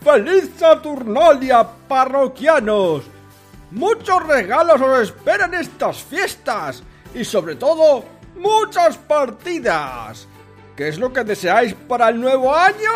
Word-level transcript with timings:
¡Feliz 0.00 0.50
Saturnalia, 0.56 1.66
parroquianos! 1.86 3.02
Muchos 3.70 4.26
regalos 4.26 4.80
os 4.80 5.02
esperan 5.02 5.52
estas 5.54 6.02
fiestas 6.02 6.82
y 7.14 7.24
sobre 7.24 7.56
todo 7.56 8.04
muchas 8.36 8.96
partidas. 8.96 10.26
¿Qué 10.76 10.88
es 10.88 10.98
lo 10.98 11.12
que 11.12 11.24
deseáis 11.24 11.74
para 11.74 12.08
el 12.08 12.20
nuevo 12.20 12.54
año? 12.54 12.92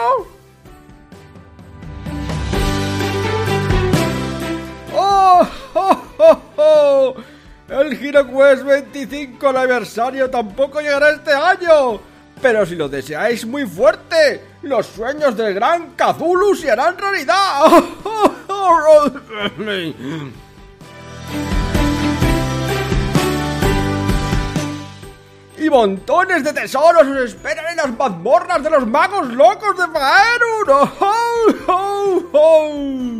¡Oh! 4.94 5.46
oh, 5.74 6.02
oh, 6.18 6.38
oh! 6.56 7.14
El 7.68 7.92
HeroQuest 7.92 8.64
25 8.64 9.48
aniversario 9.48 10.30
tampoco 10.30 10.80
llegará 10.80 11.10
este 11.10 11.32
año. 11.32 12.00
Pero 12.40 12.66
si 12.66 12.74
lo 12.74 12.88
deseáis 12.88 13.46
muy 13.46 13.66
fuerte, 13.66 14.51
los 14.62 14.86
sueños 14.86 15.36
del 15.36 15.54
gran 15.54 15.94
Cthulhu 15.96 16.54
se 16.54 16.70
harán 16.70 16.96
realidad. 16.98 17.62
Y 25.58 25.70
montones 25.70 26.42
de 26.42 26.52
tesoros 26.52 27.06
os 27.06 27.18
esperan 27.18 27.66
en 27.70 27.76
las 27.76 27.96
mazmorras 27.96 28.64
de 28.64 28.70
los 28.70 28.84
magos 28.84 29.28
locos 29.28 29.76
de 29.78 29.86
Faerun. 29.92 30.92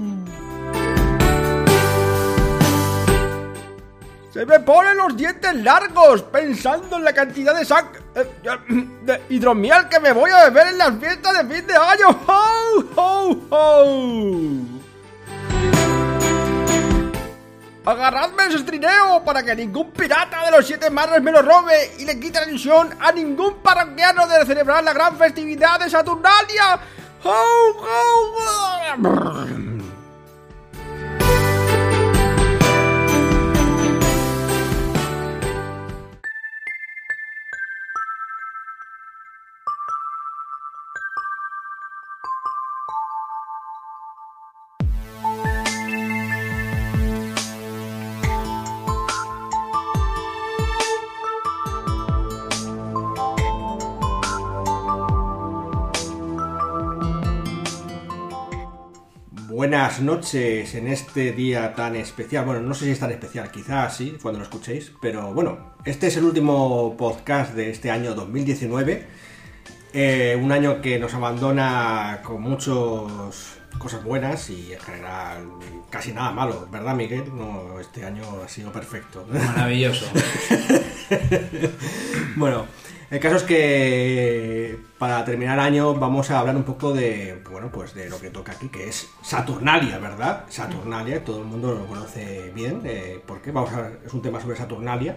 Se 4.33 4.47
me 4.47 4.61
ponen 4.61 4.97
los 4.97 5.15
dientes 5.15 5.55
largos 5.56 6.23
pensando 6.23 6.97
en 6.97 7.05
la 7.05 7.12
cantidad 7.12 7.55
de 7.55 7.67
eh, 8.15 8.31
de 9.03 9.23
hidromiel 9.29 9.91
que 9.91 10.01
me 10.01 10.12
voy 10.12 10.31
a 10.31 10.48
beber 10.48 10.69
en 10.69 10.79
las 10.79 10.98
fiestas 10.98 11.37
de 11.37 11.55
fin 11.55 11.67
de 11.67 11.77
año. 11.77 12.19
¡Oh, 12.27 12.84
oh, 12.97 13.37
oh! 13.51 14.83
Agarradme 17.84 18.47
ese 18.47 18.62
trineo 18.62 19.23
para 19.23 19.43
que 19.43 19.55
ningún 19.55 19.91
pirata 19.91 20.47
de 20.47 20.53
los 20.53 20.67
siete 20.67 20.89
mares 20.89 21.21
me 21.21 21.31
lo 21.31 21.43
robe 21.43 21.93
y 21.99 22.06
le 22.06 22.19
quite 22.19 22.41
la 22.41 22.47
ilusión 22.47 22.89
a 23.01 23.12
ningún 23.12 23.56
parroquiano 23.56 24.27
de 24.28 24.47
celebrar 24.47 24.83
la 24.83 24.95
gran 24.95 25.15
festividad 25.19 25.78
de 25.78 25.91
Saturnalia. 25.91 26.81
¡Oh, 27.25 27.77
oh, 27.77 28.37
oh! 28.97 29.81
Buenas 59.63 60.01
noches 60.01 60.75
en 60.75 60.89
este 60.89 61.31
día 61.31 61.73
tan 61.77 61.95
especial. 61.95 62.45
Bueno, 62.45 62.63
no 62.63 62.75
sé 62.75 62.87
si 62.87 62.91
es 62.91 62.99
tan 62.99 63.13
especial, 63.13 63.49
quizás 63.53 63.97
sí, 63.97 64.19
cuando 64.21 64.41
lo 64.41 64.45
escuchéis. 64.45 64.91
Pero 65.01 65.33
bueno, 65.33 65.75
este 65.85 66.09
es 66.09 66.17
el 66.17 66.25
último 66.25 66.97
podcast 66.97 67.55
de 67.55 67.71
este 67.71 67.89
año 67.89 68.13
2019. 68.13 69.06
Eh, 69.93 70.37
un 70.43 70.51
año 70.51 70.81
que 70.83 70.99
nos 70.99 71.15
abandona 71.15 72.22
con 72.25 72.43
muchas 72.43 73.61
cosas 73.78 74.03
buenas 74.03 74.51
y 74.51 74.72
en 74.72 74.81
general 74.81 75.47
casi 75.91 76.11
nada 76.11 76.33
malo, 76.33 76.67
¿verdad 76.72 76.97
Miguel? 76.97 77.27
No, 77.33 77.78
este 77.78 78.05
año 78.05 78.25
ha 78.45 78.49
sido 78.49 78.72
perfecto. 78.72 79.25
Maravilloso. 79.31 80.06
Bueno, 82.34 82.67
el 83.12 83.21
caso 83.21 83.37
es 83.37 83.43
que 83.43 84.78
para 84.97 85.23
terminar 85.23 85.61
año 85.61 85.93
vamos 85.93 86.31
a 86.31 86.39
hablar 86.39 86.56
un 86.56 86.62
poco 86.62 86.95
de, 86.95 87.43
bueno, 87.50 87.71
pues 87.71 87.93
de 87.93 88.09
lo 88.09 88.19
que 88.19 88.31
toca 88.31 88.53
aquí, 88.53 88.69
que 88.69 88.89
es 88.89 89.06
Saturnalia, 89.21 89.99
¿verdad? 89.99 90.47
Saturnalia, 90.49 91.22
todo 91.22 91.41
el 91.41 91.45
mundo 91.45 91.75
lo 91.75 91.84
conoce 91.84 92.51
bien, 92.55 92.81
eh, 92.87 93.21
porque 93.27 93.51
vamos 93.51 93.71
a 93.75 93.91
es 94.06 94.15
un 94.15 94.22
tema 94.22 94.41
sobre 94.41 94.56
Saturnalia, 94.56 95.15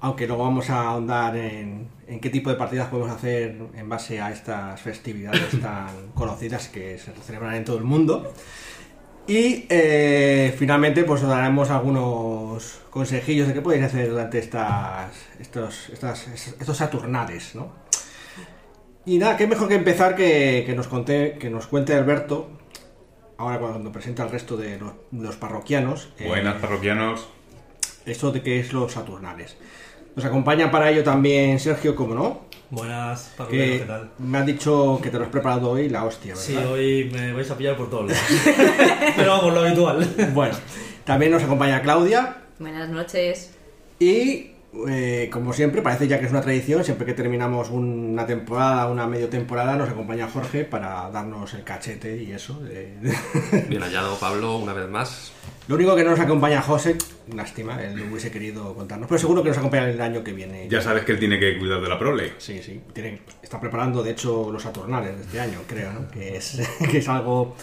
aunque 0.00 0.26
luego 0.26 0.42
vamos 0.42 0.68
a 0.68 0.82
ahondar 0.82 1.34
en, 1.38 1.88
en 2.06 2.20
qué 2.20 2.28
tipo 2.28 2.50
de 2.50 2.56
partidas 2.56 2.88
podemos 2.88 3.10
hacer 3.10 3.62
en 3.74 3.88
base 3.88 4.20
a 4.20 4.30
estas 4.30 4.78
festividades 4.82 5.58
tan 5.62 6.08
conocidas 6.14 6.68
que 6.68 6.98
se 6.98 7.12
celebran 7.12 7.54
en 7.54 7.64
todo 7.64 7.78
el 7.78 7.84
mundo. 7.84 8.30
Y 9.26 9.66
eh, 9.68 10.54
finalmente 10.56 11.02
pues 11.02 11.22
os 11.22 11.28
daremos 11.28 11.70
algunos 11.70 12.80
consejillos 12.90 13.48
de 13.48 13.54
qué 13.54 13.60
podéis 13.60 13.84
hacer 13.84 14.10
durante 14.10 14.38
estas, 14.38 15.10
estos, 15.40 15.88
estas, 15.88 16.28
estos 16.28 16.76
Saturnales, 16.76 17.54
¿no? 17.54 17.72
Y 19.04 19.18
nada, 19.18 19.36
qué 19.36 19.46
mejor 19.46 19.68
que 19.68 19.74
empezar 19.74 20.16
que, 20.16 20.64
que 20.66 20.74
nos, 20.74 20.88
conté, 20.88 21.38
que 21.38 21.50
nos 21.50 21.66
cuente 21.66 21.94
Alberto, 21.94 22.50
ahora 23.36 23.58
cuando 23.58 23.92
presenta 23.92 24.22
al 24.22 24.30
resto 24.30 24.56
de 24.56 24.78
los, 24.78 24.92
los 25.12 25.36
parroquianos, 25.36 26.08
eh, 26.18 26.26
Buenas, 26.26 26.56
parroquianos. 26.60 27.28
esto 28.04 28.32
de 28.32 28.42
qué 28.42 28.60
es 28.60 28.72
los 28.72 28.92
Saturnales. 28.92 29.56
Nos 30.14 30.24
acompaña 30.24 30.70
para 30.70 30.90
ello 30.90 31.04
también 31.04 31.60
Sergio, 31.60 31.94
como 31.94 32.14
no, 32.14 32.45
Buenas, 32.70 33.32
que 33.48 33.78
¿qué 33.78 33.84
tal? 33.86 34.10
me 34.18 34.38
has 34.38 34.46
dicho 34.46 34.98
que 35.02 35.10
te 35.10 35.18
lo 35.18 35.24
has 35.24 35.30
preparado 35.30 35.70
hoy 35.70 35.88
la 35.88 36.04
hostia, 36.04 36.34
¿verdad? 36.34 36.44
Sí, 36.44 36.56
hoy 36.56 37.10
me 37.12 37.32
vais 37.32 37.48
a 37.50 37.56
pillar 37.56 37.76
por 37.76 37.88
todos 37.88 38.10
lados. 38.10 38.24
Pero 39.16 39.30
vamos, 39.30 39.54
lo 39.54 39.60
habitual. 39.60 40.14
Bueno, 40.34 40.54
también 41.04 41.30
nos 41.32 41.42
acompaña 41.42 41.80
Claudia, 41.82 42.38
Buenas 42.58 42.88
noches. 42.88 43.50
Y 44.00 44.50
eh, 44.88 45.28
como 45.32 45.52
siempre, 45.52 45.80
parece 45.82 46.08
ya 46.08 46.18
que 46.18 46.24
es 46.26 46.30
una 46.32 46.40
tradición, 46.40 46.82
siempre 46.84 47.06
que 47.06 47.12
terminamos 47.14 47.70
una 47.70 48.26
temporada, 48.26 48.88
una 48.88 49.06
medio 49.06 49.28
temporada, 49.28 49.76
nos 49.76 49.88
acompaña 49.90 50.28
Jorge 50.28 50.64
para 50.64 51.08
darnos 51.10 51.54
el 51.54 51.62
cachete 51.64 52.22
y 52.22 52.32
eso. 52.32 52.60
eh. 52.68 52.96
Bien 53.68 53.82
hallado, 53.82 54.18
Pablo, 54.18 54.56
una 54.56 54.72
vez 54.72 54.88
más. 54.88 55.32
Lo 55.68 55.74
único 55.74 55.96
que 55.96 56.04
no 56.04 56.10
nos 56.10 56.20
acompaña 56.20 56.62
José, 56.62 56.96
lástima, 57.34 57.82
él 57.82 57.96
lo 57.98 58.06
hubiese 58.06 58.30
querido 58.30 58.72
contarnos, 58.74 59.08
pero 59.08 59.18
seguro 59.18 59.42
que 59.42 59.48
nos 59.48 59.58
acompaña 59.58 59.90
el 59.90 60.00
año 60.00 60.22
que 60.22 60.32
viene. 60.32 60.68
Ya 60.68 60.80
sabes 60.80 61.04
que 61.04 61.10
él 61.12 61.18
tiene 61.18 61.40
que 61.40 61.58
cuidar 61.58 61.80
de 61.80 61.88
la 61.88 61.98
prole. 61.98 62.34
Sí, 62.38 62.60
sí, 62.62 62.80
tiene- 62.92 63.20
está 63.42 63.60
preparando 63.60 64.02
de 64.02 64.12
hecho 64.12 64.50
los 64.52 64.62
Saturnales 64.62 65.16
de 65.16 65.22
este 65.24 65.40
año, 65.40 65.58
creo, 65.66 65.92
¿no? 65.92 66.08
Que 66.08 66.36
es, 66.36 66.60
que 66.90 66.98
es 66.98 67.08
algo 67.08 67.56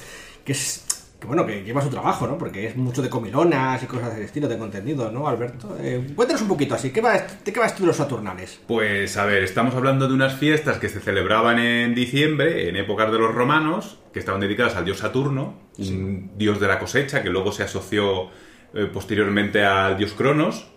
que 0.44 0.52
es... 0.52 0.86
Que 1.18 1.28
bueno, 1.28 1.46
que 1.46 1.63
lleva 1.63 1.81
su 1.81 1.90
trabajo, 1.90 2.28
¿no? 2.28 2.38
Porque 2.38 2.68
es 2.68 2.75
mucho 2.75 3.02
de 3.02 3.09
comilonas 3.09 3.81
y 3.81 3.86
cosas 3.86 4.13
del 4.13 4.25
estilo, 4.25 4.50
tengo 4.50 4.66
entendido, 4.66 5.09
¿no, 5.09 5.25
Alberto? 5.25 5.78
Eh, 5.80 6.06
cuéntanos 6.13 6.42
un 6.42 6.50
poquito 6.50 6.75
así, 6.75 6.90
¿qué 6.92 7.00
va, 7.00 7.13
¿de 7.13 7.53
qué 7.53 7.58
va 7.62 7.66
esto 7.68 7.80
de 7.84 7.88
los 7.88 7.96
Saturnales? 7.96 8.59
Pues 8.68 9.16
a 9.16 9.24
ver, 9.24 9.42
estamos 9.44 9.74
hablando 9.74 10.09
de 10.09 10.13
unas 10.13 10.36
fiestas 10.38 10.80
que 10.80 10.90
se 10.90 11.00
celebraban 11.00 11.59
en 11.59 11.96
diciembre, 11.96 12.68
en 12.68 12.75
épocas 12.75 13.09
de 13.09 13.19
los 13.19 13.34
romanos, 13.34 14.00
que 14.12 14.19
estaban 14.19 14.42
dedicadas 14.42 14.75
al 14.75 14.84
dios 14.84 14.97
Saturno, 14.97 15.62
un 15.78 16.31
dios 16.38 16.59
de 16.59 16.67
la 16.67 16.79
cosecha 16.79 17.23
que 17.23 17.29
luego 17.29 17.51
se 17.51 17.63
asoció 17.63 18.29
eh, 18.73 18.88
posteriormente 18.91 19.63
al 19.66 19.97
dios 19.97 20.13
Cronos. 20.13 20.67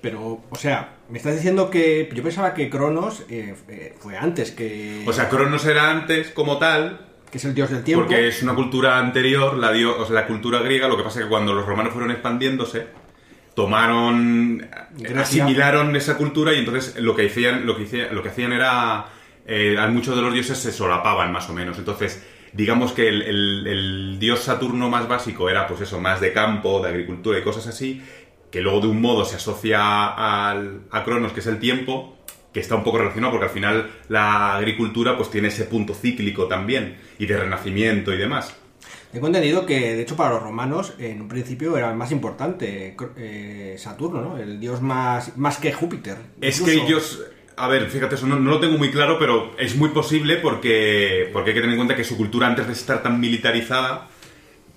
Pero, 0.00 0.42
o 0.48 0.56
sea, 0.56 0.96
me 1.08 1.18
estás 1.18 1.34
diciendo 1.34 1.70
que 1.70 2.08
yo 2.14 2.22
pensaba 2.22 2.54
que 2.54 2.70
Cronos 2.70 3.24
eh, 3.28 3.54
eh, 3.68 3.94
fue 3.98 4.16
antes 4.16 4.52
que... 4.52 5.04
O 5.06 5.12
sea, 5.12 5.28
Cronos 5.28 5.64
era 5.66 5.90
antes 5.90 6.30
como 6.30 6.58
tal, 6.58 7.00
que 7.32 7.38
es 7.38 7.44
el 7.44 7.54
dios 7.54 7.70
del 7.70 7.82
tiempo. 7.82 8.04
porque 8.04 8.28
es 8.28 8.42
una 8.42 8.54
cultura 8.54 8.98
anterior, 8.98 9.56
la, 9.58 9.72
dio- 9.72 9.98
o 9.98 10.04
sea, 10.06 10.14
la 10.14 10.26
cultura 10.26 10.60
griega, 10.60 10.86
lo 10.88 10.96
que 10.96 11.02
pasa 11.02 11.18
es 11.18 11.24
que 11.24 11.30
cuando 11.30 11.52
los 11.52 11.66
romanos 11.66 11.92
fueron 11.92 12.10
expandiéndose, 12.12 12.86
tomaron, 13.54 14.68
asimilaron 15.16 15.96
esa 15.96 16.16
cultura 16.16 16.52
y 16.52 16.58
entonces 16.60 16.96
lo 17.02 17.16
que 17.16 17.26
hacían, 17.26 17.66
lo 17.66 17.76
que 17.76 17.84
hacían, 17.84 18.14
lo 18.14 18.22
que 18.22 18.28
hacían 18.28 18.52
era, 18.52 19.06
eh, 19.46 19.76
muchos 19.90 20.14
de 20.14 20.22
los 20.22 20.32
dioses 20.32 20.58
se 20.58 20.70
solapaban 20.70 21.32
más 21.32 21.48
o 21.50 21.54
menos, 21.54 21.76
entonces 21.76 22.24
digamos 22.58 22.92
que 22.92 23.08
el, 23.08 23.22
el- 23.22 23.66
el 23.66 24.18
dios 24.18 24.40
Saturno 24.40 24.90
más 24.90 25.08
básico 25.08 25.48
era 25.48 25.66
pues 25.66 25.80
eso, 25.80 26.00
más 26.00 26.20
de 26.20 26.32
campo, 26.32 26.80
de 26.82 26.88
agricultura 26.90 27.38
y 27.38 27.42
cosas 27.42 27.66
así, 27.68 28.02
que 28.50 28.60
luego 28.60 28.80
de 28.82 28.88
un 28.88 29.00
modo 29.00 29.24
se 29.24 29.36
asocia 29.36 29.80
al, 30.08 30.82
a 30.90 31.04
Cronos, 31.04 31.32
que 31.32 31.40
es 31.40 31.46
el 31.46 31.58
tiempo, 31.58 32.16
que 32.52 32.60
está 32.60 32.74
un 32.76 32.84
poco 32.84 32.98
relacionado 32.98 33.32
porque 33.32 33.46
al 33.46 33.52
final 33.52 33.90
la 34.08 34.56
agricultura 34.56 35.16
pues 35.16 35.30
tiene 35.30 35.48
ese 35.48 35.64
punto 35.64 35.94
cíclico 35.94 36.46
también 36.48 36.98
y 37.18 37.26
de 37.26 37.36
renacimiento 37.38 38.12
y 38.12 38.18
demás. 38.18 38.54
Tengo 39.12 39.26
entendido 39.26 39.64
que, 39.64 39.94
de 39.96 40.02
hecho, 40.02 40.16
para 40.16 40.34
los 40.34 40.42
romanos, 40.42 40.94
en 40.98 41.22
un 41.22 41.28
principio 41.28 41.76
era 41.78 41.90
el 41.90 41.96
más 41.96 42.12
importante 42.12 42.94
eh, 43.16 43.74
Saturno, 43.78 44.20
¿no? 44.20 44.36
El 44.38 44.60
dios 44.60 44.82
más, 44.82 45.36
más 45.38 45.58
que 45.58 45.72
Júpiter. 45.72 46.18
Es 46.40 46.60
que 46.60 46.74
ellos, 46.74 47.22
a 47.58 47.68
ver, 47.68 47.90
fíjate, 47.90 48.14
eso 48.14 48.26
no, 48.26 48.38
lo 48.38 48.60
tengo 48.60 48.78
muy 48.78 48.90
claro, 48.90 49.18
pero 49.18 49.54
es 49.58 49.76
muy 49.76 49.90
posible 49.90 50.36
porque, 50.36 51.28
porque 51.32 51.50
hay 51.50 51.54
que 51.54 51.60
tener 51.60 51.74
en 51.74 51.78
cuenta 51.78 51.96
que 51.96 52.04
su 52.04 52.16
cultura 52.16 52.46
antes 52.46 52.66
de 52.66 52.72
estar 52.72 53.02
tan 53.02 53.20
militarizada 53.20 54.08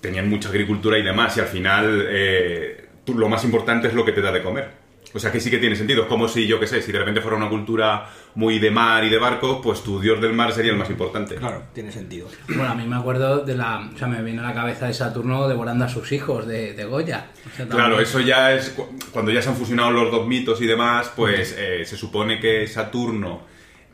tenían 0.02 0.30
mucha 0.30 0.50
agricultura 0.50 0.98
y 0.98 1.04
demás 1.04 1.38
y 1.38 1.40
al 1.40 1.48
final 1.48 2.06
eh, 2.10 2.88
lo 3.06 3.30
más 3.30 3.44
importante 3.44 3.88
es 3.88 3.94
lo 3.94 4.04
que 4.04 4.12
te 4.12 4.22
da 4.22 4.32
de 4.32 4.42
comer. 4.42 4.81
O 5.14 5.20
sea 5.20 5.32
que 5.32 5.40
sí 5.40 5.50
que 5.50 5.58
tiene 5.58 5.76
sentido. 5.76 6.04
Es 6.04 6.08
como 6.08 6.28
si, 6.28 6.48
yo 6.48 6.60
qué 6.60 6.68
sé, 6.68 6.82
si 6.82 6.92
de 6.92 7.00
repente 7.00 7.22
fuera 7.22 7.36
una 7.38 7.50
cultura 7.50 8.08
muy 8.36 8.60
de 8.60 8.72
mar 8.72 9.04
y 9.04 9.10
de 9.10 9.18
barcos, 9.18 9.60
pues 9.62 9.84
tu 9.84 10.00
dios 10.00 10.22
del 10.22 10.34
mar 10.34 10.54
sería 10.54 10.72
el 10.72 10.78
más 10.78 10.90
importante. 10.90 11.36
Claro, 11.36 11.64
tiene 11.74 11.92
sentido. 11.92 12.28
Bueno, 12.48 12.70
a 12.70 12.76
mí 12.76 12.88
me 12.88 12.96
acuerdo 12.96 13.40
de 13.44 13.56
la... 13.56 13.90
O 13.94 13.98
sea, 13.98 14.08
me 14.08 14.22
viene 14.24 14.40
a 14.40 14.44
la 14.44 14.54
cabeza 14.54 14.88
de 14.88 14.94
Saturno 14.94 15.48
devorando 15.50 15.84
a 15.86 15.90
sus 15.90 16.12
hijos 16.14 16.48
de, 16.48 16.74
de 16.74 16.86
Goya. 16.86 17.28
O 17.52 17.56
sea, 17.56 17.68
Claro, 17.68 18.00
eso 18.00 18.20
ya 18.22 18.54
es 18.54 18.70
cu- 18.70 18.88
cuando 19.12 19.32
ya 19.32 19.42
se 19.42 19.50
han 19.50 19.56
fusionado 19.56 19.92
los 19.92 20.12
dos 20.12 20.26
mitos 20.28 20.62
y 20.62 20.66
demás, 20.66 21.12
pues 21.16 21.56
eh, 21.58 21.84
se 21.86 21.98
supone 21.98 22.40
que 22.40 22.66
Saturno 22.68 23.42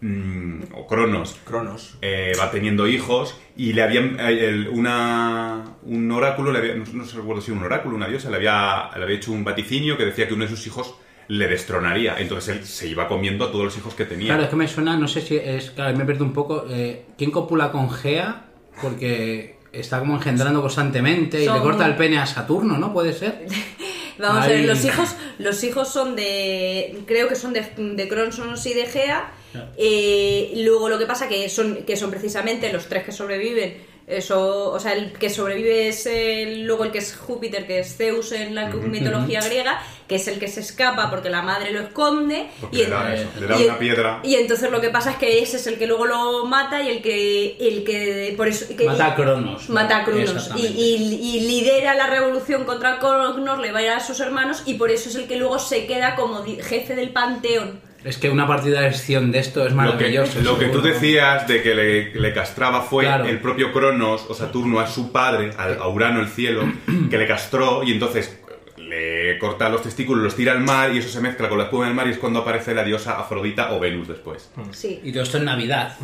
mm, 0.01 0.59
o 0.75 0.85
Cronos 0.85 1.39
Cronos. 1.43 1.97
eh, 2.01 2.33
va 2.39 2.51
teniendo 2.51 2.87
hijos 2.87 3.35
y 3.55 3.73
le 3.73 3.81
habían 3.81 4.19
eh, 4.19 4.47
el- 4.49 4.67
una 4.69 5.63
un 5.83 6.11
oráculo, 6.11 6.51
le 6.51 6.59
había- 6.59 6.75
no, 6.75 6.85
no 6.93 7.05
sé 7.05 7.17
recuerdo 7.17 7.41
si 7.41 7.51
un 7.51 7.63
oráculo, 7.63 7.95
una 7.95 8.07
diosa, 8.07 8.29
le 8.29 8.35
había, 8.35 8.89
le 8.95 9.03
había 9.03 9.15
hecho 9.15 9.31
un 9.31 9.43
vaticinio 9.43 9.97
que 9.97 10.05
decía 10.05 10.27
que 10.27 10.33
uno 10.35 10.43
de 10.43 10.49
sus 10.51 10.65
hijos 10.67 10.95
le 11.27 11.47
destronaría. 11.47 12.15
Entonces 12.19 12.57
él 12.57 12.65
se 12.65 12.87
iba 12.87 13.07
comiendo 13.07 13.45
a 13.45 13.51
todos 13.51 13.65
los 13.65 13.77
hijos 13.77 13.93
que 13.93 14.05
tenía. 14.05 14.27
Claro, 14.27 14.43
es 14.43 14.49
que 14.49 14.55
me 14.55 14.67
suena, 14.67 14.95
no 14.97 15.07
sé 15.07 15.21
si 15.21 15.35
es... 15.35 15.71
Claro, 15.71 15.97
me 15.97 16.05
pierdo 16.05 16.23
un 16.23 16.33
poco. 16.33 16.65
eh, 16.69 17.05
¿Quién 17.17 17.31
copula 17.31 17.71
con 17.71 17.89
Gea? 17.89 18.45
Porque 18.81 19.57
está 19.71 19.99
como 19.99 20.15
engendrando 20.15 20.61
constantemente 20.61 21.43
y 21.43 21.47
le 21.47 21.59
corta 21.59 21.85
el 21.85 21.95
pene 21.95 22.17
a 22.17 22.25
Saturno, 22.25 22.77
¿no? 22.77 22.93
Puede 22.93 23.13
ser. 23.13 23.45
Vamos 24.19 24.45
a 24.45 24.47
ver, 24.47 24.65
los 24.65 24.83
hijos, 24.83 25.15
los 25.37 25.63
hijos 25.63 25.89
son 25.89 26.15
de. 26.15 26.97
Creo 27.05 27.27
que 27.27 27.35
son 27.35 27.53
de, 27.53 27.61
de 27.61 28.07
Cronos 28.07 28.65
y 28.65 28.73
de 28.73 28.85
Gea. 28.87 29.31
Eh, 29.77 30.53
luego 30.57 30.89
lo 30.89 30.97
que 30.97 31.05
pasa 31.05 31.27
que 31.27 31.47
son, 31.49 31.83
que 31.85 31.95
son 31.95 32.09
precisamente 32.09 32.71
los 32.73 32.87
tres 32.87 33.03
que 33.03 33.11
sobreviven. 33.11 33.77
Eso, 34.07 34.71
o 34.71 34.79
sea, 34.79 34.93
el 34.93 35.11
que 35.11 35.29
sobrevive 35.29 35.89
es 35.89 36.05
el- 36.05 36.63
luego 36.63 36.85
el 36.85 36.91
que 36.93 36.99
es 36.99 37.13
Júpiter, 37.13 37.67
que 37.67 37.79
es 37.79 37.97
Zeus 37.97 38.31
en 38.31 38.55
la 38.55 38.67
mitología 38.67 39.41
griega, 39.41 39.81
que 40.07 40.15
es 40.15 40.29
el 40.29 40.39
que 40.39 40.47
se 40.47 40.61
escapa 40.61 41.09
porque 41.09 41.29
la 41.29 41.41
madre 41.41 41.71
lo 41.73 41.81
esconde. 41.81 42.47
Porque 42.61 42.77
y 42.77 42.83
le 42.85 42.89
da 42.89 43.13
en- 43.13 43.19
eso, 43.21 43.29
le 43.37 43.47
da 43.47 43.59
y- 43.59 43.65
una 43.65 43.77
piedra. 43.79 44.19
Y 44.23 44.35
entonces 44.35 44.71
lo 44.71 44.79
que 44.79 44.91
pasa 44.91 45.11
es 45.11 45.17
que 45.17 45.41
ese 45.43 45.57
es 45.57 45.67
el 45.67 45.77
que 45.77 45.87
luego 45.87 46.05
lo 46.05 46.45
mata 46.45 46.81
y 46.81 46.87
el 46.87 47.01
que. 47.01 47.57
El 47.59 47.83
que 47.83 48.33
por 48.37 48.47
eso, 48.47 48.65
que- 48.77 48.85
Mata 48.85 49.07
a 49.07 49.15
Cronos, 49.15 49.67
¿no? 49.67 49.75
Mata 49.75 49.97
a 49.97 50.05
Cronos. 50.05 50.51
Y, 50.55 50.67
y- 50.67 51.35
y 51.35 51.39
lidera 51.41 51.93
la 51.93 52.07
revolución 52.07 52.63
contra 52.63 52.99
Cronos, 52.99 53.59
le 53.59 53.73
va 53.73 53.79
a 53.79 53.83
ir 53.83 53.89
a 53.89 53.99
sus 53.99 54.21
hermanos 54.21 54.63
y 54.65 54.75
por 54.75 54.89
eso 54.89 55.09
es 55.09 55.15
el 55.15 55.27
que 55.27 55.35
luego 55.35 55.59
se 55.59 55.85
queda 55.85 56.15
como 56.15 56.45
jefe 56.45 56.95
del 56.95 57.09
panteón. 57.09 57.81
Es 58.07 58.17
que 58.17 58.29
una 58.29 58.47
partida 58.47 58.79
de 58.81 58.87
acción 58.87 59.31
de 59.31 59.39
esto 59.39 59.65
es 59.65 59.73
Lo 59.73 59.81
que, 59.81 59.93
maravilloso. 59.93 60.39
lo 60.41 60.57
que 60.57 60.67
tú 60.67 60.81
decías 60.81 61.47
de 61.47 61.61
que 61.61 61.75
le, 61.75 62.13
le 62.13 62.33
castraba 62.33 62.81
fue 62.81 63.03
Claro. 63.03 63.25
el 63.25 63.39
propio 63.39 63.73
Cronos 63.73 64.25
o 64.29 64.33
Saturno 64.33 64.79
a 64.79 64.87
su 64.87 65.11
padre, 65.11 65.51
al- 65.57 65.77
a 65.79 65.87
Urano 65.87 66.19
el 66.21 66.27
cielo, 66.29 66.61
que 67.09 67.17
le 67.17 67.27
castró 67.27 67.83
y 67.83 67.91
entonces 67.91 68.39
le 68.77 69.37
corta 69.39 69.67
los 69.67 69.81
testículos, 69.83 70.23
los 70.23 70.35
tira 70.35 70.53
al 70.53 70.61
mar 70.61 70.93
y 70.93 70.99
eso 70.99 71.09
se 71.09 71.19
mezcla 71.19 71.49
con 71.49 71.57
la 71.57 71.65
espuma 71.65 71.85
del 71.87 71.93
mar 71.93 72.07
y 72.07 72.11
es 72.11 72.17
cuando 72.17 72.39
aparece 72.39 72.73
la 72.73 72.85
diosa 72.85 73.19
Afrodita 73.19 73.73
o 73.73 73.79
Venus 73.81 74.07
después. 74.07 74.49
Sí. 74.71 75.01
Y 75.03 75.11
todo 75.11 75.23
esto 75.23 75.37
en 75.39 75.45
Navidad. 75.45 75.97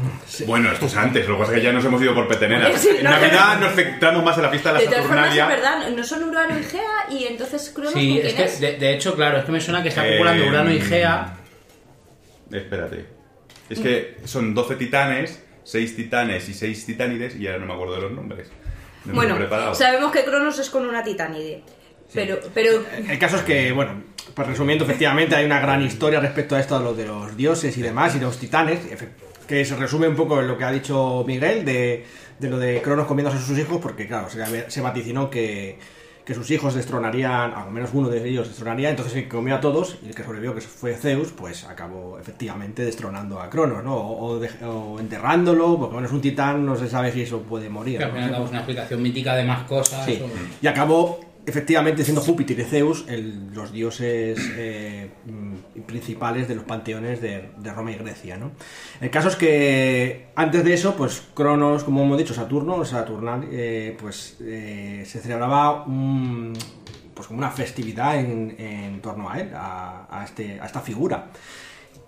Bueno, 0.46 0.70
esto 0.70 0.88
es 0.88 0.98
antes, 0.98 1.26
lo 1.28 1.36
que 1.36 1.40
pasa 1.42 1.54
es 1.54 1.60
que 1.60 1.64
ya 1.66 1.72
nos 1.72 1.86
hemos 1.86 2.02
ido 2.02 2.14
por 2.14 2.28
peteneras. 2.28 2.78
Sí, 2.82 2.90
en 2.98 3.04
no, 3.06 3.12
Navidad 3.12 3.60
nos 3.62 3.74
centramos 3.74 4.22
más 4.26 4.36
en 4.36 4.44
la 4.44 4.50
fiesta 4.50 4.74
de 4.74 4.80
De 4.80 4.86
la 4.86 4.92
todas 4.92 5.06
formas, 5.06 5.30
es 5.30 5.36
Saturnalia. 5.38 5.56
verdad, 5.80 5.96
no 5.96 6.04
son 6.04 6.24
Urano 6.26 6.60
y 6.60 6.64
Gea 6.64 6.82
y 7.10 7.24
entonces 7.26 7.72
Cronos 7.74 7.94
Sí, 7.94 8.18
¿con 8.18 8.28
es 8.28 8.34
que, 8.34 8.66
de, 8.68 8.78
de 8.78 8.94
hecho, 8.94 9.16
claro, 9.16 9.38
es 9.38 9.46
que 9.46 9.52
me 9.54 9.62
suena 9.62 9.82
que 9.82 9.88
está 9.90 10.06
Eh, 10.06 10.12
copulando 10.18 10.46
Urano 10.48 10.74
y 10.74 10.82
Gea. 10.82 11.36
Espérate. 12.54 13.06
Es 13.70 13.80
que 13.80 14.18
son 14.26 14.54
12 14.54 14.76
titanes, 14.76 15.44
6 15.64 15.96
titanes 15.96 16.48
y 16.50 16.54
6 16.54 16.86
titánides 16.86 17.36
y 17.36 17.48
ahora 17.48 17.60
no 17.60 17.66
me 17.66 17.74
acuerdo 17.74 17.96
de 17.96 18.02
los 18.02 18.12
nombres. 18.12 18.52
No 19.06 19.14
Bueno, 19.14 19.38
sabemos 19.74 20.12
que 20.12 20.24
Cronos 20.24 20.60
es 20.60 20.70
con 20.70 20.86
una 20.86 21.04
titánide. 21.04 21.64
Pero, 22.14 22.38
pero 22.54 22.84
El 23.10 23.18
caso 23.18 23.38
es 23.38 23.42
que, 23.42 23.72
bueno, 23.72 24.04
pues 24.36 24.48
resumiendo, 24.48 24.86
efectivamente 24.86 25.36
hay 25.36 25.46
una 25.46 25.60
gran 25.60 25.82
historia 25.82 26.20
respecto 26.20 26.56
a 26.56 26.60
esto 26.60 26.78
de 26.78 26.86
lo 26.86 26.94
de 26.94 27.06
los 27.06 27.36
dioses 27.36 27.76
y 27.76 27.82
demás, 27.82 28.16
y 28.16 28.20
los 28.20 28.38
titanes, 28.38 28.80
que 29.48 29.66
se 29.66 29.76
resume 29.76 30.08
un 30.08 30.16
poco 30.16 30.40
en 30.40 30.48
lo 30.48 30.58
que 30.58 30.64
ha 30.64 30.72
dicho 30.72 31.24
Miguel, 31.26 31.66
de, 31.66 32.06
de 32.38 32.50
lo 32.50 32.60
de 32.60 32.82
Cronos 32.84 33.08
comiéndose 33.08 33.38
a 33.38 33.42
sus 33.42 33.58
hijos, 33.58 33.80
porque 33.82 34.08
claro, 34.08 34.30
se, 34.30 34.70
se 34.70 34.82
vaticinó 34.82 35.30
que, 35.32 35.80
que 36.26 36.34
sus 36.34 36.50
hijos 36.52 36.74
destronarían, 36.74 37.54
al 37.54 37.70
menos 37.72 37.90
uno 37.94 38.08
de 38.10 38.28
ellos 38.28 38.48
destronaría, 38.48 38.90
entonces 38.90 39.14
el 39.16 39.24
que 39.24 39.30
comió 39.30 39.56
a 39.56 39.60
todos, 39.60 39.98
y 40.04 40.08
el 40.08 40.16
que 40.16 40.24
sobrevivió, 40.24 40.56
que 40.56 40.62
fue 40.62 40.96
Zeus, 40.96 41.32
pues 41.32 41.66
acabó 41.66 42.18
efectivamente 42.18 42.86
destronando 42.86 43.42
a 43.42 43.50
Cronos, 43.50 43.84
¿no? 43.84 43.96
O, 43.96 44.40
o 44.40 45.00
enterrándolo, 45.00 45.78
porque 45.78 45.94
bueno, 45.94 46.08
es 46.08 46.14
un 46.14 46.22
titán, 46.22 46.66
no 46.66 46.76
se 46.78 46.88
sabe 46.90 47.12
si 47.12 47.22
eso 47.24 47.42
puede 47.42 47.70
morir. 47.70 48.00
¿no? 48.00 48.08
fin 48.14 48.22
y 48.22 48.24
al 48.24 48.32
cabo 48.32 48.46
es 48.46 48.50
una 48.52 48.60
explicación 48.60 49.02
mítica 49.02 49.36
de 49.36 49.44
más 49.44 49.64
cosas. 49.64 50.06
Sí. 50.06 50.22
o- 50.24 50.30
Y 50.62 50.68
acabó 50.68 51.20
efectivamente 51.46 52.04
siendo 52.06 52.22
Júpiter 52.22 52.58
y 52.58 52.64
Zeus 52.64 53.04
el- 53.10 53.54
los 53.54 53.74
dioses 53.74 54.40
eh, 54.56 55.10
principales 55.82 56.48
de 56.48 56.56
los 56.56 56.64
panteones 56.64 57.22
de, 57.22 57.50
Roma 57.76 57.92
y 57.92 57.96
Grecia. 57.96 58.38
¿no? 58.38 58.52
El 59.02 59.10
caso 59.10 59.30
es 59.30 59.36
que 59.36 60.28
antes 60.36 60.64
de 60.64 60.74
eso, 60.74 60.96
pues 60.96 61.24
Cronos, 61.34 61.84
como 61.84 62.04
hemos 62.04 62.18
dicho, 62.18 62.34
Saturno, 62.34 62.84
Saturnal, 62.86 63.48
eh, 63.52 63.98
pues 64.00 64.38
eh, 64.42 65.04
se 65.06 65.20
celebraba 65.20 65.86
pues 65.86 67.30
una 67.30 67.52
festividad 67.52 68.20
en, 68.20 69.00
torno 69.02 69.30
a 69.30 69.40
él, 69.40 69.52
a, 69.56 70.24
este, 70.26 70.60
esta 70.64 70.82
figura. 70.82 71.28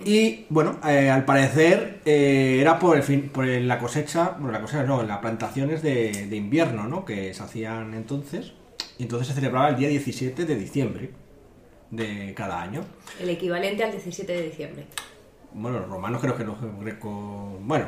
Y 0.04 0.46
bueno, 0.50 0.78
eh, 0.86 1.10
al 1.10 1.24
parecer 1.24 2.02
era 2.06 2.78
por 2.80 2.98
el 2.98 3.04
fin, 3.04 3.30
por 3.30 3.48
la 3.48 3.80
cosecha, 3.80 4.36
bueno, 4.38 4.52
la 4.52 4.62
cosecha 4.62 4.84
no, 4.84 5.04
las 5.04 5.20
plantaciones 5.20 5.82
de, 5.82 6.28
de 6.28 6.36
invierno, 6.36 6.88
¿no? 6.88 7.06
Que 7.06 7.34
se 7.34 7.44
hacían 7.44 7.94
entonces. 7.94 8.54
Y 8.98 9.04
entonces 9.04 9.30
se 9.30 9.34
celebraba 9.34 9.70
el 9.70 9.78
día 9.78 9.90
17 9.90 10.46
de 10.46 10.56
diciembre 10.56 11.12
de 11.92 12.34
cada 12.36 12.62
año. 12.62 12.84
el 13.20 13.30
equivalente 13.30 13.84
al 13.84 13.92
17 13.92 14.32
de 14.34 14.42
diciembre. 14.44 14.86
Bueno, 15.58 15.80
los 15.80 15.88
romanos 15.90 16.20
creo 16.22 16.36
que 16.36 16.44
los 16.44 16.58
greco... 16.82 17.58
Bueno. 17.62 17.88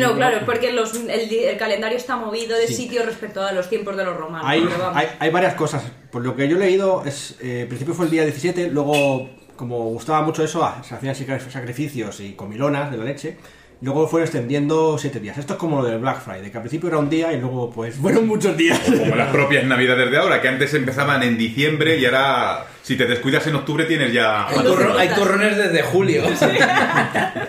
No, 0.00 0.14
claro, 0.16 0.38
es 0.38 0.42
porque 0.42 0.72
los- 0.72 0.94
el, 0.96 1.56
calendario 1.56 1.96
está 1.96 2.16
movido 2.16 2.56
de 2.58 2.66
Sí. 2.66 2.74
sitio 2.74 3.04
respecto 3.06 3.40
a 3.40 3.52
los 3.52 3.68
tiempos 3.70 3.96
de 3.96 4.04
los 4.04 4.16
romanos. 4.16 4.46
Hay, 4.48 4.66
hay, 4.94 5.06
hay 5.20 5.30
varias 5.30 5.54
cosas. 5.54 5.84
Por 6.10 6.24
lo 6.24 6.34
que 6.34 6.48
yo 6.48 6.56
he 6.56 6.60
leído, 6.60 7.04
es, 7.04 7.36
eh, 7.40 7.62
al 7.62 7.68
principio 7.68 7.94
fue 7.94 8.06
el 8.06 8.10
día 8.10 8.22
17, 8.24 8.68
luego, 8.70 9.30
como 9.54 9.78
gustaba 9.90 10.22
mucho 10.22 10.42
eso, 10.42 10.64
ah, 10.64 10.82
se 10.82 10.96
hacían 10.96 11.14
sacri- 11.14 11.50
sacrificios 11.50 12.18
y 12.18 12.32
comilonas 12.32 12.90
de 12.90 12.96
la 12.96 13.04
leche. 13.04 13.36
Luego 13.84 14.08
fueron 14.08 14.24
extendiendo 14.26 14.96
siete 14.98 15.20
días. 15.20 15.36
Esto 15.36 15.52
es 15.52 15.58
como 15.58 15.82
lo 15.82 15.86
del 15.88 15.98
Black 15.98 16.22
Friday, 16.22 16.50
que 16.50 16.56
al 16.56 16.62
principio 16.62 16.88
era 16.88 16.98
un 16.98 17.10
día 17.10 17.32
y 17.34 17.40
luego 17.40 17.70
pues 17.70 17.96
fueron 17.96 18.26
muchos 18.26 18.56
días. 18.56 18.80
Como 18.80 19.14
las 19.14 19.30
propias 19.30 19.64
navidades 19.64 20.10
de 20.10 20.16
ahora, 20.16 20.40
que 20.40 20.48
antes 20.48 20.72
empezaban 20.72 21.22
en 21.22 21.36
diciembre 21.36 21.98
y 21.98 22.06
ahora, 22.06 22.66
si 22.82 22.96
te 22.96 23.04
descuidas 23.06 23.46
en 23.46 23.56
octubre, 23.56 23.84
tienes 23.84 24.12
ya... 24.12 24.48
Hay, 24.48 24.56
turro- 24.56 24.96
hay 24.98 25.08
turrones 25.10 25.56
desde 25.58 25.82
julio. 25.82 26.22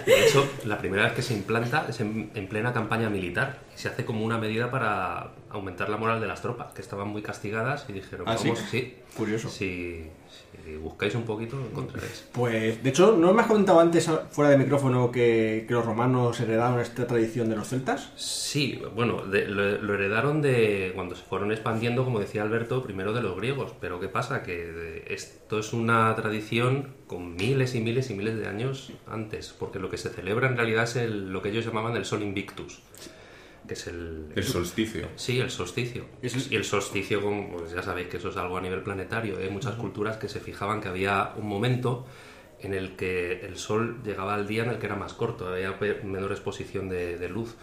De 0.05 0.25
hecho, 0.27 0.47
la 0.65 0.77
primera 0.77 1.03
vez 1.05 1.13
que 1.13 1.21
se 1.21 1.33
implanta 1.33 1.85
es 1.89 1.99
en, 1.99 2.29
en 2.35 2.47
plena 2.47 2.73
campaña 2.73 3.09
militar 3.09 3.59
y 3.75 3.79
se 3.79 3.87
hace 3.87 4.05
como 4.05 4.23
una 4.25 4.37
medida 4.37 4.69
para 4.69 5.31
aumentar 5.49 5.89
la 5.89 5.97
moral 5.97 6.19
de 6.19 6.27
las 6.27 6.41
tropas, 6.41 6.73
que 6.73 6.81
estaban 6.81 7.07
muy 7.07 7.21
castigadas 7.21 7.85
y 7.87 7.93
dijeron, 7.93 8.25
¿Ah, 8.27 8.37
sí? 8.37 8.49
vamos, 8.49 8.63
sí, 8.69 8.95
Curioso. 9.15 9.49
Si, 9.49 10.03
si 10.65 10.75
buscáis 10.77 11.13
un 11.15 11.23
poquito, 11.23 11.55
lo 11.57 11.65
encontraréis. 11.67 12.27
Pues, 12.31 12.83
de 12.83 12.89
hecho, 12.89 13.15
¿no 13.15 13.33
me 13.33 13.41
has 13.41 13.47
comentado 13.47 13.79
antes, 13.79 14.09
fuera 14.31 14.49
de 14.51 14.57
micrófono, 14.57 15.11
que, 15.11 15.65
que 15.67 15.73
los 15.73 15.85
romanos 15.85 16.39
heredaron 16.39 16.79
esta 16.79 17.05
tradición 17.07 17.49
de 17.49 17.55
los 17.55 17.67
celtas? 17.69 18.11
Sí, 18.15 18.81
bueno, 18.95 19.25
de- 19.25 19.47
lo, 19.47 19.79
lo 19.81 19.93
heredaron 19.93 20.41
de 20.41 20.91
cuando 20.95 21.15
se 21.15 21.23
fueron 21.23 21.51
expandiendo, 21.51 22.03
como 22.03 22.19
decía 22.19 22.41
Alberto, 22.41 22.81
primero 22.83 23.13
de 23.13 23.21
los 23.21 23.35
griegos. 23.37 23.73
Pero 23.79 23.99
¿qué 23.99 24.07
pasa? 24.07 24.41
Que 24.43 25.05
esto 25.07 25.59
es 25.59 25.71
una 25.73 26.13
tradición 26.15 26.95
con 27.07 27.35
miles 27.35 27.75
y 27.75 27.81
miles 27.81 28.09
y 28.09 28.15
miles 28.15 28.35
de 28.37 28.47
años 28.47 28.91
antes, 29.07 29.53
porque 29.57 29.79
lo 29.79 29.89
que 29.89 29.97
se 29.97 30.09
celebra 30.09 30.47
en 30.47 30.57
realidad 30.57 30.85
es 30.85 30.95
el- 30.95 31.31
lo 31.31 31.41
que 31.41 31.49
ellos 31.49 31.65
llamaban 31.65 31.95
el 31.95 32.05
Sol 32.05 32.23
Invictus, 32.23 32.79
que 33.67 33.73
es 33.73 33.87
el, 33.87 34.27
El 34.35 34.43
solsticio. 34.43 35.07
Sí, 35.15 35.39
el 35.39 35.49
solsticio. 35.49 36.05
Es 36.21 36.51
Y 36.51 36.55
el 36.55 36.63
solsticio, 36.63 37.21
como, 37.21 37.57
pues 37.57 37.71
ya 37.71 37.81
sabéis 37.81 38.07
que 38.07 38.17
eso 38.17 38.29
es 38.29 38.37
algo 38.37 38.57
a 38.57 38.61
nivel 38.61 38.81
planetario. 38.81 39.37
Hay 39.37 39.49
muchas 39.49 39.75
culturas 39.75 40.17
que 40.17 40.27
se 40.29 40.39
fijaban 40.39 40.81
que 40.81 40.87
había 40.89 41.33
un 41.37 41.47
momento 41.47 42.05
en 42.61 42.73
el 42.73 42.95
que 42.95 43.41
el 43.45 43.57
sol 43.57 44.01
llegaba 44.03 44.33
al 44.33 44.47
día 44.47 44.63
en 44.63 44.69
el 44.69 44.77
que 44.79 44.85
era 44.85 44.95
más 44.95 45.13
corto, 45.13 45.47
había 45.47 45.77
menor 46.03 46.31
exposición 46.31 46.89
de, 46.89 47.17
de 47.17 47.29
luz. 47.29 47.55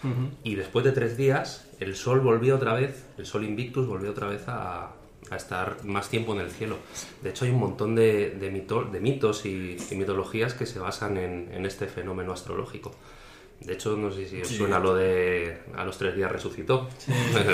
Y 0.44 0.54
después 0.54 0.84
de 0.84 0.92
tres 0.92 1.16
días, 1.16 1.68
el 1.80 1.96
sol 1.96 2.20
volvió 2.20 2.56
otra 2.56 2.74
vez, 2.74 3.04
el 3.18 3.26
sol 3.26 3.44
invictus 3.44 3.86
volvió 3.86 4.10
otra 4.10 4.28
vez 4.28 4.42
a, 4.48 4.92
a 5.30 5.36
estar 5.36 5.82
más 5.84 6.08
tiempo 6.08 6.34
en 6.34 6.40
el 6.40 6.50
cielo. 6.50 6.76
De 7.22 7.30
hecho, 7.30 7.46
hay 7.46 7.50
un 7.52 7.58
montón 7.60 7.94
de, 7.94 8.30
de, 8.30 8.52
mito- 8.52 8.88
de 8.90 9.00
mitos 9.00 9.44
y, 9.46 9.76
y 9.90 9.94
mitologías 9.96 10.54
que 10.54 10.66
se 10.66 10.78
basan 10.78 11.16
en, 11.16 11.50
en 11.52 11.64
este 11.66 11.86
fenómeno 11.86 12.32
astrológico. 12.32 12.94
De 13.64 13.74
hecho, 13.74 13.96
no 13.96 14.10
sé 14.10 14.26
si 14.28 14.40
os 14.40 14.48
suena 14.48 14.78
lo 14.78 14.94
de 14.94 15.58
a 15.76 15.84
los 15.84 15.96
tres 15.98 16.16
días 16.16 16.30
resucitó. 16.32 16.88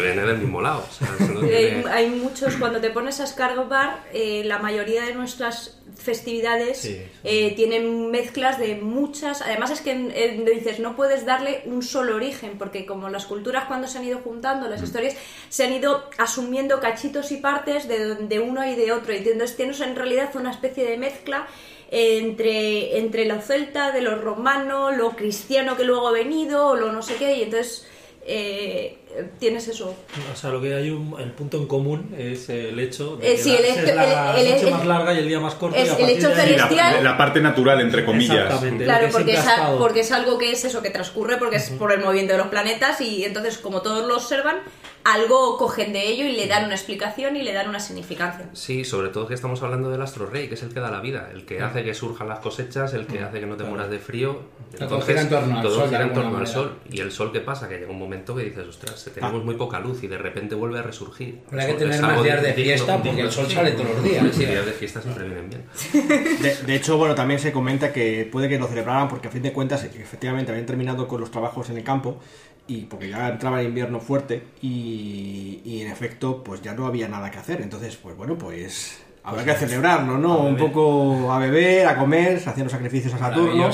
Viene 0.03 0.23
del 0.23 0.39
mismo 0.39 0.61
lado. 0.63 0.85
o 0.89 0.93
sea, 0.93 1.09
eso 1.19 1.33
no 1.33 1.41
tiene- 1.47 1.85
hay 1.91 2.09
muchos, 2.11 2.57
cuando 2.57 2.81
te 2.81 2.91
pones 2.91 3.21
a 3.21 3.25
escarbar, 3.25 4.05
eh, 4.13 4.43
la 4.45 4.59
mayoría 4.59 5.05
de 5.05 5.15
nuestras 5.15 5.75
festividades 5.97 6.79
Sí, 6.79 6.95
sí. 6.95 7.03
eh, 7.25 7.53
tienen 7.57 8.11
mezclas 8.11 8.59
de 8.59 8.77
muchas. 8.77 9.43
Además, 9.43 9.71
es 9.71 9.81
que 9.81 9.91
eh, 9.93 10.45
dices, 10.55 10.79
no 10.81 10.97
puedes 10.97 11.27
darle 11.27 11.63
un 11.67 11.83
solo 11.83 12.17
origen, 12.17 12.57
porque 12.59 12.87
como 12.87 13.09
las 13.09 13.27
culturas 13.27 13.65
cuando 13.67 13.87
se 13.89 13.99
han 13.99 14.05
ido 14.05 14.19
juntando, 14.21 14.69
las 14.69 14.83
historias 14.83 15.15
se 15.49 15.65
han 15.65 15.73
ido 15.73 16.09
asumiendo 16.19 16.81
cachitos 16.81 17.33
y 17.33 17.39
partes 17.39 17.89
de, 17.89 18.15
de 18.15 18.41
uno 18.41 18.65
y 18.67 18.75
de 18.77 18.93
otro. 18.93 19.13
Y 19.13 19.19
entonces 19.19 19.57
tienes 19.57 19.81
en 19.81 19.97
realidad 19.97 20.31
una 20.37 20.51
especie 20.51 20.85
de 20.85 20.97
mezcla 20.97 21.47
entre, 21.91 22.99
entre 22.99 23.25
lo 23.25 23.41
celta, 23.41 23.93
de 23.93 24.01
lo 24.03 24.17
romano, 24.17 24.91
lo 24.91 25.11
cristiano 25.11 25.77
que 25.77 25.85
luego 25.85 26.09
ha 26.09 26.13
venido, 26.13 26.69
o 26.69 26.77
lo 26.77 26.93
no 26.93 27.03
sé 27.03 27.15
qué, 27.17 27.37
y 27.39 27.43
entonces 27.45 27.87
eh, 28.31 28.99
tienes 29.39 29.69
eso. 29.69 29.95
O 30.33 30.37
sea, 30.37 30.51
lo 30.51 30.61
que 30.61 30.75
hay 30.75 30.91
un, 30.91 31.19
el 31.19 31.31
punto 31.33 31.57
en 31.57 31.67
común 31.67 32.15
es 32.19 32.51
el 32.51 32.79
hecho 32.79 33.17
de 33.17 33.27
Eh, 33.33 33.37
que 33.37 33.43
sí, 33.43 33.53
la, 33.53 33.59
el 33.59 33.65
es 33.65 33.95
la 33.97 34.37
el- 34.39 34.47
el- 34.47 34.53
noche 34.53 34.65
el- 34.67 34.71
más 34.75 34.87
larga 34.87 35.15
y 35.15 35.19
el 35.19 35.29
día 35.29 35.41
más 35.41 35.55
corto. 35.55 35.79
es 35.79 35.99
y 35.99 36.03
el 36.03 36.09
hecho 36.11 36.29
Sí, 36.29 36.35
la, 36.37 36.43
celestial. 36.43 37.05
la 37.05 37.17
parte 37.17 37.41
natural, 37.41 37.81
entre 37.81 38.05
comillas. 38.05 38.45
Exactamente. 38.45 38.85
Claro, 38.85 39.09
porque 39.11 39.33
es, 39.33 39.47
a- 39.47 39.77
porque 39.79 40.01
es 40.01 40.13
algo 40.13 40.37
que 40.37 40.53
es 40.53 40.63
eso, 40.65 40.83
que 40.83 40.91
transcurre 40.91 41.39
porque 41.39 41.57
es 41.57 41.71
por 41.71 41.91
el 41.91 42.01
movimiento 42.01 42.35
de 42.35 42.39
los 42.39 42.49
planetas 42.49 43.01
y 43.01 43.25
entonces 43.25 43.57
como 43.57 43.81
todos 43.81 44.07
lo 44.07 44.17
observan, 44.17 44.59
algo 45.05 45.57
cogen 45.57 45.93
de 45.93 46.07
ello 46.07 46.27
y 46.27 46.33
le 46.33 46.47
dan 46.47 46.65
una 46.65 46.75
explicación 46.75 47.37
y 47.37 47.43
le 47.43 47.53
dan 47.53 47.69
una 47.69 47.81
significancia. 47.81 48.49
Sí, 48.53 48.85
sobre 48.85 49.09
todo 49.09 49.27
que 49.27 49.35
estamos 49.35 49.63
hablando 49.63 49.91
del 49.91 50.03
astro 50.03 50.27
rey, 50.27 50.49
que 50.49 50.55
es 50.55 50.63
el 50.63 50.73
que 50.73 50.81
da 50.81 50.91
la 50.91 51.01
vida, 51.01 51.31
el 51.33 51.45
que 51.45 51.61
hace 51.63 51.83
que 51.83 51.95
surjan 51.95 52.29
las 52.29 52.41
cosechas, 52.41 52.95
el 52.95 53.07
que 53.07 53.21
hace 53.21 53.41
que 53.41 53.47
no 53.47 53.57
te 53.57 53.65
mueras 53.65 53.91
de 53.91 53.99
frío. 53.99 54.43
Todo 54.79 55.01
gira 55.01 55.23
en 55.23 55.29
torno 55.31 55.57
al 55.57 55.63
todo 55.63 55.87
sol, 55.87 55.95
en 55.95 56.13
torno 56.13 56.39
al 56.39 56.47
sol. 56.47 56.79
Y 56.91 57.01
el 57.01 57.11
sol, 57.11 57.33
¿qué 57.33 57.41
pasa? 57.41 57.69
Que 57.69 57.79
llega 57.79 57.91
un 57.91 57.99
momento 57.99 58.35
que 58.37 58.45
dices, 58.45 58.67
ostras, 58.67 59.11
tenemos 59.15 59.45
muy 59.45 59.55
poca 59.55 59.81
luz 59.81 60.03
y 60.03 60.09
de 60.09 60.19
repente 60.19 60.55
vuelve 60.55 60.79
a 60.79 60.83
resurgir. 60.83 61.41
Habrá 61.49 61.67
que 61.67 61.75
tener 61.75 62.01
más 62.03 62.23
días 62.23 62.43
de 62.43 62.53
fiesta 62.53 63.03
porque 63.03 63.21
el 63.21 63.33
sol 63.33 63.51
sale 63.51 63.73
todos 63.73 63.91
los 63.91 64.05
días. 64.05 64.27
Sí, 64.33 64.45
días 64.45 64.67
de 64.67 64.73
fiesta 64.73 65.01
siempre 65.01 65.25
vienen 65.25 65.49
bien. 65.49 65.65
De, 66.39 66.55
de 66.55 66.75
hecho, 66.75 66.97
bueno, 66.97 67.15
también 67.15 67.41
se 67.41 67.53
comenta 67.53 67.93
que 67.93 68.29
puede 68.31 68.49
que 68.49 68.59
lo 68.59 68.67
celebraran 68.67 69.09
porque 69.09 69.29
a 69.29 69.31
fin 69.31 69.43
de 69.43 69.53
cuentas 69.53 69.83
efectivamente 69.85 70.53
habían 70.53 70.67
terminado 70.67 71.09
con 71.09 71.21
los 71.21 71.31
trabajos 71.31 71.71
en 71.71 71.79
el 71.79 71.85
campo 71.85 72.21
y 72.69 72.83
porque 72.83 73.09
ya 73.09 73.31
entraba 73.31 73.61
el 73.61 73.69
invierno 73.69 73.99
fuerte 73.99 74.45
y, 74.63 75.61
y 75.65 75.81
en 75.81 75.91
efecto 75.91 76.45
pues 76.45 76.63
ya 76.63 76.75
no 76.75 76.87
había 76.87 77.09
nada 77.09 77.31
que 77.31 77.39
hacer. 77.39 77.63
Entonces, 77.63 77.97
pues 77.97 78.17
bueno, 78.17 78.37
pues 78.37 79.01
habrá 79.25 79.45
que 79.45 79.55
celebrarlo, 79.55 80.19
¿no? 80.19 80.39
Un 80.41 80.57
poco 80.57 81.33
a 81.33 81.39
beber, 81.39 81.87
a 81.87 81.99
comer, 81.99 82.37
haciendo 82.47 82.71
sacrificios 82.71 83.15
a 83.15 83.19
Saturno. 83.19 83.71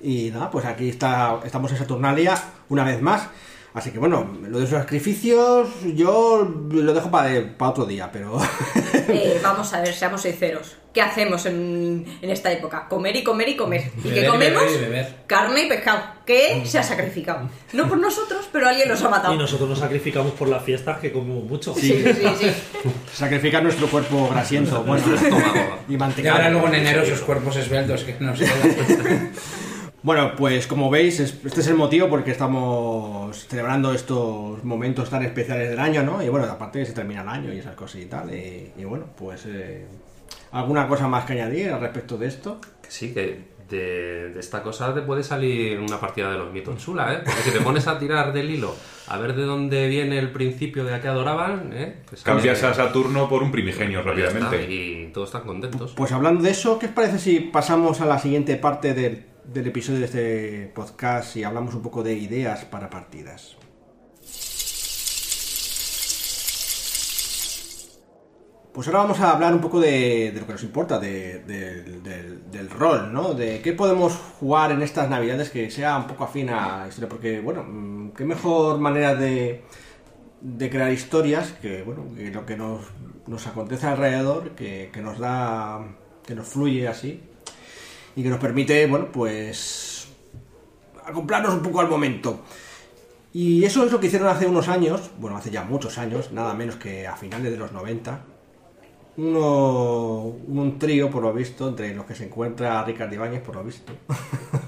Y 0.00 0.30
nada, 0.30 0.50
pues 0.50 0.64
aquí 0.64 0.88
está, 0.88 1.40
estamos 1.44 1.72
en 1.72 1.78
Saturnalia 1.78 2.40
una 2.68 2.84
vez 2.84 3.02
más. 3.02 3.28
Así 3.74 3.90
que 3.90 3.98
bueno, 3.98 4.26
lo 4.42 4.58
de 4.58 4.62
los 4.62 4.70
sacrificios 4.70 5.68
yo 5.94 6.48
lo 6.70 6.94
dejo 6.94 7.10
para 7.10 7.54
otro 7.58 7.84
día, 7.84 8.10
pero... 8.10 8.38
Eh, 9.08 9.40
vamos 9.42 9.72
a 9.72 9.80
ver, 9.80 9.94
seamos 9.94 10.22
sinceros. 10.22 10.76
¿Qué 10.92 11.02
hacemos 11.02 11.44
en, 11.46 12.06
en 12.22 12.30
esta 12.30 12.50
época? 12.50 12.86
Comer 12.88 13.14
y 13.16 13.22
comer 13.22 13.48
y 13.50 13.56
comer. 13.56 13.90
¿Y 14.02 14.08
qué 14.10 14.26
comemos? 14.26 14.62
beber 14.62 14.76
y 14.76 14.80
beber. 14.84 15.14
Carne 15.26 15.64
y 15.64 15.68
pescado. 15.68 16.00
¿Qué 16.24 16.62
se 16.64 16.78
ha 16.78 16.82
sacrificado? 16.82 17.48
No 17.74 17.86
por 17.88 17.98
nosotros, 17.98 18.48
pero 18.50 18.66
alguien 18.68 18.88
nos 18.88 19.02
ha 19.02 19.10
matado. 19.10 19.34
Y 19.34 19.38
nosotros 19.38 19.68
nos 19.68 19.78
sacrificamos 19.78 20.32
por 20.32 20.48
las 20.48 20.62
fiestas 20.64 20.98
que 20.98 21.12
comemos 21.12 21.44
mucho. 21.44 21.74
Sí, 21.74 22.02
sí, 22.02 22.26
sí. 22.40 22.52
Sacrificar 23.12 23.62
nuestro 23.62 23.88
cuerpo 23.88 24.28
grasiento, 24.30 24.82
bueno, 24.84 25.04
y 25.88 25.92
Ya 25.92 25.98
mantecado. 25.98 26.36
verán 26.38 26.52
luego 26.52 26.68
en 26.68 26.74
enero 26.76 27.02
esos 27.02 27.20
cuerpos 27.20 27.56
esbeltos 27.56 28.02
que 28.04 28.16
nos 28.18 28.38
quedan. 28.38 29.32
Bueno, 30.06 30.36
pues 30.36 30.68
como 30.68 30.88
veis, 30.88 31.18
es- 31.18 31.44
este 31.44 31.60
es 31.62 31.66
el 31.66 31.74
motivo 31.74 32.08
porque 32.08 32.30
estamos 32.30 33.36
celebrando 33.48 33.92
estos 33.92 34.62
momentos 34.62 35.10
tan 35.10 35.24
especiales 35.24 35.68
del 35.70 35.80
año, 35.80 36.04
¿no? 36.04 36.22
Y 36.22 36.28
bueno, 36.28 36.46
aparte 36.46 36.78
que 36.78 36.86
se 36.86 36.92
termina 36.92 37.22
el 37.22 37.28
año 37.28 37.52
y 37.52 37.58
esas 37.58 37.74
cosas 37.74 38.00
y 38.02 38.06
tal. 38.06 38.32
Y, 38.32 38.70
y 38.78 38.84
bueno, 38.84 39.06
pues 39.18 39.46
eh, 39.46 39.84
alguna 40.52 40.86
cosa 40.86 41.08
más 41.08 41.24
que 41.24 41.32
añadir 41.32 41.70
al 41.70 41.80
respecto 41.80 42.16
de 42.18 42.28
esto. 42.28 42.60
Que 42.80 42.88
sí, 42.92 43.12
que 43.12 43.56
de, 43.68 44.30
de 44.32 44.38
esta 44.38 44.62
cosa 44.62 44.94
te 44.94 45.02
puede 45.02 45.24
salir 45.24 45.80
una 45.80 45.98
partida 45.98 46.30
de 46.30 46.38
los 46.38 46.52
mitos 46.52 46.78
chula, 46.78 47.12
¿eh? 47.12 47.18
Porque 47.24 47.40
si 47.42 47.50
te 47.50 47.60
pones 47.60 47.88
a 47.88 47.98
tirar 47.98 48.32
del 48.32 48.48
hilo, 48.48 48.76
a 49.08 49.18
ver 49.18 49.34
de 49.34 49.42
dónde 49.42 49.88
viene 49.88 50.20
el 50.20 50.30
principio 50.30 50.84
de 50.84 50.94
a 50.94 51.00
qué 51.00 51.08
adoraban, 51.08 51.72
¿eh? 51.74 51.96
Sale- 52.14 52.22
Cambias 52.22 52.62
a 52.62 52.72
Saturno 52.74 53.28
por 53.28 53.42
un 53.42 53.50
primigenio 53.50 54.02
rápidamente. 54.02 54.72
y 54.72 55.10
todos 55.12 55.30
están 55.30 55.42
contentos. 55.42 55.94
Pues 55.96 56.12
hablando 56.12 56.44
de 56.44 56.50
eso, 56.50 56.78
¿qué 56.78 56.86
os 56.86 56.92
parece 56.92 57.18
si 57.18 57.40
pasamos 57.40 58.00
a 58.00 58.06
la 58.06 58.20
siguiente 58.20 58.54
parte 58.54 58.94
del, 58.94 59.24
del 59.52 59.66
episodio 59.68 60.00
de 60.00 60.04
este 60.06 60.72
podcast 60.74 61.36
y 61.36 61.44
hablamos 61.44 61.74
un 61.74 61.82
poco 61.82 62.02
de 62.02 62.14
ideas 62.14 62.64
para 62.64 62.90
partidas? 62.90 63.56
Pues 68.72 68.86
ahora 68.88 69.00
vamos 69.00 69.20
a 69.20 69.32
hablar 69.32 69.54
un 69.54 69.60
poco 69.62 69.80
de, 69.80 70.34
lo 70.38 70.46
que 70.46 70.52
nos 70.52 70.62
importa, 70.62 70.98
de- 70.98 71.42
de- 71.44 72.38
del, 72.50 72.68
rol, 72.70 73.10
¿no? 73.12 73.32
De 73.32 73.62
qué 73.62 73.72
podemos 73.72 74.12
jugar 74.38 74.70
en 74.72 74.82
estas 74.82 75.08
navidades 75.08 75.48
que 75.50 75.70
sea 75.70 75.96
un 75.96 76.06
poco 76.06 76.24
afín 76.24 76.50
a 76.50 76.84
historia, 76.88 77.08
porque, 77.08 77.40
bueno, 77.40 77.62
mm, 77.66 78.10
qué 78.10 78.24
mejor 78.26 78.78
manera 78.78 79.14
de, 79.14 79.64
crear 80.58 80.92
historias 80.92 81.52
que, 81.62 81.82
bueno, 81.82 82.04
lo 82.32 82.44
que 82.44 82.56
nos, 82.56 82.80
nos 83.26 83.46
acontece 83.46 83.86
alrededor, 83.86 84.50
que 84.50 84.90
nos 85.02 85.18
da, 85.18 85.80
que 86.26 86.34
nos 86.34 86.46
fluye 86.46 86.86
así 86.88 87.22
y 88.16 88.22
que 88.22 88.30
nos 88.30 88.40
permite, 88.40 88.86
bueno, 88.86 89.12
pues 89.12 90.08
acoplarnos 91.04 91.54
un 91.54 91.62
poco 91.62 91.80
al 91.80 91.88
momento. 91.88 92.40
Y 93.32 93.64
eso 93.64 93.84
es 93.84 93.92
lo 93.92 94.00
que 94.00 94.06
hicieron 94.06 94.28
hace 94.28 94.46
unos 94.46 94.68
años, 94.68 95.10
bueno, 95.20 95.36
hace 95.36 95.50
ya 95.50 95.62
muchos 95.62 95.98
años, 95.98 96.32
nada 96.32 96.54
menos 96.54 96.76
que 96.76 97.06
a 97.06 97.14
finales 97.16 97.52
de 97.52 97.58
los 97.58 97.70
90, 97.72 98.24
uno, 99.18 100.22
un 100.22 100.78
trío, 100.78 101.10
por 101.10 101.22
lo 101.22 101.32
visto, 101.34 101.68
entre 101.68 101.94
los 101.94 102.06
que 102.06 102.14
se 102.14 102.24
encuentra 102.24 102.82
Ricardo 102.84 103.14
Ibáñez, 103.14 103.42
por 103.42 103.56
lo 103.56 103.64
visto, 103.64 103.92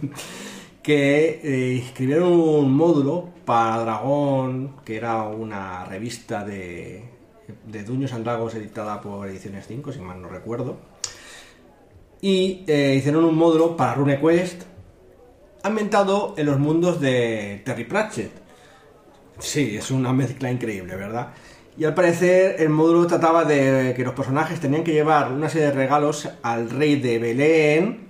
que 0.83 1.41
eh, 1.43 1.79
escribieron 1.79 2.33
un 2.33 2.75
módulo 2.75 3.31
para 3.47 3.79
Dragón, 3.79 4.77
que 4.85 4.97
era 4.97 5.23
una 5.23 5.87
revista 5.87 6.45
de, 6.45 7.09
de 7.67 7.85
Duños 7.85 8.13
and 8.13 8.25
Dragons 8.25 8.55
editada 8.55 9.01
por 9.01 9.27
Ediciones 9.29 9.67
5, 9.67 9.93
si 9.93 10.01
mal 10.01 10.21
no 10.21 10.29
recuerdo. 10.29 10.77
Y 12.21 12.65
eh, 12.67 12.97
hicieron 12.99 13.25
un 13.25 13.37
módulo 13.37 13.77
para 13.77 13.95
RuneQuest 13.95 14.63
ambientado 15.63 16.35
en 16.37 16.47
los 16.47 16.59
mundos 16.59 17.01
de 17.01 17.63
Terry 17.65 17.85
Pratchett. 17.85 18.33
Sí, 19.39 19.77
es 19.77 19.91
una 19.91 20.13
mezcla 20.13 20.51
increíble, 20.51 20.97
¿verdad? 20.97 21.29
Y 21.77 21.85
al 21.85 21.95
parecer 21.95 22.57
el 22.59 22.71
módulo 22.71 23.07
trataba 23.07 23.45
de 23.45 23.95
que 23.97 24.03
los 24.03 24.15
personajes 24.15 24.59
tenían 24.59 24.83
que 24.83 24.93
llevar 24.93 25.31
una 25.33 25.49
serie 25.49 25.69
de 25.69 25.73
regalos 25.75 26.29
al 26.43 26.71
rey 26.71 26.97
de 26.97 27.21
Belén 27.21 28.09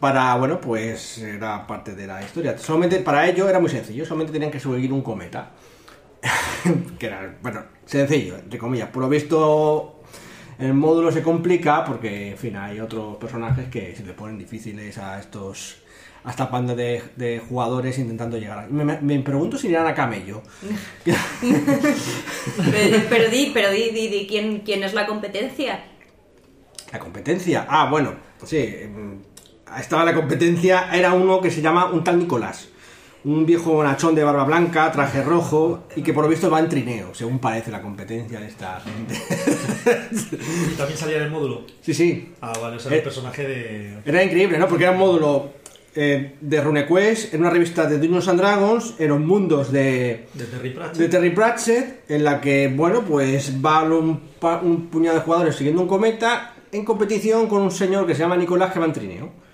para, 0.00 0.34
bueno, 0.36 0.60
pues 0.60 1.18
era 1.18 1.66
parte 1.66 1.94
de 1.94 2.06
la 2.06 2.20
historia. 2.20 2.58
Solamente 2.58 2.98
para 2.98 3.28
ello 3.28 3.48
era 3.48 3.60
muy 3.60 3.70
sencillo, 3.70 4.04
solamente 4.04 4.32
tenían 4.32 4.50
que 4.50 4.58
subir 4.58 4.92
un 4.92 5.02
cometa. 5.02 5.52
que 6.98 7.06
era, 7.06 7.36
bueno, 7.42 7.62
sencillo, 7.84 8.36
entre 8.36 8.58
comillas. 8.58 8.88
Por 8.88 9.02
lo 9.02 9.08
visto 9.08 9.97
el 10.58 10.74
módulo 10.74 11.10
se 11.12 11.22
complica 11.22 11.84
porque, 11.84 12.30
en 12.32 12.38
fin, 12.38 12.56
hay 12.56 12.80
otros 12.80 13.16
personajes 13.16 13.68
que 13.68 13.94
se 13.96 14.04
le 14.04 14.12
ponen 14.12 14.38
difíciles 14.38 14.98
a 14.98 15.18
estos 15.20 15.76
a 16.24 16.30
esta 16.30 16.46
banda 16.46 16.74
de, 16.74 17.00
de 17.16 17.38
jugadores 17.48 17.96
intentando 17.98 18.36
llegar. 18.36 18.58
a- 18.58 18.66
Me, 18.66 18.84
me- 18.84 19.00
me 19.00 19.18
pregunto 19.20 19.56
si 19.56 19.68
irán 19.68 19.86
a 19.86 19.94
camello. 19.94 20.42
Pero, 22.72 22.98
pero 23.08 23.30
di, 23.30 23.50
pero 23.54 23.70
di, 23.70 23.90
di, 23.90 24.08
di, 24.08 24.26
¿quién, 24.26 24.60
quién 24.60 24.82
es 24.82 24.94
la 24.94 25.06
competencia? 25.06 25.84
La 26.92 26.98
competencia. 26.98 27.66
Ah, 27.68 27.88
bueno, 27.90 28.14
sí. 28.44 28.74
mm, 28.88 29.78
Estaba 29.78 30.04
la 30.04 30.14
competencia, 30.14 30.88
era 30.92 31.12
uno 31.12 31.40
que 31.40 31.50
se 31.50 31.60
llama 31.60 31.86
un 31.86 32.02
tal 32.02 32.18
Nicolás. 32.18 32.68
Un 33.24 33.44
viejo 33.44 33.72
bonachón 33.72 34.14
de 34.14 34.22
barba 34.22 34.44
blanca, 34.44 34.90
traje 34.92 35.22
rojo 35.22 35.84
y 35.96 36.02
que 36.02 36.12
por 36.12 36.22
lo 36.24 36.30
visto 36.30 36.48
va 36.50 36.60
en 36.60 36.68
trineo, 36.68 37.14
según 37.14 37.40
parece 37.40 37.70
la 37.70 37.82
competencia 37.82 38.38
de 38.40 38.46
esta 38.46 38.80
gente. 38.80 39.14
También 40.76 40.98
salía 40.98 41.16
en 41.18 41.22
el 41.24 41.30
módulo. 41.30 41.62
sí, 41.80 41.92
sí. 41.94 42.32
Ah, 42.40 42.52
vale, 42.60 42.76
o 42.76 42.78
sea, 42.78 42.92
el 42.92 42.98
Eh. 42.98 43.02
personaje 43.02 43.42
de. 43.46 43.98
Era 44.04 44.22
increíble, 44.22 44.58
¿no? 44.58 44.68
Porque 44.68 44.84
era 44.84 44.92
un 44.92 44.98
módulo 44.98 45.50
eh, 45.96 46.36
de 46.40 46.60
RuneQuest, 46.60 47.34
en 47.34 47.40
una 47.40 47.50
revista 47.50 47.86
de 47.86 47.98
Dungeons 47.98 48.28
and 48.28 48.38
Dragons, 48.40 48.94
en 48.98 49.08
los 49.08 49.20
mundos 49.20 49.72
de, 49.72 50.28
de 50.34 50.44
Terry 50.44 50.70
Pratchett. 50.70 50.96
de 50.98 51.08
Terry 51.08 51.30
Pratchett, 51.30 52.10
en 52.10 52.22
la 52.24 52.40
que, 52.40 52.68
bueno, 52.68 53.02
pues 53.02 53.52
va 53.64 53.82
un, 53.82 54.20
un 54.62 54.86
puñado 54.90 55.16
de 55.16 55.22
jugadores 55.24 55.56
siguiendo 55.56 55.82
un 55.82 55.88
cometa 55.88 56.54
en 56.70 56.84
competición 56.84 57.48
con 57.48 57.62
un 57.62 57.70
señor 57.72 58.06
que 58.06 58.14
se 58.14 58.20
llama 58.20 58.36
Nicolás 58.36 58.72
que 58.72 58.78
va 58.78 58.86
en 58.86 58.92
trineo. 58.92 59.47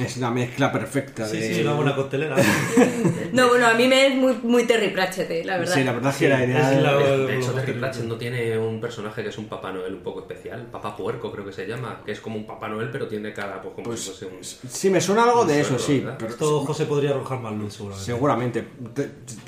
Es 0.00 0.18
la 0.18 0.30
mezcla 0.30 0.70
perfecta 0.70 1.26
Sí, 1.26 1.36
de... 1.38 1.54
sí, 1.54 1.60
una 1.62 1.72
buena 1.72 1.96
costelera. 1.96 2.36
No, 3.32 3.48
bueno, 3.48 3.66
a 3.66 3.74
mí 3.74 3.86
me 3.88 4.06
es 4.06 4.14
muy, 4.14 4.34
muy 4.42 4.64
Terry 4.64 4.90
Pratchett, 4.90 5.30
eh, 5.30 5.44
la 5.44 5.58
verdad. 5.58 5.74
Sí, 5.74 5.82
la 5.84 5.92
verdad 5.92 6.12
es 6.12 6.16
que 6.18 6.28
la 6.28 6.44
idea... 6.44 6.72
es 6.72 6.82
la- 6.82 6.96
De 6.96 7.36
hecho, 7.38 7.52
Terry 7.52 7.72
Pratchett 7.74 8.04
no 8.04 8.16
tiene 8.16 8.56
un 8.56 8.80
personaje 8.80 9.22
que 9.22 9.28
es 9.30 9.38
un 9.38 9.46
Papá 9.46 9.72
Noel 9.72 9.94
un 9.94 10.00
poco 10.00 10.20
especial. 10.20 10.66
Papá 10.70 10.96
Puerco 10.96 11.30
creo 11.32 11.44
que 11.44 11.52
se 11.52 11.66
llama. 11.66 12.02
Que 12.04 12.12
es 12.12 12.20
como 12.20 12.36
un 12.36 12.46
Papá 12.46 12.68
Noel, 12.68 12.88
pero 12.90 13.08
tiene 13.08 13.32
cara 13.32 13.60
pues, 13.60 13.74
como 13.74 13.84
Pues, 13.86 14.00
si 14.00 14.10
fuese 14.10 14.26
un... 14.26 14.44
Sí, 14.44 14.90
me 14.90 15.00
suena 15.00 15.24
algo 15.24 15.44
de 15.44 15.60
eso, 15.60 15.76
sí. 15.78 16.00
¿verdad? 16.00 16.16
Pero 16.18 16.30
Esto 16.30 16.60
José 16.60 16.86
podría 16.86 17.10
arrojar 17.10 17.40
más 17.40 17.52
luz, 17.54 17.74
seguramente. 17.74 18.04
Seguramente. 18.04 18.64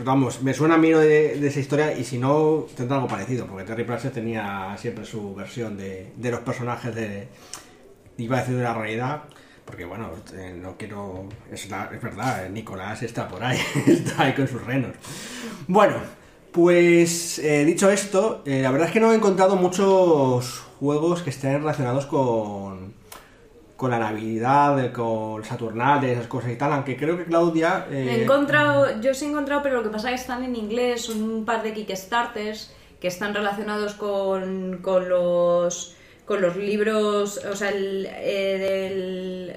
Vamos, 0.04 0.42
me 0.42 0.54
suena 0.54 0.74
a 0.74 0.78
mí 0.78 0.90
lo 0.90 0.98
de, 1.00 1.38
de 1.38 1.48
esa 1.48 1.60
historia 1.60 1.96
y 1.96 2.04
si 2.04 2.18
no, 2.18 2.66
tendrá 2.76 2.96
algo 2.96 3.08
parecido, 3.08 3.46
porque 3.46 3.64
Terry 3.64 3.84
Pratchett 3.84 4.12
tenía 4.14 4.76
siempre 4.78 5.04
su 5.04 5.34
versión 5.34 5.76
de, 5.76 6.12
de 6.16 6.30
los 6.32 6.40
personajes 6.40 6.94
de... 6.94 7.28
Iba 8.18 8.38
a 8.38 8.40
decir 8.40 8.56
de 8.56 8.62
la 8.62 8.74
realidad, 8.74 9.22
porque 9.64 9.84
bueno, 9.84 10.10
eh, 10.34 10.54
no 10.60 10.76
quiero... 10.76 11.28
Es, 11.50 11.68
verdad, 11.68 12.46
eh, 12.46 12.50
Nicolás 12.50 13.02
está 13.02 13.28
por 13.28 13.42
ahí, 13.42 13.58
está 13.86 14.24
ahí 14.24 14.34
con 14.34 14.48
sus 14.48 14.62
renos. 14.64 14.92
Bueno, 15.66 15.96
pues 16.50 17.38
eh, 17.38 17.64
dicho 17.64 17.90
esto, 17.90 18.42
la 18.44 18.70
verdad 18.70 18.88
es 18.88 18.92
que 18.92 19.00
no 19.00 19.12
he 19.12 19.16
encontrado 19.16 19.56
muchos 19.56 20.60
juegos 20.78 21.22
que 21.22 21.30
estén 21.30 21.58
relacionados 21.58 22.06
con 22.06 23.00
con 23.82 23.90
la 23.90 23.98
Navidad, 23.98 24.92
con 24.92 25.42
Saturnales, 25.42 26.12
esas 26.12 26.28
cosas 26.28 26.52
y 26.52 26.56
tal, 26.56 26.72
aunque 26.72 26.96
creo 26.96 27.18
que 27.18 27.24
Claudia... 27.24 27.88
He 27.90 28.22
encontrado, 28.22 29.00
yo 29.00 29.12
sí 29.12 29.24
he 29.24 29.28
encontrado, 29.28 29.60
pero 29.60 29.78
lo 29.78 29.82
que 29.82 29.88
pasa 29.88 30.12
es 30.12 30.14
que 30.14 30.20
están 30.20 30.44
en 30.44 30.54
inglés, 30.54 31.08
un 31.08 31.44
par 31.44 31.64
de 31.64 31.72
Kickstarters 31.72 32.72
que 33.00 33.08
están 33.08 33.34
relacionados 33.34 33.94
con, 33.94 34.78
con 34.82 35.08
los 35.08 35.96
con 36.26 36.40
los 36.40 36.56
libros, 36.56 37.38
o 37.44 37.56
sea, 37.56 37.70
el, 37.70 38.06
eh, 38.10 38.58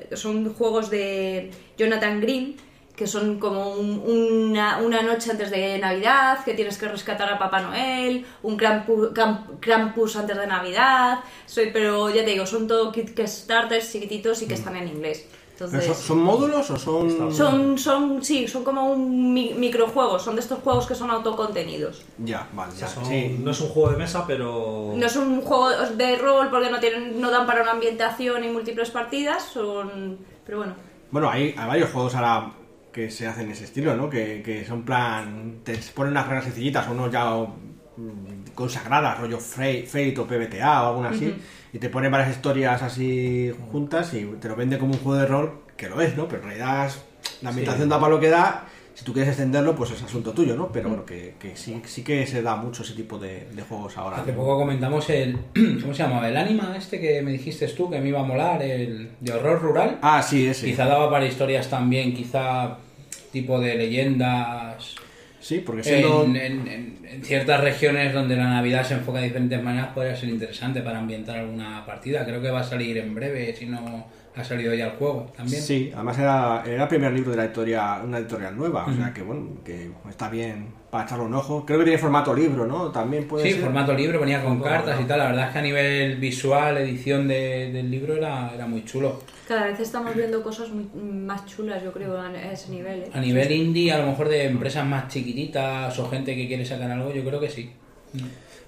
del- 0.10 0.18
son 0.18 0.54
juegos 0.54 0.90
de 0.90 1.52
Jonathan 1.78 2.20
Green, 2.22 2.56
que 2.96 3.08
son 3.08 3.40
como 3.40 3.74
un- 3.74 4.02
una, 4.06 4.78
una 4.78 5.02
noche 5.02 5.30
antes 5.32 5.52
de 5.52 5.78
Navidad, 5.80 6.44
que 6.46 6.54
tienes 6.54 6.78
que 6.78 6.88
rescatar 6.88 7.32
a 7.32 7.38
Papá 7.38 7.60
Noel, 7.62 8.26
un 8.42 8.56
Krampus, 8.56 9.10
Kramp- 9.14 9.60
Krampus 9.60 10.16
antes 10.16 10.38
de 10.38 10.48
Navidad, 10.48 11.20
soy, 11.46 11.72
pero 11.74 12.10
ya 12.10 12.24
te 12.24 12.32
digo, 12.32 12.46
son 12.46 12.68
todo 12.68 12.92
Kickstarters 12.94 13.92
chiquititos 13.92 14.42
y 14.42 14.48
que 14.48 14.54
están 14.54 14.76
en 14.78 14.88
inglés. 14.88 15.26
¿Pero 15.58 15.66
Entonces, 15.72 15.98
son, 15.98 16.06
son 16.08 16.20
módulos 16.24 16.70
o 16.70 16.78
son...? 16.78 17.32
son, 17.34 17.78
son, 17.78 18.24
sí, 18.24 18.48
son 18.48 18.64
como 18.64 18.92
un 18.92 19.34
mi- 19.34 19.54
microjuegos, 19.54 20.22
son 20.24 20.36
de 20.36 20.42
estos 20.42 20.60
juegos 20.60 20.86
que 20.86 20.96
son 20.96 21.10
autocontenidos. 21.12 22.04
Ya, 22.18 22.48
vale, 22.54 22.72
O 22.74 22.76
ya, 22.76 22.88
sea, 22.88 22.90
son- 22.90 23.06
sí. 23.06 23.40
No 23.42 23.52
es 23.52 23.62
un 23.62 23.70
juego 23.70 23.92
de 23.92 23.98
mesa, 23.98 24.26
pero. 24.28 24.94
No 24.96 25.06
es 25.06 25.16
un 25.16 25.42
juego 25.42 25.70
de 25.70 26.16
rol 26.18 26.50
porque 26.50 26.70
no 26.70 26.80
tienen, 26.80 27.20
no 27.22 27.32
dan 27.32 27.46
para 27.46 27.62
una 27.62 27.72
ambientación 27.72 28.44
y 28.44 28.50
múltiples 28.50 28.92
partidas, 28.92 29.44
son, 29.44 30.18
pero 30.46 30.58
bueno. 30.60 30.74
Bueno, 31.12 31.30
hay, 31.30 31.56
hay 31.58 31.68
varios 31.68 31.90
juegos 31.92 32.16
ahora 32.16 32.52
que 32.92 33.10
se 33.10 33.28
hacen 33.28 33.46
en 33.46 33.52
ese 33.52 33.66
estilo, 33.66 33.96
¿no? 33.96 34.10
Que, 34.10 34.42
que 34.44 34.66
son 34.66 34.84
plan... 34.84 35.60
Te 35.64 35.78
ponen 35.94 36.12
unas 36.12 36.28
reglas 36.28 36.46
sencillitas, 36.46 36.88
unos 36.90 37.12
ya 37.12 37.26
mm, 37.98 38.52
consagradas, 38.56 39.20
rollo 39.20 39.38
Fate 39.40 39.86
Fate 39.86 40.16
o 40.20 40.26
PBTA 40.26 40.84
o 40.84 40.88
alguna 40.90 41.10
así, 41.10 41.34
y 41.76 41.78
te 41.78 41.90
ponen 41.90 42.10
varias 42.10 42.32
historias 42.32 42.82
así 42.84 43.54
juntas 43.70 44.14
y 44.14 44.24
te 44.40 44.48
lo 44.48 44.56
vende 44.56 44.80
como 44.80 44.94
un 44.94 45.00
juego 45.00 45.20
de 45.20 45.26
rol, 45.26 45.60
que 45.76 45.90
lo 45.90 46.00
es, 46.00 46.16
¿no? 46.16 46.26
Pero 46.30 46.44
en 46.44 46.48
realidad 46.48 46.90
la 47.42 47.50
ambientación 47.50 47.90
da 47.90 48.00
para 48.00 48.14
lo 48.14 48.20
que 48.22 48.30
da, 48.30 48.64
si 48.94 49.04
tú 49.04 49.12
quieres 49.12 49.32
extenderlo, 49.32 49.76
pues 49.76 49.92
es 49.92 50.02
asunto 50.02 50.32
tuyo, 50.32 50.56
¿no? 50.56 50.72
Pero 50.72 50.88
bueno, 50.88 51.06
que, 51.06 51.36
que 51.38 51.58
sí, 51.58 51.82
sí 51.84 52.02
que 52.02 52.26
se 52.28 52.42
da 52.42 52.56
mucho 52.56 52.84
ese 52.84 52.94
tipo 52.94 53.20
de, 53.20 53.50
de 53.52 53.62
juegos 53.64 53.98
ahora. 53.98 54.22
Hace 54.22 54.32
poco 54.32 54.58
comentamos 54.58 55.10
el. 55.10 55.38
¿Cómo 55.82 55.94
se 55.94 56.04
llamaba? 56.04 56.30
El 56.30 56.38
anima 56.38 56.76
este 56.78 57.02
que 57.02 57.22
me 57.22 57.32
dijiste 57.32 57.68
tú 57.68 57.90
que 57.90 58.00
me 58.00 58.08
iba 58.08 58.22
a 58.22 58.24
molar, 58.24 58.62
el 58.62 59.10
de 59.20 59.34
horror 59.34 59.62
rural. 59.62 60.00
Ah, 60.02 60.24
sí, 60.24 60.48
ese. 60.48 60.68
Quizá 60.68 60.86
daba 60.86 61.12
para 61.12 61.26
historias 61.26 61.70
también, 61.70 62.14
quizá 62.14 62.78
tipo 63.34 63.60
de 63.60 63.76
leyendas. 63.76 64.96
Sí, 65.46 65.60
porque 65.64 65.84
siendo... 65.84 66.24
En, 66.24 66.36
en- 66.36 66.68
en- 66.68 67.06
en 67.08 67.24
ciertas 67.24 67.62
regiones 67.62 68.12
donde 68.16 68.36
la 68.36 68.46
Navidad 68.50 68.84
se 68.84 68.96
enfoca 68.96 69.20
de 69.20 69.26
diferentes 69.26 69.62
maneras 69.62 69.90
podría 69.94 70.16
ser 70.16 70.30
interesante 70.30 70.82
para 70.82 70.98
ambientar 70.98 71.38
alguna 71.38 71.86
partida. 71.86 72.26
Creo 72.26 72.42
que 72.42 72.50
va 72.50 72.62
a 72.62 72.64
salir 72.64 72.98
en 72.98 73.14
breve, 73.14 73.56
si 73.56 73.68
no 73.68 74.08
ha 74.36 74.44
salido 74.44 74.74
ya 74.74 74.86
el 74.88 74.92
juego 74.94 75.32
también. 75.38 75.62
Sí, 75.62 75.92
además 75.94 76.18
era, 76.18 76.64
era 76.66 76.84
el 76.84 76.90
primer 76.90 77.14
libro 77.14 77.30
de 77.32 77.38
la 77.38 77.46
editorial, 77.46 78.02
una 78.06 78.18
editorial 78.18 78.58
nueva, 78.58 78.86
o 78.88 78.94
sea 78.94 79.14
que 79.14 79.22
bueno, 79.22 79.50
que 79.64 79.92
está 80.10 80.30
bien 80.30 80.70
para 80.90 81.06
echarle 81.06 81.26
un 81.26 81.34
ojo. 81.36 81.64
Creo 81.64 81.78
que 81.78 81.86
tiene 81.86 82.00
formato 82.00 82.34
libro, 82.34 82.66
¿no? 82.66 82.90
También 82.92 83.26
puede 83.28 83.46
Sí, 83.46 83.52
ser. 83.54 83.62
formato 83.62 83.94
libro, 83.94 84.20
venía 84.20 84.44
con 84.44 84.60
cartas 84.62 85.00
y 85.00 85.04
tal. 85.06 85.20
La 85.20 85.28
verdad 85.28 85.46
es 85.48 85.54
que 85.54 85.60
a 85.60 85.62
nivel 85.62 86.16
visual, 86.18 86.78
edición 86.78 87.28
de- 87.28 87.72
del 87.72 87.90
libro 87.92 88.16
era, 88.16 88.52
era 88.54 88.66
muy 88.66 88.84
chulo. 88.84 89.22
Cada 89.48 89.68
vez 89.68 89.80
estamos 89.80 90.16
viendo 90.16 90.42
cosas 90.42 90.70
muy- 90.70 90.90
más 91.02 91.46
chulas, 91.46 91.84
yo 91.84 91.92
creo, 91.92 92.20
a 92.20 92.32
ese 92.52 92.72
nivel. 92.72 93.04
¿eh? 93.04 93.10
A 93.14 93.20
nivel 93.20 93.52
indie, 93.52 93.92
a 93.92 94.00
lo 94.00 94.08
mejor 94.08 94.28
de 94.30 94.46
empresas 94.46 94.86
más 94.86 95.08
chiquititas 95.08 95.98
o 96.00 96.10
gente 96.10 96.36
que 96.36 96.48
quiere 96.48 96.66
sacar 96.66 96.90
algo, 96.90 97.14
yo 97.14 97.24
creo 97.24 97.40
que 97.40 97.50
sí. 97.50 97.72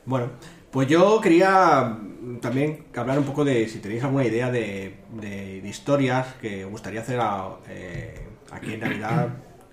Bueno, 0.06 0.30
pues 0.72 0.88
yo 0.88 1.20
quería 1.22 1.98
también 2.42 2.86
hablar 2.96 3.18
un 3.18 3.26
poco 3.26 3.44
de 3.44 3.68
si 3.68 3.80
tenéis 3.80 4.04
alguna 4.04 4.26
idea 4.26 4.52
de, 4.52 4.98
de- 5.20 5.62
de 5.62 5.68
historias 5.68 6.28
que 6.42 6.63
os 6.66 6.72
gustaría 6.72 7.02
hacer 7.02 7.20
a- 7.20 7.56
eh, 7.70 8.20
aquí 8.52 8.74
en 8.74 8.80
Navidad 8.82 9.30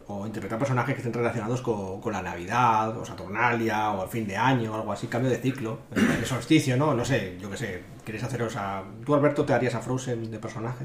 o 0.07 0.27
interpretar 0.27 0.59
personajes 0.59 0.95
que 0.95 1.01
estén 1.01 1.13
relacionados 1.13 1.63
con, 1.63 2.01
con 2.01 2.13
la 2.13 2.23
Navidad 2.23 2.97
o 2.97 3.05
Saturnalia 3.05 3.91
o 3.91 4.05
el 4.05 4.11
fin 4.11 4.27
de 4.27 4.37
año 4.37 4.73
o 4.73 4.75
algo 4.75 4.93
así, 4.93 5.07
cambio 5.07 5.31
de 5.31 5.39
ciclo, 5.39 5.79
eh, 5.95 6.01
de 6.01 6.27
solsticio, 6.27 6.77
¿no? 6.77 6.95
No 6.95 7.05
sé, 7.05 7.37
yo 7.41 7.51
qué 7.51 7.57
sé, 7.57 7.83
¿queréis 8.05 8.25
haceros 8.25 8.55
a... 8.57 8.83
¿Tú, 9.05 9.15
Alberto, 9.15 9.45
te 9.45 9.55
harías 9.55 9.75
a 9.75 9.81
Frozen 9.81 10.31
de 10.31 10.39
personaje? 10.39 10.85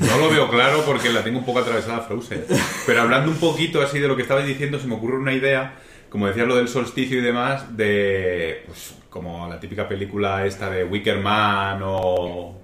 No 0.00 0.18
lo 0.18 0.30
veo 0.30 0.50
claro 0.50 0.82
porque 0.84 1.10
la 1.10 1.24
tengo 1.24 1.38
un 1.38 1.44
poco 1.44 1.60
atravesada 1.60 2.00
Frozen. 2.00 2.44
Pero 2.86 3.02
hablando 3.02 3.30
un 3.30 3.38
poquito 3.38 3.80
así 3.80 3.98
de 3.98 4.08
lo 4.08 4.16
que 4.16 4.22
estabais 4.22 4.46
diciendo, 4.46 4.78
se 4.78 4.86
me 4.86 4.96
ocurre 4.96 5.16
una 5.16 5.32
idea, 5.32 5.76
como 6.10 6.26
decías 6.26 6.46
lo 6.46 6.56
del 6.56 6.68
solsticio 6.68 7.18
y 7.18 7.22
demás, 7.22 7.76
de 7.76 8.64
pues 8.66 8.94
como 9.08 9.48
la 9.48 9.58
típica 9.58 9.88
película 9.88 10.46
esta 10.46 10.70
de 10.70 10.84
Wicker 10.84 11.20
Man 11.20 11.80
o, 11.84 12.59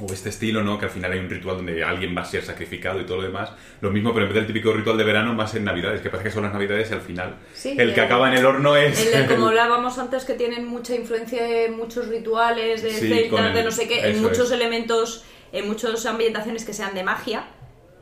o 0.00 0.12
este 0.12 0.28
estilo, 0.30 0.62
¿no? 0.62 0.78
Que 0.78 0.86
al 0.86 0.90
final 0.90 1.12
hay 1.12 1.18
un 1.18 1.28
ritual 1.30 1.56
donde 1.56 1.82
alguien 1.84 2.16
va 2.16 2.22
a 2.22 2.24
ser 2.24 2.42
sacrificado 2.44 3.00
y 3.00 3.04
todo 3.04 3.18
lo 3.18 3.22
demás. 3.24 3.50
Lo 3.80 3.90
mismo, 3.90 4.12
pero 4.12 4.26
en 4.26 4.32
vez 4.32 4.36
del 4.36 4.46
típico 4.46 4.72
ritual 4.72 4.96
de 4.96 5.04
verano, 5.04 5.34
más 5.34 5.54
en 5.54 5.64
Navidades, 5.64 6.00
que 6.00 6.10
parece 6.10 6.28
que 6.28 6.34
son 6.34 6.44
las 6.44 6.52
Navidades 6.52 6.90
y 6.90 6.94
al 6.94 7.00
final 7.00 7.36
Sí, 7.54 7.70
el 7.78 7.94
que 7.94 8.00
el- 8.00 8.06
acaba 8.06 8.28
en 8.30 8.38
el 8.38 8.46
horno 8.46 8.76
es... 8.76 9.06
El 9.06 9.22
de- 9.22 9.26
como 9.34 9.50
el- 9.50 9.58
hablábamos 9.58 9.98
antes, 9.98 10.24
que 10.24 10.34
tienen 10.34 10.66
mucha 10.66 10.94
influencia 10.94 11.42
de 11.44 11.70
muchos 11.70 12.08
rituales, 12.08 12.82
de 12.82 12.90
Sí, 12.92 13.08
celtas, 13.08 13.46
el- 13.46 13.54
de 13.54 13.64
no 13.64 13.70
sé 13.70 13.88
qué, 13.88 14.08
en 14.10 14.22
muchos 14.22 14.46
es. 14.46 14.52
elementos, 14.52 15.24
en 15.52 15.66
muchas 15.68 16.04
ambientaciones 16.06 16.64
que 16.64 16.72
sean 16.72 16.94
de 16.94 17.02
magia. 17.02 17.44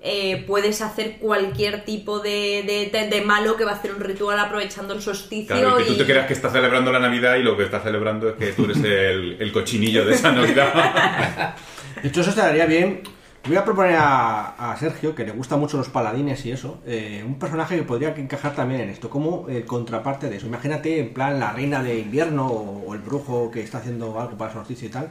eh, 0.03 0.45
puedes 0.47 0.81
hacer 0.81 1.19
cualquier 1.19 1.85
tipo 1.85 2.21
de, 2.21 2.89
de, 2.91 3.07
de- 3.11 3.21
malo 3.21 3.59
que 3.59 3.67
va 3.67 3.73
a 3.73 3.75
hacer 3.75 3.93
un 3.93 4.01
ritual 4.01 4.39
aprovechando 4.41 4.95
el 4.95 5.03
solsticio. 5.03 5.55
Claro, 5.55 5.79
y 5.79 5.85
que 5.85 5.91
tú 5.91 5.99
te 5.99 6.07
creas 6.07 6.27
que 6.27 6.33
estás 6.33 6.53
celebrando 6.55 6.91
la 6.91 6.99
Navidad 7.01 7.37
y 7.37 7.43
lo 7.43 7.55
que 7.55 7.65
estás 7.65 7.83
celebrando 7.83 8.31
es 8.31 8.37
que 8.37 8.47
tú 8.55 8.65
eres 8.65 8.79
el, 8.79 9.37
el 9.39 9.53
cochinillo 9.53 10.07
de 10.07 10.15
esa 10.15 10.33
Navidad. 10.33 11.55
De 12.03 12.09
hecho, 12.09 12.21
eso 12.21 12.31
estaría 12.31 12.67
bien. 12.67 13.03
Voy 13.47 13.57
a 13.57 13.65
proponer 13.65 13.97
a, 13.97 14.73
a 14.73 14.77
Sergio, 14.77 15.15
que 15.15 15.25
le 15.25 15.33
gustan 15.33 15.59
mucho 15.61 15.79
los 15.79 15.89
paladines 15.89 16.45
y 16.45 16.51
eso, 16.53 16.79
eh, 16.87 17.25
un 17.27 17.39
personaje 17.39 17.75
que 17.77 17.83
podría 17.85 18.11
encajar 18.15 18.55
también 18.55 18.83
en 18.83 18.91
esto, 18.91 19.09
como 19.09 19.47
el 19.49 19.65
contraparte 19.65 20.29
de 20.29 20.37
eso. 20.37 20.47
Imagínate, 20.47 21.01
en 21.01 21.15
plan, 21.15 21.41
la 21.41 21.51
reina 21.53 21.83
de 21.83 21.99
invierno 22.01 22.47
o, 22.49 22.85
o 22.87 22.95
el 22.95 23.01
brujo 23.01 23.51
que 23.51 23.63
está 23.63 23.79
haciendo 23.79 24.21
algo 24.21 24.37
para 24.37 24.51
el 24.51 24.57
solsticio 24.59 24.89
y 24.89 24.91
tal. 24.91 25.09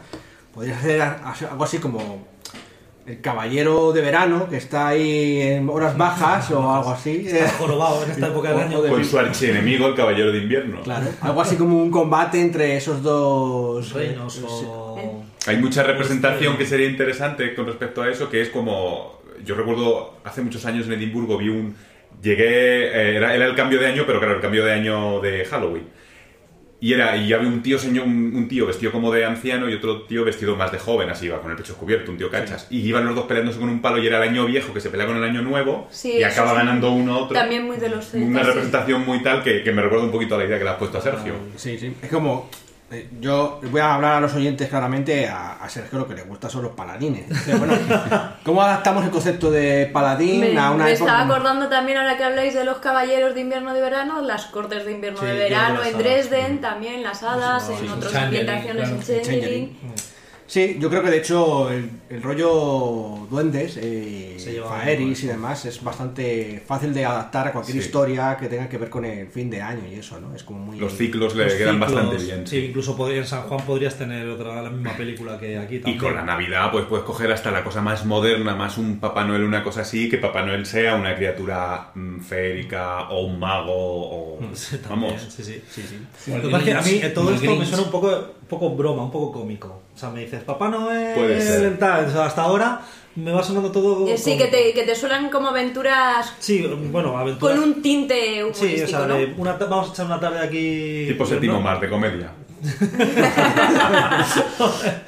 Podrías 0.54 0.78
hacer 0.78 1.02
algo 1.50 1.64
así 1.64 1.80
como 1.80 2.28
el 3.08 3.20
caballero 3.22 3.92
de 3.94 4.02
verano, 4.02 4.48
que 4.48 4.58
está 4.58 4.90
ahí 4.90 5.42
en 5.42 5.68
horas 5.68 5.98
bajas 5.98 6.52
o 6.52 6.72
algo 6.76 6.92
así. 6.92 7.24
eh, 7.28 7.40
Está 7.40 7.58
jorobado 7.58 8.04
en 8.04 8.12
esta 8.12 8.28
época 8.28 8.50
del 8.50 8.60
año. 8.60 8.84
Con 8.88 9.04
su 9.06 9.18
archienemigo, 9.18 9.88
el 9.88 9.96
caballero 9.96 10.32
de 10.32 10.38
invierno. 10.38 10.82
Claro, 10.84 11.08
algo 11.22 11.42
así 11.42 11.56
como 11.56 11.82
un 11.82 11.90
combate 11.90 12.40
entre 12.40 12.78
esos 12.78 13.02
dos 13.02 13.92
Reinos 13.92 14.38
eh, 14.38 14.44
o. 14.48 15.24
Hay 15.50 15.58
mucha 15.58 15.84
representación 15.84 16.58
que 16.58 16.66
sería 16.66 16.88
interesante 16.88 17.54
con 17.56 17.66
respecto 17.68 18.02
a 18.02 18.10
eso, 18.10 18.30
que 18.30 18.42
es 18.42 18.50
como... 18.50 19.20
Yo 19.46 19.56
recuerdo 19.56 20.18
hace 20.24 20.42
muchos 20.42 20.66
años 20.66 20.86
en 20.88 20.94
Edimburgo 20.94 21.38
vi 21.38 21.50
un... 21.50 21.76
Llegué... 22.22 22.88
eh, 22.88 23.16
era, 23.18 23.36
era 23.36 23.46
el 23.46 23.56
cambio 23.56 23.80
de 23.80 23.88
año, 23.88 24.04
pero 24.06 24.20
claro, 24.20 24.36
el 24.36 24.42
cambio 24.42 24.66
de 24.66 24.74
año 24.74 25.20
de 25.22 25.46
Halloween. 25.46 25.88
Y 26.82 26.94
era 26.94 27.18
y 27.18 27.34
había 27.34 27.48
un 27.50 27.62
tío 27.62 27.78
señor, 27.78 28.06
un, 28.06 28.34
un 28.34 28.48
tío 28.48 28.66
vestido 28.66 28.92
como 28.94 29.12
de 29.12 29.26
anciano 29.26 29.70
y 29.70 29.74
otro 29.74 30.04
tío 30.04 30.24
vestido 30.24 30.56
más 30.56 30.72
de 30.72 30.80
joven, 30.80 31.10
así 31.10 31.26
iba 31.26 31.42
con 31.42 31.52
el 31.52 31.58
pecho 31.58 31.74
descubierto, 31.74 32.10
un 32.10 32.18
tío 32.18 32.30
cachas. 32.30 32.68
Y 32.70 32.80
iban 32.80 33.06
los 33.06 33.16
dos 33.16 33.26
peleándose 33.26 33.60
con 33.60 33.68
un 33.68 33.82
palo 33.82 34.02
y 34.02 34.08
era 34.08 34.24
el 34.24 34.30
año 34.30 34.46
viejo 34.46 34.74
que 34.74 34.80
se 34.80 34.90
pelea 34.90 35.06
con 35.06 35.18
el 35.18 35.24
año 35.24 35.42
nuevo 35.42 35.90
Sí, 35.92 36.14
y 36.20 36.24
acaba 36.24 36.54
ganando 36.54 36.92
uno 36.92 37.16
a 37.16 37.18
otro. 37.18 37.34
También 37.34 37.66
muy 37.66 37.78
de 37.78 37.90
los. 37.90 38.14
Una 38.14 38.42
sí. 38.42 38.48
representación 38.48 39.06
muy 39.06 39.22
tal 39.22 39.44
que, 39.44 39.62
que 39.62 39.74
me 39.74 39.82
recuerda 39.82 40.06
un 40.06 40.12
poquito 40.12 40.36
a 40.36 40.38
la 40.38 40.46
idea 40.46 40.58
que 40.58 40.64
le 40.64 40.70
has 40.70 40.78
puesto 40.78 41.00
a 41.00 41.02
Sergio. 41.02 41.34
Sí, 41.58 41.78
sí. 41.78 41.94
Es 42.02 42.10
como. 42.10 42.50
Eh, 42.92 43.10
Yo 43.20 43.60
voy 43.72 43.82
a 43.82 43.96
hablar 43.96 44.14
a 44.16 44.20
los 44.20 44.34
oyentes 44.34 44.68
claramente 44.70 45.28
a, 45.28 45.54
a 45.54 45.70
Sergio 45.70 46.00
lo 46.00 46.08
que 46.08 46.16
le 46.16 46.24
gusta 46.24 46.50
son 46.50 46.64
los 46.64 46.72
paladines. 46.74 47.24
Entonces, 47.30 47.58
bueno, 47.60 47.74
¿cómo 48.44 48.62
adaptamos 48.62 49.04
el 49.06 49.12
concepto 49.12 49.52
de 49.52 49.90
paladín 49.94 50.42
Me, 50.42 50.58
a 50.60 50.72
una 50.72 50.86
me 50.86 50.92
época? 50.92 51.12
estaba 51.12 51.22
acordando 51.26 51.68
también 51.70 51.98
ahora 51.98 52.18
que 52.18 52.24
habláis 52.24 52.54
de 52.54 52.64
los 52.66 52.78
caballeros 52.78 53.34
de 53.36 53.42
invierno 53.42 53.74
de 53.74 53.82
verano, 53.82 54.22
las 54.22 54.46
cortes 54.46 54.86
de 54.86 54.92
invierno 54.92 55.20
Sí, 55.20 55.26
de 55.26 55.34
verano 55.34 55.84
en. 55.84 55.98
Dresden, 55.98 56.62
también 56.62 57.04
las 57.04 57.22
hadas, 57.24 57.68
Sí, 57.68 57.74
en 57.74 57.80
sí, 57.80 57.88
otras 57.90 58.16
ambientaciones 58.16 58.90
claro. 58.90 58.96
en 59.14 59.22
Changeling. 59.24 59.78
Sí, 60.50 60.78
yo 60.80 60.90
creo 60.90 61.04
que 61.04 61.12
de 61.12 61.18
hecho 61.20 61.70
el, 61.72 61.88
el 62.10 62.24
rollo 62.24 63.28
duendes, 63.30 63.78
eh, 63.80 64.36
faeris 64.68 65.24
y 65.24 65.28
demás 65.28 65.64
es 65.66 65.84
bastante 65.84 66.64
fácil 66.66 66.92
de 66.92 67.06
adaptar 67.06 67.50
a 67.50 67.52
cualquier 67.52 67.78
Sí. 67.78 67.84
historia 67.86 68.36
que 68.36 68.48
tenga 68.48 68.68
que 68.68 68.80
ver 68.80 68.90
con 68.90 69.06
el 69.06 69.28
fin 69.28 69.52
de 69.52 69.62
año 69.62 69.84
y 69.88 69.94
eso, 70.00 70.20
¿no? 70.20 70.34
Es 70.36 70.44
como 70.44 70.60
muy... 70.62 70.80
Los 70.80 70.94
ciclos 70.98 71.36
le 71.36 71.44
Los 71.46 71.54
quedan 71.54 71.76
ciclos, 71.76 71.94
bastante 71.94 72.24
bien. 72.26 72.48
Sí, 72.48 72.66
incluso 72.66 72.98
podría- 72.98 73.20
en 73.20 73.28
San 73.28 73.44
Juan 73.44 73.64
podrías 73.64 73.96
tener 73.96 74.28
otra 74.28 74.60
la 74.64 74.72
misma 74.72 74.94
película 74.98 75.38
que 75.40 75.56
aquí 75.60 75.76
Y 75.76 75.80
también. 75.82 76.00
con 76.00 76.16
la 76.16 76.24
Navidad, 76.24 76.72
pues 76.72 76.86
puedes 76.86 77.06
coger 77.06 77.32
hasta 77.32 77.52
la 77.52 77.64
cosa 77.64 77.84
más 77.84 78.04
moderna, 78.08 78.56
más 78.56 78.80
un 78.80 79.00
Papá 79.00 79.26
Noel, 79.26 79.44
una 79.44 79.64
cosa 79.64 79.82
así, 79.82 80.10
que 80.10 80.18
Papá 80.18 80.42
Noel 80.44 80.66
sea 80.66 80.96
una 80.96 81.16
criatura 81.16 81.92
mm, 81.94 82.22
férica 82.22 83.08
o 83.10 83.22
un 83.28 83.38
mago 83.40 83.72
o. 83.76 84.40
Sí, 84.56 84.78
también, 84.80 85.14
vamos. 85.16 85.32
sí, 85.32 85.44
sí. 85.44 85.62
Sí, 85.70 85.84
sí. 85.88 86.32
Lo 86.32 86.42
que 86.42 86.50
pasa 86.50 86.58
es 86.58 86.64
que 86.64 86.74
a 86.74 86.82
mí 87.10 87.14
todo 87.14 87.32
esto 87.36 87.56
me 87.56 87.66
suena 87.68 87.84
un 87.84 87.92
poco, 87.92 88.34
poco 88.50 88.72
broma, 88.72 89.04
un 89.04 89.12
poco 89.12 89.40
cómico. 89.40 89.82
O 89.96 89.98
sea, 89.98 90.10
me 90.10 90.22
dices, 90.22 90.44
Papá 90.44 90.68
Noel, 90.70 91.16
Puede 91.16 91.40
ser. 91.42 91.78
tal. 91.80 92.06
O 92.06 92.12
sea, 92.12 92.26
hasta 92.26 92.42
ahora 92.44 92.82
me 93.16 93.32
va 93.32 93.42
sonando 93.44 93.72
todo. 93.72 94.08
Eh, 94.08 94.18
Sí, 94.18 94.38
que 94.38 94.48
te, 94.48 94.74
que 94.74 94.84
te 94.84 94.96
suenan 94.96 95.30
como 95.30 95.48
aventuras 95.50 96.34
Sí, 96.40 96.66
bueno, 96.92 97.18
aventura. 97.18 97.54
con 97.56 97.64
un 97.64 97.82
tinte 97.82 98.16
Sí, 98.36 98.40
o 98.42 98.48
humorístico, 98.48 98.88
sea, 98.88 99.00
¿no? 99.08 99.14
de 99.16 99.34
una 99.38 99.54
vamos 99.54 99.90
a 99.90 99.94
echar 99.94 100.06
una 100.08 100.20
tarde 100.20 100.40
aquí. 100.40 101.06
Tipo 101.08 101.26
séptimo 101.26 101.54
¿no? 101.54 101.62
mar 101.62 101.80
de 101.80 101.90
comedia. 101.90 102.32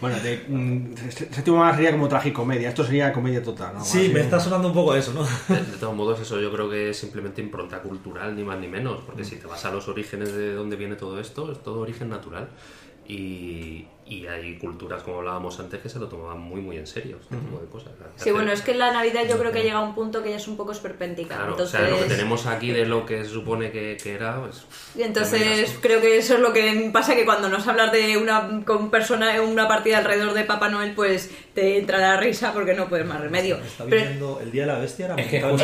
Bueno, 0.00 0.18
de, 0.20 0.44
mm, 0.46 0.94
sé- 1.10 1.28
séptimo 1.32 1.56
más 1.56 1.74
sería 1.74 1.90
como 1.92 2.06
tragicomedia, 2.06 2.68
esto 2.68 2.84
sería 2.84 3.12
comedia 3.14 3.42
total, 3.42 3.74
¿no? 3.74 3.82
Sí, 3.84 4.00
Así. 4.00 4.08
me 4.10 4.20
está 4.20 4.38
sonando 4.38 4.68
un 4.68 4.74
poco 4.74 4.94
eso, 4.94 5.14
¿no? 5.14 5.22
De, 5.54 5.62
de 5.62 5.76
todos 5.78 5.94
modos, 5.94 6.20
eso 6.20 6.38
yo 6.38 6.52
creo 6.52 6.68
que 6.68 6.90
es 6.90 6.98
simplemente 6.98 7.40
impronta 7.40 7.80
cultural, 7.80 8.36
ni 8.36 8.44
más 8.44 8.58
ni 8.58 8.68
menos, 8.68 9.00
porque 9.06 9.24
si 9.24 9.36
te 9.36 9.46
vas 9.46 9.64
a 9.64 9.70
los 9.70 9.88
orígenes 9.88 10.34
de 10.34 10.52
dónde 10.54 10.76
viene 10.76 10.96
todo 10.96 11.18
esto, 11.18 11.50
es 11.50 11.62
todo 11.62 11.80
origen 11.80 12.10
natural. 12.10 12.48
Y, 13.08 13.86
y 14.08 14.26
hay 14.26 14.56
culturas, 14.58 15.02
como 15.02 15.18
hablábamos 15.18 15.58
antes, 15.58 15.80
que 15.80 15.88
se 15.88 15.98
lo 15.98 16.08
tomaban 16.08 16.38
muy, 16.38 16.60
muy 16.60 16.76
en 16.76 16.86
serio, 16.86 17.18
este 17.20 17.36
tipo 17.36 17.58
de 17.58 17.66
cosas. 17.66 17.92
Sí, 18.14 18.30
bueno, 18.30 18.52
es 18.52 18.62
que 18.62 18.74
la 18.74 18.92
Navidad 18.92 19.22
yo 19.28 19.36
creo 19.36 19.50
que 19.50 19.62
llega 19.62 19.78
a 19.78 19.82
un 19.82 19.94
punto 19.94 20.22
que 20.22 20.30
ya 20.30 20.36
es 20.36 20.46
un 20.46 20.56
poco 20.56 20.72
esperpéntica. 20.72 21.34
Claro, 21.34 21.52
entonces, 21.52 21.80
o 21.80 21.82
sea, 21.84 21.90
lo 21.90 21.98
que 21.98 22.08
tenemos 22.08 22.46
aquí 22.46 22.70
de 22.70 22.86
lo 22.86 23.04
que 23.04 23.24
se 23.24 23.30
supone 23.30 23.72
que, 23.72 23.96
que 24.00 24.14
era, 24.14 24.40
pues... 24.40 24.64
y 24.94 25.02
entonces 25.02 25.76
creo 25.80 26.00
que 26.00 26.18
eso 26.18 26.34
es 26.34 26.40
lo 26.40 26.52
que 26.52 26.90
pasa 26.92 27.16
que 27.16 27.24
cuando 27.24 27.48
nos 27.48 27.66
hablas 27.66 27.90
de 27.90 28.16
una 28.16 28.62
con 28.64 28.90
persona 28.90 29.40
una 29.42 29.66
partida 29.66 29.98
alrededor 29.98 30.34
de 30.34 30.44
Papá 30.44 30.68
Noel, 30.68 30.94
pues 30.94 31.30
te 31.56 31.78
entra 31.78 31.98
la 31.98 32.16
risa 32.18 32.52
porque 32.52 32.74
no 32.74 32.86
puedes 32.86 33.04
más 33.06 33.18
remedio. 33.18 33.56
Está 33.56 33.84
Pero 33.84 33.96
viniendo 34.02 34.40
el 34.42 34.52
Día 34.52 34.62
de 34.66 34.72
la 34.74 34.78
Bestia. 34.78 35.14
Es 35.16 35.26
que 35.26 35.38
el 35.38 35.56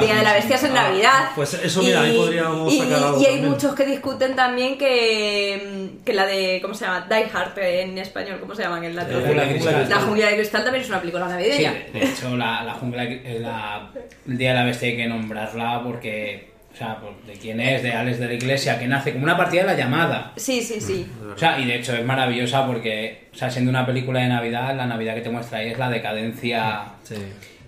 Día 0.00 0.14
de 0.14 0.22
la 0.22 0.32
Bestia 0.32 0.54
es 0.56 0.62
en 0.64 0.70
Ah, 0.76 0.82
Navidad. 0.84 1.30
Pues 1.34 1.52
eso, 1.54 1.82
mira, 1.82 2.02
ahí 2.02 2.16
podríamos 2.16 2.72
y, 2.72 2.78
sacar 2.78 2.94
algo 2.94 3.20
y 3.20 3.24
hay 3.26 3.32
también. 3.32 3.50
muchos 3.50 3.74
que 3.74 3.84
discuten 3.84 4.36
también 4.36 4.78
que, 4.78 5.90
que 6.04 6.12
la 6.14 6.24
de, 6.24 6.60
¿cómo 6.62 6.72
se 6.72 6.84
llama? 6.84 7.06
Die 7.10 7.26
Hard 7.34 7.58
en 7.58 7.98
español, 7.98 8.38
¿cómo 8.40 8.54
se 8.54 8.62
llaman? 8.62 8.84
En 8.84 8.94
la, 8.96 9.02
La 9.02 9.20
jungla 9.20 9.42
de 9.44 9.50
cristal. 9.50 9.88
La 9.90 9.96
jungla 9.96 10.26
de 10.28 10.36
cristal 10.36 10.62
también 10.64 10.82
es 10.84 10.88
una 10.88 11.00
película 11.00 11.26
Sí, 11.26 11.32
navideña. 11.32 11.72
de 11.72 12.00
de 12.00 12.06
hecho, 12.06 12.36
la, 12.36 12.62
la 12.64 12.74
jungla, 12.74 13.04
eh, 13.04 13.38
la- 13.40 13.90
el 14.28 14.38
Día 14.38 14.50
de 14.50 14.54
la 14.54 14.64
Bestia 14.64 14.88
hay 14.88 14.96
que 14.96 15.06
nombrarla 15.08 15.82
porque, 15.84 16.50
o 16.72 16.76
sea, 16.76 16.96
por- 17.00 17.20
de 17.26 17.32
quién 17.34 17.60
es, 17.60 17.82
de 17.82 17.92
Alex 17.92 18.18
de 18.18 18.26
la 18.28 18.34
Iglesia, 18.34 18.78
que 18.78 18.86
nace 18.86 19.12
como 19.12 19.24
una 19.24 19.36
partida 19.36 19.62
de 19.62 19.66
la 19.68 19.76
llamada. 19.76 20.32
Sí, 20.36 20.62
sí, 20.62 20.80
sí. 20.80 21.06
O 21.34 21.36
sea, 21.38 21.58
y 21.58 21.66
de 21.66 21.76
hecho 21.76 21.94
es 21.94 22.04
maravillosa 22.04 22.66
porque, 22.66 23.28
o 23.32 23.36
sea, 23.36 23.50
siendo 23.50 23.70
una 23.70 23.84
película 23.84 24.20
de 24.20 24.28
Navidad, 24.28 24.74
la 24.76 24.86
Navidad 24.86 25.14
que 25.14 25.20
te 25.22 25.30
muestra 25.30 25.58
ahí 25.58 25.70
es 25.70 25.78
la 25.78 25.90
decadencia. 25.90 26.82
Sí. 27.02 27.16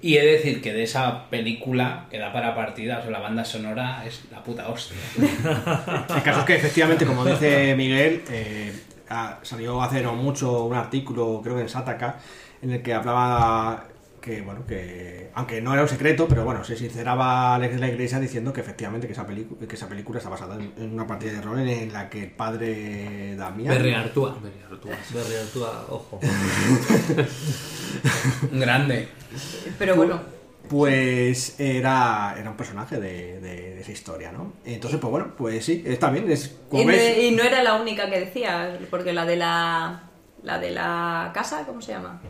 Y 0.05 0.17
he 0.17 0.25
de 0.25 0.33
decir 0.33 0.61
que 0.61 0.73
de 0.73 0.83
esa 0.83 1.29
película 1.31 2.07
que 2.11 2.19
da 2.19 2.33
para 2.33 2.55
partida, 2.57 2.99
o 2.99 3.03
sea, 3.03 3.11
la 3.13 3.21
banda 3.21 3.45
sonora 3.45 4.03
es 4.05 4.23
la 4.33 4.43
puta 4.43 4.69
hostia. 4.69 4.97
El 5.19 6.23
caso 6.23 6.41
es 6.41 6.45
que 6.47 6.55
efectivamente, 6.57 7.05
como 7.07 7.25
dice 7.25 7.75
Miguel, 7.77 8.23
eh, 8.31 8.73
salió 9.43 9.81
hace 9.83 10.03
no 10.03 10.15
mucho 10.15 10.65
un 10.65 10.75
artículo, 10.75 11.41
creo 11.43 11.55
que 11.57 11.63
en 11.63 11.69
Sataka, 11.69 12.17
en 12.63 12.73
el 12.73 12.83
que 12.83 12.95
hablaba 12.95 13.85
que, 14.23 14.41
bueno, 14.41 14.65
que 14.67 15.29
aunque 15.35 15.61
no 15.61 15.75
era 15.75 15.83
un 15.83 15.89
secreto, 15.89 16.27
pero 16.27 16.45
bueno, 16.45 16.65
se 16.65 16.77
sinceraba 16.77 17.55
Alex 17.57 17.75
de 17.75 17.81
la 17.81 17.89
Iglesia 17.89 18.19
diciendo 18.19 18.53
que 18.55 18.63
efectivamente 18.63 19.07
que 19.07 19.13
esa, 19.13 19.27
pelicu- 19.27 19.59
que 19.67 19.75
esa 19.77 19.89
película 19.89 20.17
está 20.19 20.31
basada 20.31 20.55
en, 20.55 20.73
en 20.79 20.95
una 20.95 21.07
partida 21.07 21.33
de 21.33 21.43
rol 21.43 21.59
en 21.61 21.93
la 21.93 22.09
que 22.09 22.23
el 22.25 22.31
padre 22.31 23.37
Damián... 23.37 23.75
Berry 23.75 23.93
Artúa. 23.93 24.39
Berry 25.13 25.35
Artúa, 25.37 25.87
ojo. 25.91 26.21
Un 28.51 28.61
grande. 28.61 29.09
Pero 29.79 29.97
bueno. 29.97 30.21
Pues 30.69 31.61
era, 31.61 32.35
era 32.39 32.49
un 32.49 32.57
personaje 32.57 32.99
de, 32.99 33.41
de- 33.41 33.75
de 33.75 33.81
esa 33.81 33.93
historia, 33.93 34.33
¿no? 34.33 34.55
Entonces, 34.65 34.99
pues 35.01 35.11
bueno, 35.11 35.35
pues 35.37 35.65
sí, 35.65 35.83
está 35.85 36.09
bien, 36.11 36.31
es 36.31 36.57
como 36.71 36.83
Y 36.85 36.87
ves- 36.87 37.19
y 37.19 37.31
no 37.33 37.43
era 37.43 37.63
la 37.63 37.75
única 37.75 38.09
que 38.09 38.21
decía, 38.21 38.79
porque 38.91 39.13
la 39.13 39.27
de 39.27 39.37
la. 39.37 40.09
La 40.45 40.59
de 40.59 40.71
la 40.73 41.31
casa, 41.33 41.65
¿cómo 41.67 41.81
se 41.81 41.93
llama? 41.93 42.21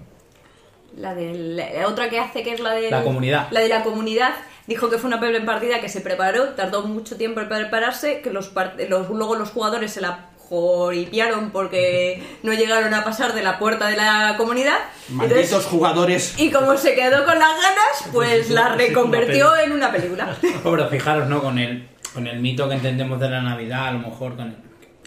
La 0.96 1.14
de 1.14 1.32
la 1.34 1.88
otra 1.88 2.10
que 2.10 2.18
hace 2.18 2.42
que 2.42 2.52
es 2.52 2.60
la 2.60 2.74
de 2.74 2.90
La 2.90 3.02
comunidad. 3.02 3.48
La 3.50 3.60
de 3.60 3.68
la 3.68 3.82
comunidad 3.82 4.34
dijo 4.66 4.90
que 4.90 4.98
fue 4.98 5.08
una 5.08 5.20
partida 5.44 5.80
que 5.80 5.88
se 5.88 6.00
preparó, 6.00 6.50
tardó 6.50 6.82
mucho 6.82 7.16
tiempo 7.16 7.40
en 7.40 7.48
prepararse, 7.48 8.20
que 8.20 8.30
los, 8.30 8.52
los 8.88 9.08
luego 9.08 9.36
los 9.36 9.50
jugadores 9.50 9.92
se 9.92 10.00
la 10.00 10.30
joripiaron 10.36 11.50
porque 11.50 12.22
no 12.42 12.52
llegaron 12.52 12.92
a 12.92 13.04
pasar 13.04 13.32
de 13.32 13.42
la 13.42 13.58
puerta 13.58 13.88
de 13.88 13.96
la 13.96 14.34
comunidad. 14.36 14.76
Malditos 15.08 15.44
Entonces, 15.44 15.70
jugadores. 15.70 16.34
y 16.38 16.50
como 16.50 16.76
se 16.76 16.94
quedó 16.94 17.24
con 17.24 17.38
las 17.38 17.56
ganas, 17.56 18.04
pues 18.12 18.50
la 18.50 18.74
reconvirtió 18.74 19.56
en 19.56 19.72
una 19.72 19.90
película. 19.90 20.36
Pero 20.62 20.88
fijaros, 20.88 21.28
¿no? 21.28 21.42
Con 21.42 21.58
el, 21.58 21.88
con 22.12 22.26
el 22.26 22.40
mito 22.40 22.68
que 22.68 22.74
entendemos 22.74 23.18
de 23.18 23.30
la 23.30 23.40
Navidad, 23.40 23.88
a 23.88 23.92
lo 23.92 24.00
mejor 24.00 24.36
con 24.36 24.48
el 24.48 24.56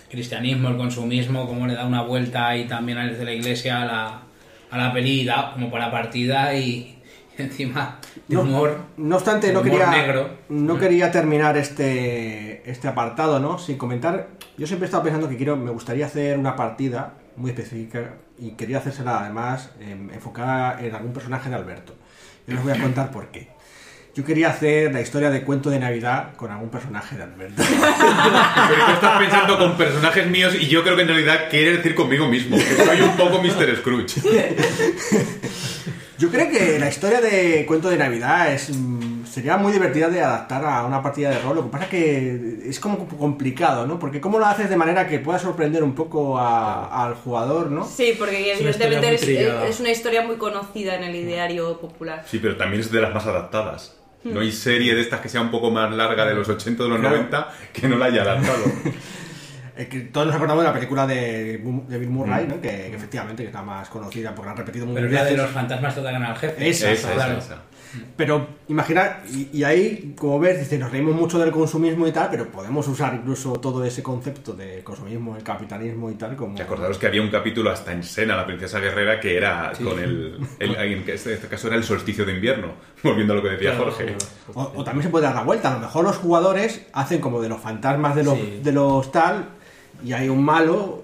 cristianismo, 0.09 0.69
el 0.69 0.77
consumismo, 0.77 1.47
cómo 1.47 1.67
le 1.67 1.75
da 1.75 1.85
una 1.85 2.01
vuelta 2.01 2.55
y 2.57 2.67
también 2.67 2.97
a 2.97 3.05
de 3.05 3.23
la 3.23 3.31
iglesia 3.31 3.81
a 3.81 3.85
la, 3.85 4.21
a 4.71 4.77
la 4.77 4.93
peli, 4.93 5.27
como 5.53 5.71
para 5.71 5.91
partida 5.91 6.53
y, 6.55 6.95
encima 7.37 7.99
de 8.27 8.37
humor. 8.37 8.77
No 8.97 9.15
obstante, 9.15 9.51
no 9.51 9.61
quería, 9.61 9.89
negro. 9.89 10.29
no 10.49 10.79
quería 10.79 11.11
terminar 11.11 11.57
este, 11.57 12.69
este 12.69 12.87
apartado, 12.87 13.39
¿no? 13.39 13.59
Sin 13.59 13.77
comentar. 13.77 14.27
Yo 14.57 14.67
siempre 14.67 14.85
he 14.85 14.87
estado 14.87 15.03
pensando 15.03 15.29
que 15.29 15.37
quiero, 15.37 15.55
me 15.57 15.71
gustaría 15.71 16.05
hacer 16.05 16.37
una 16.37 16.55
partida 16.55 17.13
muy 17.35 17.51
específica 17.51 18.13
y 18.37 18.51
quería 18.51 18.77
hacérsela 18.77 19.19
además 19.19 19.71
em, 19.79 20.09
enfocada 20.11 20.79
en 20.81 20.95
algún 20.95 21.13
personaje 21.13 21.49
de 21.49 21.55
Alberto. 21.55 21.93
Yo 22.47 22.55
les 22.55 22.63
voy 22.63 22.73
a 22.73 22.81
contar 22.81 23.11
por 23.11 23.27
qué. 23.29 23.54
Yo 24.15 24.23
quería 24.23 24.47
hacer 24.49 24.93
la 24.93 25.01
historia 25.01 25.29
de 25.29 25.43
cuento 25.43 25.69
de 25.69 25.77
Navidad 25.77 26.29
con 26.37 26.49
algún 26.49 26.69
personaje 26.69 27.17
de 27.17 27.23
Alberto. 27.23 27.61
Pero 28.69 28.85
tú 28.85 28.91
estás 28.93 29.19
pensando 29.19 29.57
con 29.57 29.75
personajes 29.75 30.27
míos 30.27 30.55
y 30.57 30.67
yo 30.67 30.83
creo 30.83 30.95
que 30.95 31.01
en 31.01 31.09
realidad 31.09 31.49
quiere 31.49 31.75
decir 31.75 31.93
conmigo 31.95 32.25
mismo, 32.29 32.55
que 32.57 32.63
soy 32.85 33.01
un 33.01 33.17
poco 33.17 33.41
Mr. 33.43 33.75
Scrooge. 33.77 34.21
Yo 36.17 36.29
creo 36.31 36.49
que 36.49 36.79
la 36.79 36.87
historia 36.87 37.19
de 37.19 37.65
cuento 37.65 37.89
de 37.89 37.97
Navidad 37.97 38.53
es 38.53 38.69
mm, 38.73 39.25
sería 39.25 39.57
muy 39.57 39.73
divertida 39.73 40.07
de 40.07 40.21
adaptar 40.21 40.63
a 40.63 40.85
una 40.85 41.01
partida 41.03 41.29
de 41.31 41.39
rol. 41.39 41.57
Lo 41.57 41.63
que 41.65 41.69
pasa 41.71 41.83
es 41.83 41.89
que 41.89 42.59
es 42.69 42.79
como 42.79 43.05
complicado, 43.09 43.85
¿no? 43.85 43.99
Porque 43.99 44.21
cómo 44.21 44.39
lo 44.39 44.45
haces 44.45 44.69
de 44.69 44.77
manera 44.77 45.07
que 45.07 45.19
pueda 45.19 45.39
sorprender 45.39 45.83
un 45.83 45.93
poco 45.93 46.39
a- 46.39 47.03
al 47.05 47.15
jugador, 47.15 47.69
¿no? 47.69 47.85
Sí, 47.85 48.15
porque 48.17 48.53
evidentemente 48.53 49.13
es 49.67 49.79
una 49.81 49.89
historia 49.91 50.21
muy 50.21 50.37
conocida 50.37 50.95
en 50.95 51.03
el 51.03 51.15
ideario 51.17 51.81
popular. 51.81 52.23
Sí, 52.25 52.39
pero 52.41 52.55
también 52.55 52.79
es 52.79 52.89
de 52.93 53.01
las 53.01 53.13
más 53.13 53.25
adaptadas. 53.25 53.94
No 54.25 54.39
hay 54.41 54.51
serie 54.51 54.95
de 54.95 55.01
estas 55.01 55.21
que 55.21 55.29
sea 55.29 55.41
un 55.41 55.51
poco 55.51 55.69
más 55.71 55.91
larga 55.93 56.25
de 56.25 56.33
los 56.33 56.49
80 56.49 56.81
o 56.81 56.85
de 56.85 56.89
los 56.91 56.99
Claro. 56.99 57.15
90 57.17 57.49
que 57.73 57.87
no 57.87 57.97
la 57.97 58.05
haya 58.05 58.21
adaptado. 58.23 58.63
Que 59.75 59.99
todos 60.03 60.25
nos 60.27 60.35
acordamos 60.37 60.63
de 60.63 60.69
la 60.69 60.73
película 60.73 61.05
de, 61.05 61.57
Bill 61.61 62.09
Murray, 62.09 62.47
¿no? 62.47 62.61
Que, 62.61 62.69
que 62.69 62.95
efectivamente 62.95 63.43
que 63.43 63.49
es 63.49 63.53
la 63.53 63.61
más 63.61 63.89
conocida 63.89 64.33
porque 64.33 64.45
la 64.45 64.51
han 64.51 64.57
repetido 64.57 64.85
Pero 64.93 65.07
muchas 65.07 65.11
es 65.11 65.25
la 65.25 65.29
de 65.31 65.35
los 65.35 65.51
fantasmas 65.51 65.93
que 65.93 65.99
atacan 65.99 66.23
al 66.23 66.37
jefe. 66.37 66.69
Esa, 66.69 66.91
Esa, 66.91 67.09
esa, 67.09 67.13
claro. 67.13 67.37
esa. 67.39 67.61
Pero 68.17 68.47
imagina, 68.67 69.19
y, 69.31 69.49
y 69.57 69.63
ahí, 69.63 70.13
como 70.17 70.39
ves, 70.39 70.59
dice, 70.59 70.77
nos 70.77 70.91
reímos 70.91 71.15
mucho 71.15 71.39
del 71.39 71.51
consumismo 71.51 72.07
y 72.07 72.11
tal, 72.11 72.29
pero 72.29 72.47
podemos 72.49 72.87
usar 72.87 73.13
incluso 73.15 73.53
todo 73.53 73.83
ese 73.85 74.03
concepto 74.03 74.53
de 74.53 74.83
consumismo, 74.83 75.35
el 75.37 75.43
capitalismo 75.43 76.09
y 76.11 76.15
tal 76.15 76.35
como... 76.35 76.59
Acordaros 76.59 76.97
que 76.97 77.07
había 77.07 77.21
un 77.21 77.29
capítulo 77.29 77.69
hasta 77.71 77.91
en 77.93 78.03
Sena, 78.03 78.35
la 78.35 78.45
princesa 78.45 78.79
guerrera, 78.79 79.19
que 79.19 79.37
era 79.37 79.71
con 79.83 79.99
el, 79.99 80.39
el- 80.59 80.75
En 80.75 81.03
que 81.05 81.13
este, 81.13 81.33
este 81.33 81.47
caso 81.47 81.67
era 81.67 81.75
el 81.77 81.83
solsticio 81.83 82.25
de 82.25 82.33
invierno, 82.33 82.69
volviendo 83.03 83.33
a 83.33 83.35
lo 83.37 83.43
que 83.43 83.49
decía 83.49 83.71
Claro, 83.71 83.85
Jorge. 83.91 84.05
claro. 84.05 84.17
O, 84.53 84.79
o 84.81 84.83
también 84.83 85.03
se 85.03 85.09
puede 85.09 85.25
dar 85.25 85.35
la 85.35 85.43
vuelta. 85.43 85.71
A 85.71 85.73
lo 85.75 85.79
mejor 85.79 86.03
los 86.05 86.17
jugadores 86.17 86.85
hacen 86.93 87.21
como 87.21 87.41
de 87.41 87.49
los 87.49 87.59
fantasmas 87.61 88.15
de 88.15 88.23
los, 88.23 88.37
Sí. 88.37 88.59
de 88.63 88.71
los 88.71 89.11
tal, 89.11 89.45
y 90.03 90.11
hay 90.13 90.27
un 90.29 90.43
malo 90.43 91.03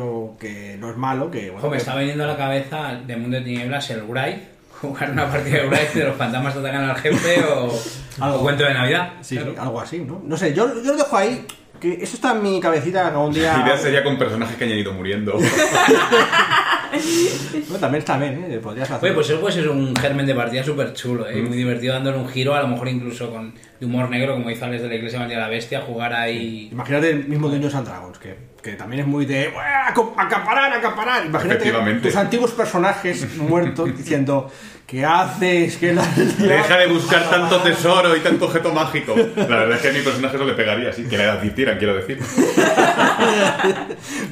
o 0.00 0.36
que 0.40 0.76
no 0.78 0.90
es 0.90 0.96
malo, 0.96 1.30
que... 1.30 1.44
bueno, 1.50 1.58
Ojo, 1.58 1.66
me 1.68 1.72
que- 1.72 1.78
está 1.78 1.96
viniendo 1.96 2.24
a 2.24 2.26
la 2.26 2.36
cabeza 2.36 2.94
de 3.06 3.16
Mundo 3.16 3.36
de 3.38 3.44
Tinieblas 3.44 3.90
el 3.90 4.02
Wraith, 4.02 4.42
jugar 4.80 5.10
una 5.10 5.30
partida 5.30 5.58
de 5.62 5.66
Wraith 5.68 5.92
de 5.92 6.04
los 6.04 6.16
fantasmas 6.16 6.56
atacan 6.56 6.84
al 6.90 6.96
jefe 6.96 7.42
o, 7.44 7.72
Algo. 8.20 8.38
o 8.38 8.42
cuento 8.42 8.64
de 8.64 8.74
Navidad. 8.74 9.12
Sí, 9.20 9.36
Claro. 9.36 9.54
algo 9.60 9.80
así, 9.80 9.98
¿no? 10.00 10.20
No 10.24 10.36
sé, 10.36 10.52
yo, 10.54 10.66
yo 10.82 10.92
lo 10.92 10.96
dejo 10.98 11.16
ahí, 11.16 11.46
que 11.80 11.94
eso 12.02 12.14
está 12.16 12.32
en 12.32 12.42
mi 12.42 12.60
cabecita 12.60 13.06
algún 13.08 13.32
día... 13.32 13.56
La 13.58 13.66
idea 13.66 13.78
sería 13.78 14.02
con 14.04 14.16
personajes 14.18 14.56
que 14.56 14.64
hayan 14.64 14.78
ido 14.78 14.92
muriendo. 14.92 15.38
Bueno, 17.68 17.78
también 17.80 17.98
está 18.00 18.16
bien, 18.18 18.44
¿eh? 18.50 18.58
Podrías 18.62 18.90
hacer. 18.90 19.04
Oye, 19.04 19.14
pues 19.14 19.28
eso 19.30 19.40
puede 19.40 19.54
ser 19.54 19.68
un 19.68 19.94
germen 19.96 20.26
de 20.26 20.34
partida 20.34 20.62
súper 20.64 20.92
chulo, 20.94 21.28
¿eh? 21.28 21.42
muy 21.42 21.56
divertido 21.56 21.94
dándole 21.94 22.18
un 22.18 22.28
giro, 22.28 22.54
a 22.54 22.62
lo 22.62 22.68
mejor 22.68 22.88
incluso 22.88 23.30
con 23.30 23.52
de 23.80 23.86
humor 23.86 24.08
negro, 24.10 24.34
como 24.34 24.50
hizo 24.50 24.64
Alex 24.64 24.82
de 24.82 24.88
la 24.88 24.94
Iglesia 24.96 25.18
María 25.18 25.38
la 25.38 25.48
Bestia, 25.48 25.80
jugar 25.82 26.12
ahí... 26.12 26.68
Imagínate 26.72 27.10
el 27.10 27.28
mismo 27.28 27.48
Dungeons 27.48 27.74
and 27.74 27.86
Dragons, 27.86 28.18
que, 28.18 28.36
que 28.62 28.72
también 28.72 29.02
es 29.02 29.06
muy 29.06 29.24
de 29.26 29.48
"Buah, 29.50 29.88
aco- 29.88 30.14
acaparar, 30.16 30.72
acaparar. 30.72 31.26
Imagínate 31.26 31.72
tus 32.02 32.16
antiguos 32.16 32.52
personajes 32.52 33.36
muertos 33.36 33.96
diciendo 33.96 34.50
¿Qué 34.88 35.04
haces? 35.04 35.76
¿Qué 35.76 35.92
la 35.92 36.02
Deja 36.02 36.78
de 36.78 36.86
buscar 36.92 37.28
tanto 37.28 37.60
tesoro 37.60 38.16
y 38.16 38.20
tanto 38.20 38.46
objeto 38.46 38.72
mágico. 38.72 39.14
La 39.36 39.44
verdad 39.44 39.72
es 39.76 39.82
que 39.82 39.88
a 39.88 39.92
mi 39.92 40.00
personaje 40.00 40.36
eso 40.36 40.46
le 40.46 40.54
pegaría, 40.54 40.90
sí, 40.94 41.04
que 41.04 41.18
le 41.18 41.24
advirtieran, 41.24 41.76
quiero 41.76 41.94
decir. 41.94 42.18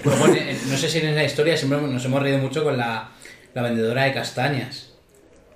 Luego, 0.02 0.26
en- 0.28 0.36
en- 0.48 0.70
no 0.70 0.76
sé 0.78 0.88
si 0.88 0.98
en 0.98 1.08
esa 1.08 1.24
historia 1.24 1.56
siempre 1.58 1.78
nos 1.80 2.02
hemos 2.04 2.22
reído 2.22 2.38
mucho 2.38 2.64
con 2.64 2.76
la, 2.78 3.10
la 3.54 3.62
vendedora 3.62 4.04
de 4.04 4.14
castañas. 4.14 4.94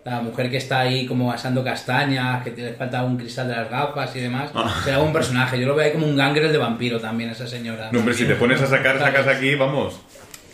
La 0.04 0.20
mujer 0.20 0.50
que 0.50 0.56
está 0.58 0.80
ahí 0.80 1.06
como 1.06 1.32
asando 1.32 1.64
castañas, 1.64 2.42
que 2.44 2.50
le 2.50 2.74
falta 2.74 3.02
un 3.02 3.16
cristal 3.16 3.48
de 3.48 3.56
las 3.56 3.70
gafas 3.70 4.14
y 4.16 4.20
demás. 4.20 4.50
Ah. 4.54 4.82
Será 4.84 4.98
un 5.00 5.12
personaje. 5.14 5.58
Yo 5.58 5.66
lo 5.66 5.74
veo 5.74 5.86
ahí 5.86 5.92
como 5.92 6.06
un 6.06 6.16
gangrel 6.16 6.52
de 6.52 6.58
vampiro 6.58 7.00
también, 7.00 7.30
esa 7.30 7.46
señora. 7.46 7.88
No, 7.92 8.00
hombre, 8.00 8.14
si 8.14 8.24
te 8.26 8.34
pones 8.34 8.60
a 8.60 8.66
sacar, 8.66 8.98
sacas 8.98 9.26
aquí, 9.26 9.54
vamos. 9.54 9.98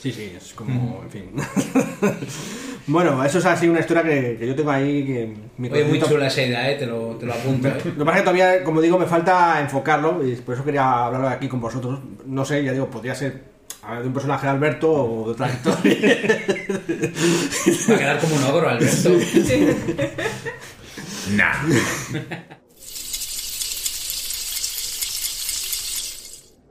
Sí, 0.00 0.12
sí, 0.12 0.34
es 0.36 0.52
como, 0.52 1.02
en 1.04 1.10
fin. 1.10 1.32
bueno, 2.86 3.24
eso 3.24 3.38
es 3.38 3.46
así 3.46 3.68
una 3.68 3.80
historia 3.80 4.02
que, 4.02 4.36
que 4.38 4.46
yo 4.46 4.54
tengo 4.54 4.70
ahí. 4.70 5.04
Que 5.04 5.34
mi 5.58 5.68
Oye, 5.68 5.84
muy 5.84 6.00
chula 6.00 6.26
esa 6.28 6.42
idea, 6.42 6.70
¿eh? 6.70 6.76
te, 6.76 6.86
lo, 6.86 7.16
te 7.16 7.26
lo 7.26 7.34
apunto. 7.34 7.68
¿eh? 7.68 7.76
Lo 7.84 7.98
que 7.98 8.04
pasa 8.04 8.10
es 8.12 8.16
que 8.16 8.22
todavía, 8.22 8.64
como 8.64 8.80
digo, 8.80 8.98
me 8.98 9.06
falta 9.06 9.60
enfocarlo 9.60 10.26
y 10.26 10.36
por 10.36 10.54
eso 10.54 10.64
quería 10.64 11.06
hablarlo 11.06 11.28
aquí 11.28 11.48
con 11.48 11.60
vosotros. 11.60 11.98
No 12.26 12.44
sé, 12.44 12.62
ya 12.62 12.72
digo, 12.72 12.88
podría 12.90 13.14
ser 13.14 13.56
a 13.82 13.94
ver, 13.94 14.02
de 14.02 14.08
un 14.08 14.14
personaje 14.14 14.46
de 14.46 14.52
Alberto 14.52 14.92
o 14.92 15.26
de 15.26 15.32
otra 15.32 15.48
historia. 15.48 15.96
Va 17.90 17.94
a 17.94 17.98
quedar 17.98 18.18
como 18.20 18.36
un 18.36 18.44
ogro, 18.44 18.68
Alberto. 18.68 19.10
Nah. 21.30 21.54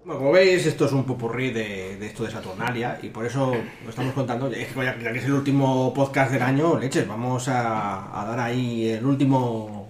Bueno, 0.06 0.20
como 0.20 0.32
veis, 0.34 0.66
esto 0.68 0.86
es 0.86 0.92
un 0.92 1.04
popurrí 1.04 1.50
de, 1.52 2.06
esto 2.06 2.24
de 2.26 2.32
Saturnalia 2.32 3.00
y 3.02 3.10
por 3.10 3.26
eso 3.26 3.56
lo 3.84 3.90
estamos 3.90 4.14
contando. 4.14 4.52
Ya 4.52 5.12
que 5.14 5.18
es 5.20 5.26
el 5.26 5.34
último 5.34 5.92
podcast 5.96 6.32
del 6.32 6.44
año, 6.44 6.78
leches, 6.78 7.08
vamos 7.08 7.48
a, 7.48 8.22
a 8.22 8.26
dar 8.26 8.40
ahí 8.40 8.88
el 8.90 9.04
último 9.06 9.90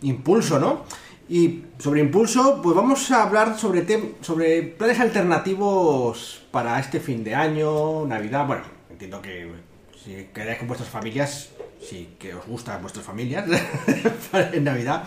impulso, 0.00 0.58
¿no? 0.58 0.84
Y 1.28 1.62
sobre 1.78 2.00
impulso, 2.00 2.60
pues 2.62 2.74
vamos 2.74 3.10
a 3.10 3.22
hablar 3.24 3.58
sobre, 3.58 3.86
tem- 3.86 4.12
sobre 4.22 4.62
planes 4.62 5.00
alternativos 5.00 6.42
para 6.50 6.78
este 6.80 7.00
fin 7.00 7.22
de 7.22 7.34
año, 7.34 8.06
Navidad. 8.06 8.46
Bueno, 8.46 8.62
entiendo 8.90 9.20
que 9.20 9.50
si 10.02 10.28
quedáis 10.34 10.58
con 10.58 10.68
vuestras 10.68 10.88
familias, 10.90 11.50
sí 11.82 12.14
que 12.18 12.34
os 12.34 12.46
gustan 12.46 12.80
vuestras 12.80 13.04
familias 13.04 13.44
en 14.52 14.64
Navidad. 14.64 15.04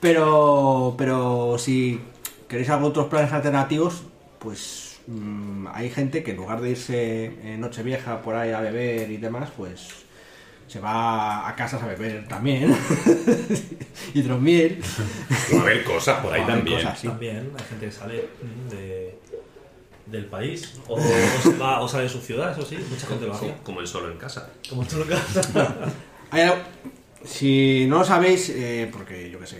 Pero, 0.00 0.94
pero 0.98 1.56
si 1.58 2.00
queréis 2.48 2.68
algún 2.70 2.88
otros 2.90 3.06
planes 3.08 3.32
alternativos, 3.32 4.02
pues 4.38 4.98
mm, 5.06 5.66
hay 5.72 5.90
gente 5.90 6.22
que 6.22 6.30
en 6.32 6.36
lugar 6.36 6.60
de 6.60 6.70
irse 6.70 7.24
en 7.42 7.60
Nochevieja 7.60 8.22
por 8.22 8.34
ahí 8.36 8.50
a 8.52 8.60
beber 8.60 9.10
y 9.10 9.16
demás, 9.16 9.50
pues 9.56 9.88
se 10.68 10.80
va 10.80 11.48
a 11.48 11.54
casas 11.56 11.82
a 11.82 11.86
beber 11.86 12.26
también. 12.28 12.74
Hidromiel. 14.14 14.82
Va 15.54 15.58
a 15.58 15.62
haber 15.62 15.84
cosas 15.84 16.20
por 16.20 16.32
ahí 16.32 16.40
Va 16.40 16.46
a 16.46 16.50
también. 16.50 16.76
cosas, 16.78 16.98
sí. 17.00 17.06
También 17.08 17.50
hay 17.58 17.64
gente 17.68 17.86
que 17.86 17.92
sale 17.92 18.28
mm, 18.42 18.68
de, 18.70 19.18
del 20.06 20.26
país 20.26 20.74
o, 20.88 20.94
o 20.94 21.00
se 21.42 21.56
va- 21.56 21.80
o 21.80 21.88
sale 21.88 22.04
de 22.04 22.08
su 22.10 22.20
ciudad, 22.20 22.52
eso 22.52 22.66
sí, 22.66 22.76
mucha 22.90 23.06
gente 23.06 23.26
lo 23.26 23.32
hace. 23.34 23.46
Como, 23.48 23.62
como 23.62 23.80
el 23.80 23.86
solo 23.86 24.10
en 24.10 24.18
casa. 24.18 24.50
Como 24.68 24.84
tú 24.84 24.98
lo 24.98 25.06
que 25.06 25.14
Hay 26.30 26.42
algo- 26.42 26.56
si 27.24 27.86
no 27.88 27.98
lo 27.98 28.04
sabéis, 28.04 28.50
eh, 28.50 28.88
porque 28.92 29.30
yo 29.30 29.40
que 29.40 29.46
sé, 29.46 29.56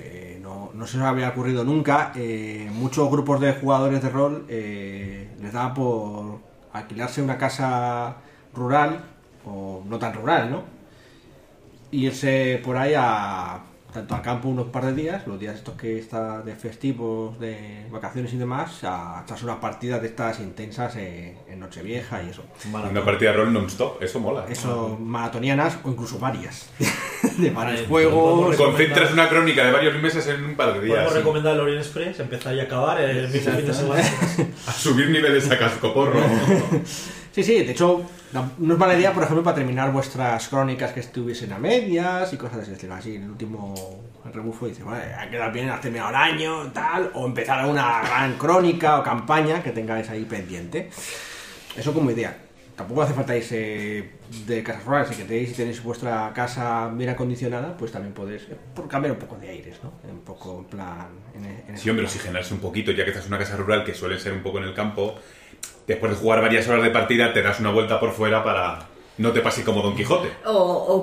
no, 0.77 0.87
se 0.87 0.99
os 0.99 1.05
había 1.05 1.31
ocurrido 1.31 1.65
nunca, 1.65 2.13
eh, 2.15 2.71
muchos 2.73 3.11
grupos 3.11 3.41
de 3.41 3.53
jugadores 3.55 4.03
de 4.03 4.09
rol 4.11 4.45
eh, 4.49 5.35
les 5.41 5.53
da 5.53 5.73
por 5.73 6.39
alquilarse 6.73 7.23
una 7.23 7.39
casa 7.39 8.17
rural, 8.55 9.05
o 9.45 9.83
no 9.87 9.99
tan 9.99 10.13
rural, 10.13 10.51
¿no? 10.51 10.63
Irse 11.91 12.61
por 12.65 12.77
ahí 12.77 12.95
a 12.97 13.61
tanto 13.97 14.15
al 14.15 14.21
campo 14.21 14.49
unos 14.49 14.67
par 14.67 14.85
de 14.85 14.93
días, 14.93 15.27
los 15.27 15.41
días 15.41 15.55
estos 15.55 15.75
que 15.75 15.99
está 15.99 16.43
de 16.43 16.55
festivos, 16.55 17.41
de 17.41 17.87
vacaciones 17.91 18.31
y 18.35 18.37
demás, 18.37 18.85
a 18.85 19.23
echarse 19.25 19.45
unas 19.45 19.57
partidas 19.57 20.03
de 20.03 20.09
estas 20.09 20.39
intensas 20.41 20.97
eh, 20.97 21.35
en 21.49 21.61
Nochevieja 21.61 22.23
y 22.23 22.29
eso. 22.29 22.45
Una 22.71 23.03
partida 23.03 23.31
de 23.31 23.39
rol 23.39 23.53
non-stop, 23.55 24.03
eso 24.03 24.21
mola. 24.21 24.45
Eso, 24.51 24.99
maratonianas 25.01 25.79
o 25.83 25.91
incluso 25.91 26.19
varias. 26.19 26.69
de 27.39 27.51
varios 27.51 27.77
Vale, 27.77 27.87
juegos. 27.87 28.57
Concentras 28.57 29.13
una 29.15 29.31
crónica 29.31 29.65
de 29.65 29.73
varios 29.73 29.95
meses 30.03 30.27
en 30.27 30.45
un 30.45 30.55
par 30.57 30.75
de 30.75 30.81
días. 30.81 30.97
Podemos 30.97 31.13
sí. 31.13 31.19
recomendar 31.19 31.55
el 31.55 31.61
Orient 31.61 31.81
Express, 31.81 32.21
empezar 32.21 32.55
y 32.55 32.61
acabar 32.61 33.01
el 33.01 33.29
mismo 33.29 33.53
fin 33.53 33.67
de 33.67 33.75
semana. 33.75 34.05
A 34.67 34.73
subir 34.73 35.09
niveles 35.09 35.51
a 35.51 35.59
cascoporro. 35.59 36.21
Sí, 37.37 37.43
sí, 37.43 37.63
de 37.63 37.73
hecho, 37.73 38.03
no 38.33 38.73
es 38.73 38.79
mala 38.79 38.97
idea, 38.97 39.13
por 39.13 39.23
ejemplo, 39.23 39.45
para 39.45 39.57
terminar 39.57 39.93
vuestras 39.93 40.49
crónicas 40.49 40.95
que 40.95 41.01
estuviesen 41.01 41.53
a 41.53 41.59
medias 41.59 42.33
y 42.33 42.39
cosas 42.39 42.57
de 42.57 42.63
ese 42.63 42.73
estilo. 42.73 42.95
Así, 42.95 43.17
el 43.17 43.29
último 43.29 43.75
rebufo 44.33 44.67
dice, 44.67 44.83
bueno, 44.83 45.03
ha 45.19 45.29
quedado 45.29 45.53
bien 45.53 45.71
terminado 45.83 46.09
el 46.09 46.17
año, 46.17 46.73
tal, 46.73 47.11
o 47.13 47.27
empezar 47.27 47.67
una 47.67 48.01
gran 48.01 48.39
crónica 48.39 48.99
o 48.99 49.03
campaña 49.03 49.63
que 49.63 49.73
tengáis 49.73 50.09
ahí 50.09 50.25
pendiente. 50.25 50.89
Eso 51.77 51.93
como 51.93 52.11
idea. 52.11 52.35
Tampoco 52.75 53.03
hace 53.03 53.13
falta 53.13 53.37
irse 53.37 54.13
de 54.47 54.63
casas 54.63 54.87
rurales, 54.87 55.09
si 55.11 55.23
queréis, 55.23 55.51
si 55.51 55.57
tenéis 55.57 55.83
vuestra 55.83 56.33
casa 56.35 56.89
bien 56.89 57.11
acondicionada, 57.11 57.77
pues 57.77 57.93
también 57.93 58.15
podéis, 58.15 58.45
eh, 58.45 58.57
por 58.75 58.89
cambiar 58.89 59.13
un 59.13 59.19
poco 59.19 59.37
de 59.37 59.51
aires, 59.51 59.77
¿no? 59.83 59.93
Un 60.11 60.21
poco 60.21 60.61
en 60.61 60.65
plan... 60.65 61.09
En, 61.35 61.45
en 61.69 61.77
Sí, 61.77 61.91
hombre, 61.91 62.07
oxigenarse 62.07 62.55
un 62.55 62.61
poquito, 62.61 62.93
ya 62.93 63.05
que 63.05 63.11
estás 63.11 63.27
en 63.27 63.35
una 63.35 63.39
casa 63.39 63.59
rural 63.59 63.85
que 63.85 63.93
suele 63.93 64.19
ser 64.19 64.33
un 64.33 64.43
poco 64.43 64.57
en 64.57 64.65
el 64.65 64.73
campo. 64.73 65.17
Después 65.87 66.13
de 66.13 66.19
jugar 66.19 66.41
varias 66.41 66.69
horas 66.69 66.83
de 66.83 66.91
partida, 66.91 67.33
te 67.33 67.43
das 67.43 67.61
una 67.61 67.71
vuelta 67.71 68.01
por 68.01 68.13
fuera 68.13 68.43
para 68.43 68.81
no 69.19 69.33
te 69.33 69.41
pase 69.41 69.65
como 69.65 69.83
Don 69.83 69.97
Quijote. 69.97 70.29
O, 70.45 70.53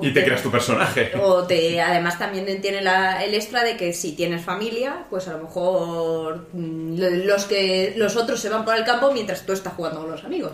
Y 0.06 0.12
te 0.12 0.24
creas 0.24 0.42
tu 0.42 0.50
personaje. 0.50 1.12
O 1.20 1.42
te, 1.44 1.80
además 1.80 2.18
también 2.18 2.60
tiene 2.60 2.80
la- 2.82 3.24
el 3.24 3.34
extra 3.34 3.64
de 3.64 3.76
que 3.76 3.92
si 3.92 4.12
tienes 4.12 4.44
familia, 4.44 5.06
pues 5.10 5.26
a 5.28 5.32
lo 5.36 5.44
mejor 5.44 6.46
mm, 6.52 6.96
los 7.26 7.44
que 7.44 7.94
los 7.96 8.16
otros 8.16 8.40
se 8.40 8.48
van 8.48 8.64
por 8.64 8.76
el 8.76 8.84
campo 8.84 9.10
mientras 9.12 9.44
tú 9.44 9.52
estás 9.52 9.72
jugando 9.74 10.00
con 10.00 10.10
los 10.10 10.24
amigos. 10.24 10.52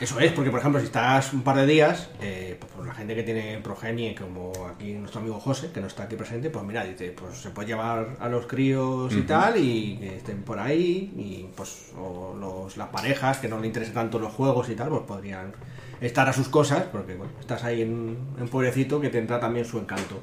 Eso 0.00 0.20
es, 0.20 0.32
porque 0.32 0.50
por 0.50 0.60
ejemplo, 0.60 0.80
si 0.80 0.86
estás 0.86 1.32
un 1.32 1.42
par 1.42 1.56
de 1.56 1.66
días, 1.66 2.08
eh, 2.20 2.56
pues 2.58 2.72
por 2.72 2.86
la 2.86 2.94
gente 2.94 3.14
que 3.14 3.22
tiene 3.22 3.58
progenie, 3.62 4.14
como 4.14 4.52
aquí 4.66 4.92
nuestro 4.92 5.20
amigo 5.20 5.40
José, 5.40 5.70
que 5.72 5.80
no 5.80 5.86
está 5.86 6.04
aquí 6.04 6.16
presente, 6.16 6.50
pues 6.50 6.64
mira, 6.64 6.84
dice, 6.84 7.10
pues 7.18 7.38
se 7.38 7.50
puede 7.50 7.68
llevar 7.68 8.16
a 8.20 8.28
los 8.28 8.46
críos 8.46 9.12
y 9.14 9.22
tal, 9.22 9.56
y 9.56 9.96
que 9.98 10.16
estén 10.16 10.42
por 10.42 10.58
ahí, 10.58 11.12
y 11.16 11.46
pues, 11.56 11.90
o 11.98 12.34
los, 12.38 12.76
las 12.76 12.88
parejas 12.88 13.38
que 13.38 13.48
no 13.48 13.58
le 13.58 13.66
interesen 13.66 13.94
tanto 13.94 14.18
los 14.18 14.32
juegos 14.32 14.68
y 14.68 14.74
tal, 14.74 14.88
pues 14.90 15.02
podrían 15.02 15.52
estar 16.00 16.28
a 16.28 16.32
sus 16.32 16.48
cosas, 16.48 16.84
porque 16.90 17.14
bueno, 17.14 17.32
estás 17.40 17.62
ahí 17.64 17.82
en 17.82 18.16
un 18.40 18.48
pueblecito 18.48 19.00
que 19.00 19.08
tendrá 19.10 19.38
también 19.40 19.64
su 19.64 19.78
encanto. 19.78 20.20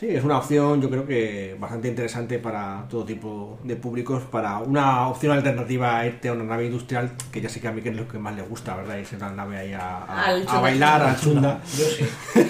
Sí, 0.00 0.08
es 0.08 0.24
una 0.24 0.38
opción 0.38 0.82
yo 0.82 0.90
creo 0.90 1.06
que 1.06 1.54
bastante 1.60 1.86
interesante 1.86 2.40
para 2.40 2.86
todo 2.90 3.04
tipo 3.04 3.60
de 3.62 3.76
públicos, 3.76 4.24
para 4.24 4.58
una 4.58 5.06
opción 5.06 5.30
alternativa 5.32 5.96
a 6.00 6.06
irte 6.06 6.28
a 6.28 6.32
una 6.32 6.42
nave 6.42 6.66
industrial, 6.66 7.12
que 7.30 7.40
ya 7.40 7.48
sé 7.48 7.60
que 7.60 7.68
a 7.68 7.72
mí 7.72 7.82
que 7.82 7.90
es 7.90 7.96
lo 7.96 8.08
que 8.08 8.18
más 8.18 8.34
le 8.34 8.42
gusta, 8.42 8.74
¿verdad? 8.74 8.96
Irse 8.98 9.14
a 9.14 9.18
una 9.18 9.30
nave 9.30 9.58
ahí 9.58 9.72
a, 9.74 9.98
a- 9.98 10.24
a 10.30 10.34
chunda 10.38 10.60
bailar, 10.60 11.02
al 11.02 11.20
chunda. 11.20 11.60
Yo 11.78 11.84
sí. 11.84 12.04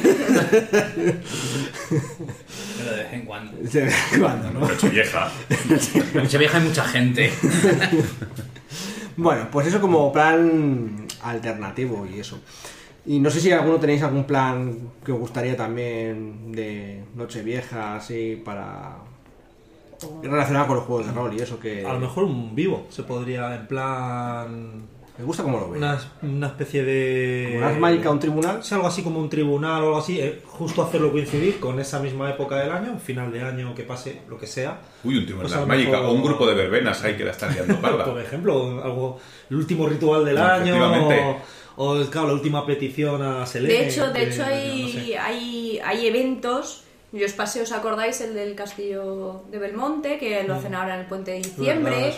Pero 2.79 2.91
de 2.97 3.03
vez 3.03 3.13
en 3.13 3.23
cuando. 3.27 3.53
De 3.59 3.81
vez 3.83 3.95
en 4.15 4.21
cuando, 4.21 4.51
¿no? 4.51 4.61
Noche 4.61 4.89
vieja. 4.89 5.31
En 6.15 6.31
Sevilla 6.31 6.51
hay 6.55 6.63
mucha 6.65 6.85
gente. 6.85 7.33
Bueno, 9.17 9.49
pues 9.51 9.67
eso 9.67 9.81
como 9.81 10.13
plan 10.13 11.07
alternativo 11.23 12.07
y 12.07 12.21
eso. 12.21 12.39
Y 13.05 13.19
no 13.19 13.31
sé 13.31 13.41
si 13.41 13.51
alguno 13.51 13.79
tenéis 13.79 14.03
algún 14.03 14.25
plan 14.25 14.91
que 15.05 15.13
os 15.13 15.19
gustaría 15.19 15.57
también 15.57 16.53
de 16.53 17.05
Nochevieja, 17.15 17.97
así, 17.97 18.41
para... 18.45 18.99
relacionado 20.23 20.69
con 20.69 20.77
los 20.77 20.85
juegos 20.85 21.07
de 21.07 21.13
rol 21.13 21.35
y 21.35 21.43
eso 21.43 21.59
que... 21.59 21.85
A 21.85 21.93
lo 21.93 21.99
mejor 21.99 22.25
un 22.25 22.55
vivo 22.55 22.87
se 22.91 23.03
podría, 23.03 23.57
en 23.57 23.67
plan. 23.67 24.83
Me 25.19 25.25
gusta 25.25 25.43
cómo 25.43 25.59
lo 25.61 25.71
veis. 25.71 25.77
Una, 25.83 26.01
una 26.23 26.47
especie 26.47 26.83
de. 26.85 27.51
Como 27.53 27.67
las 27.67 27.79
mágica 27.79 28.11
un 28.11 28.19
tribunal. 28.19 28.61
Es 28.61 28.73
algo 28.73 28.87
así 28.87 29.03
como 29.03 29.21
un 29.21 29.29
tribunal 29.29 29.83
o 29.83 29.87
algo 29.89 29.99
así, 29.99 30.19
eh, 30.21 30.41
justo 30.47 30.83
hacerlo 30.83 31.13
coincidir 31.13 31.61
con 31.61 31.79
esa 31.79 32.01
misma 32.01 32.31
época 32.31 32.57
del 32.57 32.71
año, 32.73 32.99
final 32.99 33.31
de 33.31 33.43
año 33.43 33.75
que 33.75 33.83
pase, 33.83 34.23
lo 34.29 34.39
que 34.39 34.47
sea. 34.47 34.81
Uy, 35.05 35.19
un 35.19 35.25
tribunal 35.27 35.49
Pues 35.49 35.57
a 35.57 35.61
lo 35.61 35.67
mágica. 35.67 35.91
mejor- 35.93 36.07
O 36.07 36.13
un 36.13 36.23
grupo 36.23 36.47
de 36.47 36.55
verbenas 36.55 37.05
ahí 37.05 37.15
que 37.17 37.25
la 37.25 37.33
están 37.33 37.53
liando 37.53 37.77
parda. 37.81 38.05
Por 38.07 38.21
ejemplo, 38.21 38.83
algo, 38.83 39.21
el 39.51 39.57
último 39.57 39.87
ritual 39.87 40.25
del 40.25 40.39
año, 40.39 41.07
o, 41.07 41.37
o, 41.77 42.05
claro, 42.07 42.29
la 42.29 42.33
última 42.35 42.65
petición 42.65 43.23
a 43.23 43.45
Selene. 43.45 43.75
De 43.75 43.89
hecho, 43.89 44.11
de 44.13 44.23
hecho 44.29 44.45
hay, 44.45 44.83
no 44.83 44.89
sé. 44.89 45.19
hay, 45.19 45.81
hay 45.85 46.07
eventos. 46.07 46.85
Yo 47.13 47.27
os 47.27 47.33
pasé, 47.35 47.61
¿os 47.61 47.73
acordáis 47.73 48.23
el 48.23 48.33
del 48.33 48.55
castillo 48.55 49.43
de 49.51 49.59
Belmonte? 49.59 50.19
Que 50.19 50.45
lo 50.45 50.55
hacen 50.55 50.75
ahora 50.75 50.95
en 50.95 51.01
el 51.01 51.07
puente 51.07 51.33
de 51.33 51.39
diciembre. 51.39 52.15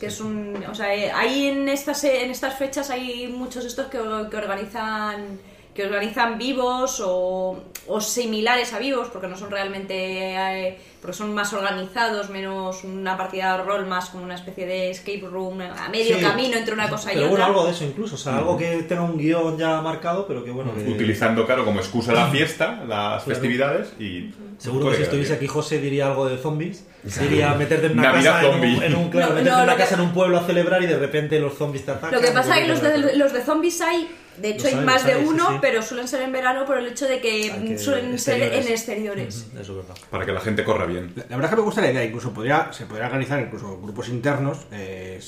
Que 0.00 0.06
es 0.06 0.20
un. 0.20 0.64
O 0.68 0.74
sea, 0.74 0.92
eh, 0.92 1.12
hay 1.12 1.46
en 1.46 1.68
estas, 1.68 2.02
en 2.02 2.30
estas 2.30 2.58
fechas 2.58 2.90
hay 2.90 3.28
muchos 3.28 3.64
estos 3.64 3.86
que, 3.86 3.98
que 3.98 4.36
organizan 4.36 5.38
que 5.74 5.84
organizan 5.84 6.36
vivos 6.38 7.00
o, 7.04 7.62
o 7.86 8.00
similares 8.00 8.72
a 8.74 8.78
vivos, 8.78 9.08
porque 9.10 9.26
no 9.28 9.36
son 9.38 9.50
realmente, 9.50 9.94
eh, 9.96 10.78
porque 11.00 11.16
son 11.16 11.32
más 11.34 11.52
organizados, 11.54 12.28
menos 12.28 12.84
una 12.84 13.16
partida 13.16 13.56
de 13.56 13.64
rol, 13.64 13.86
más 13.86 14.10
como 14.10 14.24
una 14.24 14.34
especie 14.34 14.66
de 14.66 14.90
escape 14.90 15.22
room 15.22 15.62
a 15.62 15.88
medio 15.88 16.16
Sí. 16.18 16.22
camino 16.22 16.56
entre 16.58 16.74
una 16.74 16.88
cosa 16.90 17.10
y 17.12 17.14
Pero 17.16 17.28
otra. 17.28 17.30
bueno, 17.30 17.44
algo 17.46 17.64
de 17.66 17.72
eso 17.72 17.84
incluso, 17.84 18.16
o 18.16 18.18
sea, 18.18 18.36
algo 18.38 18.56
que 18.58 18.82
tenga 18.82 19.02
un 19.02 19.16
guion 19.16 19.56
ya 19.56 19.80
marcado, 19.80 20.26
pero 20.26 20.44
que 20.44 20.50
bueno, 20.50 20.74
que... 20.74 20.82
Utilizando, 20.90 21.46
claro, 21.46 21.64
como 21.64 21.80
excusa 21.80 22.12
la 22.12 22.26
fiesta, 22.28 22.84
las 22.86 23.24
festividades 23.24 23.94
y... 23.98 24.30
Seguro 24.58 24.90
que 24.90 24.96
si 24.98 25.02
estuviese 25.02 25.32
aquí 25.32 25.48
José 25.48 25.78
diría 25.80 26.06
algo 26.06 26.28
de 26.28 26.36
zombies. 26.38 26.86
Diría 27.02 27.52
meterte 27.54 27.86
en 27.86 27.98
una 27.98 28.12
Navidad 28.12 28.42
casa, 28.42 28.48
en 28.48 28.54
un, 28.76 28.82
en 28.84 28.94
un- 28.94 29.10
claro, 29.10 29.30
No, 29.30 29.34
meterte 29.34 29.50
no, 29.50 29.56
en 29.58 29.64
una 29.64 29.72
que- 29.72 29.82
casa 29.82 29.94
en 29.96 30.00
un 30.02 30.12
pueblo 30.12 30.38
a 30.38 30.44
celebrar 30.46 30.80
y 30.82 30.86
de 30.86 30.98
repente 30.98 31.40
los 31.40 31.54
zombies 31.54 31.84
te 31.84 31.90
atacan. 31.90 32.12
Lo 32.12 32.20
que 32.20 32.30
pasa 32.30 32.54
es 32.54 32.60
que 32.60 32.64
y 32.66 32.68
los 32.68 32.80
de, 32.82 33.16
los 33.16 33.32
de 33.32 33.42
zombies 33.42 33.80
hay, 33.80 34.08
de 34.42 34.50
hecho 34.50 34.66
hay 34.66 34.74
más 34.76 35.06
de 35.06 35.14
sí, 35.14 35.24
uno, 35.24 35.48
sí. 35.50 35.58
pero 35.60 35.82
suelen 35.82 36.08
ser 36.08 36.22
en 36.22 36.32
verano 36.32 36.66
por 36.66 36.76
el 36.76 36.86
hecho 36.86 37.06
de 37.06 37.20
que, 37.20 37.78
suelen 37.78 38.18
ser 38.18 38.42
exteriores. 38.42 38.66
en 38.66 38.72
exteriores. 38.72 39.46
Eso 39.58 39.60
es 39.60 39.86
verdad. 39.86 39.94
Para 40.10 40.26
que 40.26 40.32
la 40.32 40.40
gente 40.40 40.64
corra 40.64 40.84
bien. 40.84 41.12
La 41.16 41.22
la 41.30 41.36
verdad 41.36 41.44
es 41.44 41.50
que 41.50 41.56
me 41.56 41.62
gusta 41.62 41.80
la 41.80 41.90
idea, 41.92 42.04
incluso 42.04 42.32
podría, 42.32 42.72
se 42.72 42.86
podría 42.86 43.06
organizar 43.06 43.40
incluso 43.40 43.80
grupos 43.80 44.08
internos. 44.08 44.66
eh, 44.72 45.20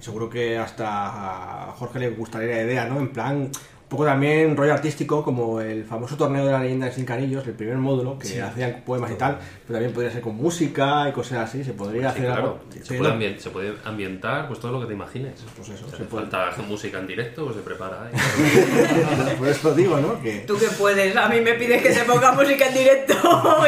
seguro 0.00 0.28
que 0.28 0.58
hasta 0.58 1.68
a 1.68 1.72
Jorge 1.72 1.98
le 1.98 2.10
gustaría 2.10 2.56
la 2.56 2.62
idea, 2.62 2.84
¿no? 2.84 3.00
En 3.00 3.08
plan, 3.08 3.50
un 3.86 3.90
poco 3.90 4.04
también 4.04 4.56
rollo 4.56 4.74
artístico, 4.74 5.22
como 5.22 5.60
el 5.60 5.84
famoso 5.84 6.16
torneo 6.16 6.44
de 6.44 6.50
la 6.50 6.58
leyenda 6.58 6.86
de 6.86 6.92
Cinco 6.92 7.12
Anillos, 7.12 7.46
el 7.46 7.52
primer 7.54 7.76
módulo, 7.76 8.18
que 8.18 8.42
hacían 8.42 8.82
poemas 8.84 9.12
y 9.12 9.14
tal, 9.14 9.38
pero 9.64 9.74
también 9.74 9.92
podría 9.92 10.10
ser 10.10 10.22
con 10.22 10.34
música 10.34 11.08
y 11.08 11.12
cosas 11.12 11.38
así, 11.48 11.62
se 11.62 11.72
podría 11.72 12.02
Sí, 12.02 12.06
hacer 12.18 12.24
claro. 12.26 12.42
algo. 12.42 12.58
Se, 12.70 12.84
Sí, 12.84 12.98
puede 12.98 13.38
se 13.38 13.50
puede 13.50 13.74
ambientar 13.84 14.48
pues 14.48 14.58
todo 14.58 14.72
lo 14.72 14.80
que 14.80 14.86
te 14.86 14.94
imagines. 14.94 15.34
Pues 15.56 15.68
eso, 15.68 15.88
se 15.88 16.02
puede. 16.02 16.22
falta 16.24 16.48
hacer 16.48 16.64
música 16.64 16.98
en 16.98 17.06
directo, 17.06 17.44
pues 17.44 17.56
se 17.58 17.62
prepara. 17.62 18.10
Por 19.38 19.46
eso 19.48 19.72
digo, 19.72 19.98
¿no? 19.98 20.20
Que 20.20 20.40
Tú 20.46 20.58
que 20.58 20.66
puedes, 20.66 21.14
a 21.16 21.28
mí 21.28 21.40
me 21.40 21.54
pides 21.54 21.80
que 21.80 21.90
te 21.90 22.00
ponga 22.00 22.32
música 22.32 22.66
en 22.66 22.74
directo. 22.74 23.14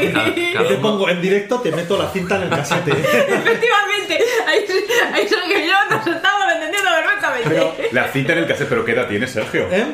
y- 0.02 0.12
Cada- 0.12 0.34
cada 0.34 0.34
Te 0.68 0.74
uno- 0.74 0.82
pongo 0.82 1.08
en 1.10 1.22
directo, 1.22 1.60
te 1.60 1.70
meto 1.70 1.96
la 1.96 2.08
cinta 2.10 2.36
en 2.38 2.42
el 2.42 2.50
casete. 2.50 2.90
Efectivamente, 2.90 4.18
ahí, 4.48 4.64
ahí 5.12 5.28
Sergio 5.28 5.58
y 5.58 5.66
yo 5.68 5.74
nos 5.96 6.06
estamos 6.06 6.42
entendiendo 6.54 6.90
perfectamente. 6.90 7.88
La 7.92 8.08
cinta 8.08 8.32
en 8.32 8.38
el 8.40 8.46
cassette, 8.46 8.68
pero 8.68 8.84
¿qué 8.84 8.92
edad 8.92 9.06
tiene 9.08 9.26
Sergio? 9.26 9.68
¿Eh? 9.70 9.86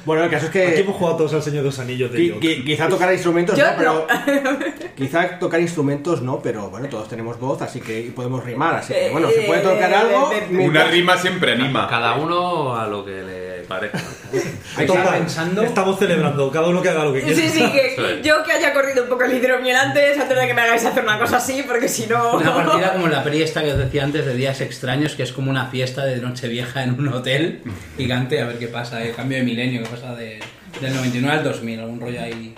Bueno, 0.05 0.23
el 0.23 0.29
caso 0.29 0.45
es 0.45 0.49
Aquí 0.51 0.60
que 0.60 0.79
hemos 0.79 0.95
jugado 0.95 1.17
todos 1.17 1.33
al 1.33 1.41
Señor 1.43 1.63
de 1.63 1.65
los 1.65 1.79
Anillos 1.79 2.10
de 2.10 2.17
qui- 2.17 2.21
Dios. 2.21 2.38
qui- 2.39 2.63
quizá 2.63 2.88
tocar 2.88 3.12
instrumentos 3.12 3.57
Yo 3.57 3.65
no, 3.65 3.71
pero 3.77 4.07
quizá 4.95 5.38
tocar 5.38 5.60
instrumentos 5.60 6.21
no, 6.21 6.39
pero 6.41 6.69
bueno, 6.69 6.88
todos 6.88 7.10
tenemos 7.10 7.38
voz, 7.38 7.62
así 7.62 7.81
que 7.81 8.10
podemos 8.15 8.41
rimar, 8.45 8.75
así 8.75 8.93
que 8.93 9.10
bueno, 9.12 9.29
se 9.29 9.41
puede 9.41 9.60
tocar 9.62 9.91
Eh, 9.91 9.95
algo. 9.95 10.31
eh, 10.31 10.47
eh, 10.49 10.57
Una 10.69 10.86
rima 10.86 11.17
siempre 11.17 11.51
anima. 11.51 11.89
Cada 11.89 12.15
uno 12.15 12.73
a 12.77 12.88
lo 12.88 13.03
que 13.03 13.21
le 13.21 13.46
parezca. 13.67 13.99
Estaba 14.80 14.86
Total, 15.03 15.19
pensando- 15.19 15.62
Estamos 15.63 15.99
celebrando, 15.99 16.51
cada 16.51 16.67
uno 16.67 16.82
que 16.82 16.89
haga 16.89 17.03
lo 17.03 17.13
que 17.13 17.21
quiera. 17.21 17.36
Sí, 17.39 17.49
sí, 17.49 17.71
que 17.71 18.21
yo 18.23 18.43
que 18.43 18.51
haya 18.53 18.73
corrido 18.73 19.03
un 19.03 19.10
poco 19.10 19.23
el 19.25 19.34
hidromiel 19.38 19.75
antes, 19.75 20.17
antes 20.19 20.38
de 20.38 20.47
que 20.47 20.53
me 20.53 20.62
hagáis 20.62 20.86
hacer 20.86 21.03
una 21.03 21.19
cosa 21.19 21.38
así, 21.38 21.63
porque 21.67 21.88
si 21.88 22.08
no... 22.08 22.38
Una 22.38 22.53
partida 22.56 22.93
como 22.93 23.08
la 23.08 23.23
peli 23.23 23.41
esta 23.41 23.62
que 23.63 23.71
os 23.73 23.77
decía 23.77 24.03
antes 24.03 24.25
de 24.25 24.34
Días 24.36 24.62
Extraños, 24.62 25.15
que 25.15 25.23
es 25.23 25.32
como 25.34 25.51
una 25.51 25.67
fiesta 25.67 26.06
de 26.06 26.17
Nochevieja 26.17 26.84
en 26.84 26.91
un 26.99 27.08
hotel 27.10 27.62
gigante, 27.97 28.41
a 28.41 28.45
ver 28.47 28.58
qué 28.60 28.67
pasa, 28.67 29.03
el 29.03 29.13
cambio 29.15 29.38
de 29.38 29.43
milenio, 29.43 29.84
qué 29.84 29.89
pasa 29.89 30.15
de- 30.15 30.39
del 30.82 30.93
99 30.95 31.38
al 31.38 31.43
2000, 31.43 31.80
algún 31.80 31.99
rollo 31.99 32.21
ahí. 32.21 32.53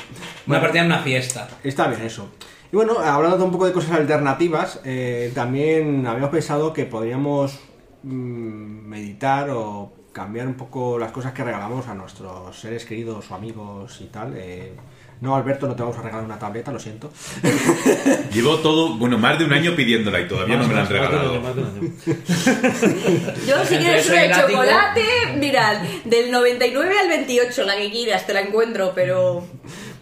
Una 0.47 0.59
partida 0.61 0.81
en 0.81 0.87
una 0.87 0.99
fiesta. 0.99 1.47
Está 1.63 1.87
bien 1.87 2.01
eso. 2.01 2.29
Y 2.71 2.75
bueno, 2.75 2.99
hablando 2.99 3.43
un 3.43 3.51
poco 3.51 3.65
de 3.65 3.71
cosas 3.71 3.91
alternativas, 3.93 4.79
eh, 4.85 5.31
también 5.33 6.05
habíamos 6.05 6.29
pensado 6.29 6.71
que 6.73 6.85
podríamos 6.85 7.59
mm, 8.03 8.87
meditar 8.87 9.49
o 9.51 9.91
cambiar 10.19 10.47
un 10.47 10.55
poco 10.55 10.99
las 10.99 11.11
cosas 11.11 11.31
que 11.33 11.43
regalamos 11.43 11.87
a 11.87 11.93
nuestros 11.95 12.57
seres 12.59 12.83
queridos 12.85 13.31
o 13.31 13.35
amigos 13.35 13.99
y 14.01 14.05
tal. 14.05 14.33
Eh, 14.35 14.73
no, 15.21 15.35
Alberto, 15.35 15.67
no 15.67 15.75
te 15.75 15.81
vamos 15.81 15.97
a 15.97 16.01
regalar 16.01 16.23
una 16.25 16.39
tableta, 16.39 16.71
lo 16.71 16.79
siento. 16.79 17.11
Llevo 18.33 18.57
todo, 18.59 18.95
bueno, 18.95 19.17
más 19.17 19.37
de 19.37 19.45
un 19.45 19.53
año 19.53 19.75
pidiéndola 19.75 20.19
y 20.21 20.27
todavía 20.27 20.55
no 20.57 20.67
me 20.67 20.73
la 20.73 20.81
han 20.81 20.87
Más 20.87 20.89
de 20.89 20.95
un 20.99 21.03
año, 21.03 21.11
regalado. 21.11 21.41
más 21.41 21.55
de 21.55 21.61
un 21.61 21.67
año. 21.67 23.35
Yo 23.47 23.65
si 23.65 23.77
quieres 23.77 24.09
una 24.09 24.21
de 24.21 24.29
chocolate, 24.31 25.03
mirad, 25.37 25.77
del 26.05 26.31
99 26.31 26.95
al 27.01 27.09
28, 27.09 27.63
la 27.65 27.75
que 27.75 27.91
quieras, 27.91 28.25
te 28.27 28.33
la 28.33 28.41
encuentro, 28.41 28.91
pero 28.95 29.43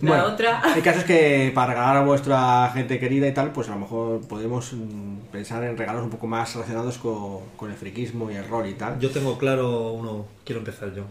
la 0.01 0.09
Bueno, 0.09 0.25
otra... 0.25 0.61
El 0.75 0.83
caso 0.83 0.99
es 0.99 1.05
que 1.05 1.51
para 1.53 1.73
regalar 1.73 1.97
a 1.97 2.01
vuestra 2.03 2.69
gente 2.73 2.99
querida 2.99 3.27
y 3.27 3.33
tal, 3.33 3.51
pues 3.51 3.67
a 3.69 3.71
lo 3.71 3.79
mejor 3.79 4.21
podemos 4.27 4.71
mm, 4.73 5.16
pensar 5.31 5.63
en 5.63 5.77
regalos 5.77 6.03
un 6.03 6.09
poco 6.09 6.27
más 6.27 6.53
relacionados 6.55 6.97
con, 6.97 7.39
con 7.55 7.71
el 7.71 7.77
friquismo 7.77 8.31
y 8.31 8.35
el 8.35 8.47
rol 8.47 8.67
y 8.67 8.73
tal. 8.73 8.99
Yo 8.99 9.09
tengo 9.09 9.37
claro 9.37 9.91
uno, 9.91 10.25
quiero 10.43 10.59
empezar 10.59 10.93
yo. 10.93 11.03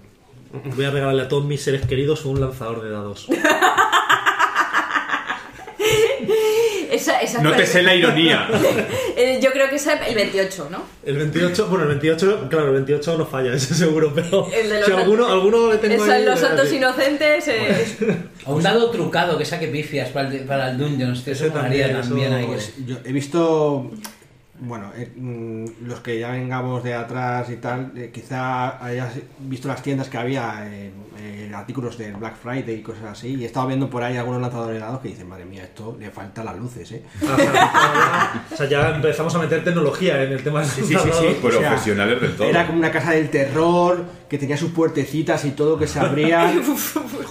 Voy 0.74 0.84
a 0.84 0.90
regalarle 0.90 1.22
a 1.22 1.28
todos 1.28 1.44
mis 1.44 1.62
seres 1.62 1.86
queridos 1.86 2.24
un 2.24 2.40
lanzador 2.40 2.82
de 2.82 2.90
dados. 2.90 3.28
Esa, 6.96 7.20
esa 7.20 7.42
No 7.42 7.52
te 7.52 7.66
sé 7.66 7.82
la 7.82 7.94
ironía. 7.94 8.48
Eh, 9.16 9.38
Yo 9.42 9.50
creo 9.52 9.68
que 9.70 9.76
es 9.76 9.86
el 9.86 10.14
28, 10.14 10.68
¿no? 10.70 10.82
El 11.04 11.16
28, 11.16 11.68
bueno, 11.68 11.84
el 11.84 11.90
28, 11.90 12.48
claro, 12.50 12.66
el 12.68 12.72
28 12.74 13.16
no 13.18 13.24
falla, 13.26 13.52
eso 13.54 13.74
seguro, 13.74 14.12
pero 14.14 14.48
El 14.52 14.68
de 14.68 14.76
los 14.80 14.86
si 14.86 14.92
alguno, 14.92 15.26
alguno 15.26 15.72
le 15.72 15.78
tengo 15.78 15.94
Eso 16.04 16.12
ahí, 16.12 16.20
en 16.20 16.26
los 16.26 16.40
le- 16.40 16.46
santos 16.46 16.72
inocentes 16.72 17.48
es... 17.48 17.96
O 18.44 18.54
un 18.56 18.62
dado 18.62 18.90
trucado 18.90 19.38
que 19.38 19.44
saque 19.44 19.68
pifias 19.68 20.10
para 20.10 20.28
el, 20.28 20.40
para 20.44 20.70
el 20.70 20.78
Dungeons, 20.78 21.24
tío, 21.24 21.32
eso 21.32 21.46
también 21.48 21.96
eso- 21.96 22.14
ahí. 22.34 22.46
Pues 22.46 22.74
yo 22.86 22.96
he 23.04 23.12
visto, 23.12 23.90
bueno, 24.60 24.92
eh, 24.96 25.12
mm, 25.14 25.86
los 25.86 26.00
que 26.00 26.18
ya 26.18 26.30
vengamos 26.30 26.82
de 26.82 26.94
atrás 26.94 27.48
y 27.50 27.56
tal, 27.56 27.92
eh, 27.96 28.10
quizá 28.12 28.82
hayas 28.84 29.14
visto 29.38 29.68
las 29.68 29.82
tiendas 29.82 30.08
que 30.08 30.18
había, 30.18 30.66
eh, 30.66 30.90
eh, 31.18 31.52
artículos 31.54 31.96
del 31.98 32.14
Black 32.14 32.36
Friday 32.36 32.76
y 32.76 32.82
cosas 32.82 33.04
así, 33.04 33.34
y 33.34 33.44
he 33.44 33.46
estado 33.46 33.66
viendo 33.66 33.88
por 33.88 34.02
ahí 34.02 34.16
algunos 34.16 34.40
lanzadores 34.40 34.74
de 34.74 34.80
dados 34.80 35.00
que 35.00 35.08
dicen, 35.08 35.28
madre 35.28 35.44
mía, 35.44 35.64
esto 35.64 35.96
le 35.98 36.10
faltan 36.10 36.44
las 36.44 36.56
luces, 36.56 36.90
¿eh? 36.92 37.02
O 37.22 37.26
sea, 37.36 38.46
o 38.50 38.56
sea, 38.56 38.68
ya 38.68 38.94
empezamos 38.94 39.34
a 39.34 39.38
meter 39.38 39.64
tecnología 39.64 40.22
en 40.22 40.32
el 40.32 40.42
tema 40.42 40.60
de 40.60 40.66
Sí, 40.66 40.82
sí, 40.82 40.94
sí, 40.94 41.10
sí. 41.12 41.36
Pero 41.42 41.58
O 41.58 41.60
sea, 41.60 41.70
profesionales 41.70 42.20
del 42.20 42.36
todo. 42.36 42.48
Era 42.48 42.66
como 42.66 42.78
una 42.78 42.90
casa 42.90 43.12
del 43.12 43.30
terror, 43.30 44.04
que 44.28 44.38
tenía 44.38 44.56
sus 44.56 44.72
puertecitas 44.72 45.44
y 45.44 45.52
todo 45.52 45.78
que 45.78 45.86
se 45.86 46.00
abría. 46.00 46.52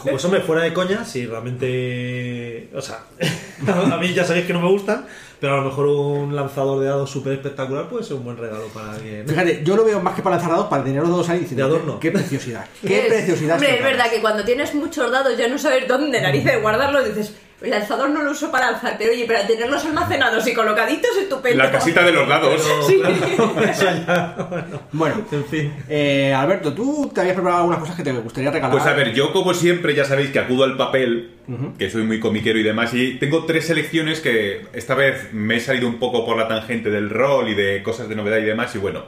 Pues 0.04 0.24
hombre, 0.24 0.42
fuera 0.42 0.62
de 0.62 0.72
coña, 0.72 1.04
si 1.04 1.26
realmente. 1.26 2.70
O 2.76 2.82
sea, 2.82 3.00
a 3.68 3.98
mí 3.98 4.14
ya 4.14 4.24
sabéis 4.24 4.46
que 4.46 4.54
no 4.54 4.62
me 4.62 4.70
gustan, 4.70 5.06
pero 5.40 5.54
a 5.54 5.58
lo 5.58 5.64
mejor 5.64 5.88
un 5.88 6.36
lanzador 6.36 6.80
de 6.80 6.88
dados 6.88 7.10
súper 7.10 7.34
espectacular 7.34 7.88
puede 7.90 8.04
ser 8.04 8.16
un 8.18 8.24
buen 8.24 8.38
regalo 8.38 8.66
para 8.74 8.94
alguien. 8.94 9.28
Fíjate, 9.28 9.62
yo 9.64 9.76
lo 9.76 9.84
veo 9.86 10.00
más 10.02 10.16
que 10.16 10.22
para 10.22 10.36
lanzar 10.38 10.52
dados, 10.54 10.68
para 10.68 10.84
tener 10.84 11.02
los 11.02 11.10
dados 11.10 11.30
ahí 11.30 11.40
diciendo, 11.40 11.68
De 11.68 11.76
adorno. 11.76 12.00
qué 12.00 12.12
preciosidad, 12.12 12.66
qué 12.82 13.00
Es- 13.02 13.06
preciosidad. 13.08 13.56
Hombre, 13.56 13.70
es 13.72 13.78
total". 13.78 13.92
verdad 13.94 14.12
que 14.12 14.22
cuando 14.22 14.44
tienes 14.44 14.74
muchos 14.76 15.12
dados 15.12 15.38
ya 15.38 15.48
no 15.48 15.58
sabes 15.58 15.88
dónde 15.88 16.22
narices 16.22 16.62
guardarlos, 16.62 17.06
dices, 17.06 17.34
el 17.62 17.70
lanzador 17.70 18.10
no 18.10 18.22
lo 18.22 18.32
uso 18.32 18.52
para 18.52 18.72
lanzar, 18.72 18.96
pero 18.98 19.12
oye, 19.12 19.26
para 19.26 19.48
tenerlos 19.48 19.84
almacenados 19.86 20.46
y 20.48 20.54
colocaditos, 20.54 21.12
estupendo. 21.18 21.64
La 21.64 21.72
casita 21.72 22.04
de 22.04 22.12
los 22.12 22.28
dados. 22.28 22.62
Sí. 22.86 23.02
Bueno, 24.92 25.26
en 25.32 25.46
fin. 25.46 25.74
eh, 25.90 26.34
Alberto, 26.34 26.74
tú 26.74 27.12
te 27.14 27.22
habías 27.22 27.34
preparado 27.36 27.62
algunas 27.62 27.80
cosas 27.82 27.96
que 27.96 28.04
te 28.04 28.12
gustaría 28.12 28.52
regalar. 28.52 28.72
Pues 28.78 28.86
a 28.86 28.94
ver, 28.94 29.14
yo 29.14 29.32
como 29.34 29.54
siempre 29.54 29.94
ya 29.94 30.06
sabéis 30.06 30.30
que 30.32 30.40
acudo 30.40 30.64
al 30.64 30.78
papel, 30.78 31.32
que 31.78 31.90
soy 31.90 32.04
muy 32.04 32.20
comiquero 32.20 32.58
y 32.60 32.64
demás, 32.64 32.94
y 32.94 33.16
tengo 33.20 33.46
tres 33.46 33.68
selecciones 33.68 34.20
que 34.22 34.66
esta 34.74 34.96
vez 34.96 35.34
me 35.34 35.58
he 35.58 35.60
salido 35.60 35.88
un 35.88 36.00
poco 36.00 36.26
por 36.26 36.38
la 36.38 36.48
tangente 36.48 36.90
del 36.90 37.10
rol 37.10 37.50
y 37.50 37.56
de 37.56 37.84
cosas 37.84 38.08
de 38.10 38.16
novedad 38.16 38.38
y 38.38 38.46
demás, 38.46 38.74
y 38.76 38.78
bueno, 38.80 39.04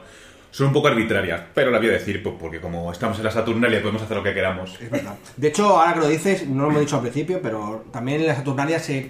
son 0.51 0.67
un 0.67 0.73
poco 0.73 0.87
arbitrarias, 0.87 1.41
pero 1.53 1.69
la 1.71 1.77
voy 1.77 1.87
a 1.89 1.91
decir 1.91 2.21
pues, 2.23 2.35
porque 2.39 2.59
como 2.59 2.91
estamos 2.91 3.17
en 3.17 3.23
la 3.25 3.31
Saturnalia 3.31 3.81
podemos 3.81 4.01
hacer 4.01 4.17
lo 4.17 4.23
que 4.23 4.33
queramos. 4.33 4.77
Es 4.81 4.89
verdad. 4.89 5.15
De 5.35 5.47
hecho, 5.49 5.65
ahora 5.79 5.93
que 5.93 5.99
lo 5.99 6.07
dices, 6.07 6.47
no 6.47 6.63
lo 6.63 6.69
hemos 6.69 6.81
dicho 6.81 6.95
al 6.95 7.01
principio, 7.03 7.39
pero 7.41 7.85
también 7.91 8.21
en 8.21 8.27
las 8.27 8.37
Saturnalias 8.37 8.83
se... 8.85 9.07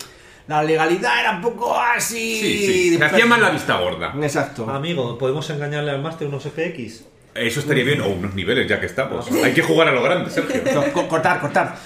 la 0.47 0.63
legalidad 0.63 1.19
era 1.21 1.32
un 1.32 1.41
poco 1.41 1.80
así. 1.80 2.39
Sí, 2.41 2.58
sí, 2.91 2.97
se 2.97 3.04
hacía 3.06 3.26
mal 3.26 3.41
la 3.41 3.52
vista 3.52 3.78
gorda. 3.78 4.13
Exacto. 4.21 4.69
Amigo, 4.69 5.17
¿podemos 5.17 5.50
engañarle 5.50 5.91
al 5.91 6.02
máster 6.02 6.28
unos 6.28 6.43
FX? 6.43 7.06
Eso 7.36 7.60
estaría 7.60 7.84
bien, 7.84 8.02
o 8.02 8.08
unos 8.08 8.34
niveles 8.34 8.67
ya 8.67 8.80
que 8.80 8.88
estamos. 8.88 9.32
Hay 9.32 9.54
que 9.54 9.62
jugar 9.62 9.88
a 9.88 9.91
lo 9.91 10.02
grande, 10.02 10.32
Sergio. 10.32 10.60
Co- 10.73 10.91
co- 10.91 11.08
cortar, 11.08 11.39
cortar. 11.39 11.76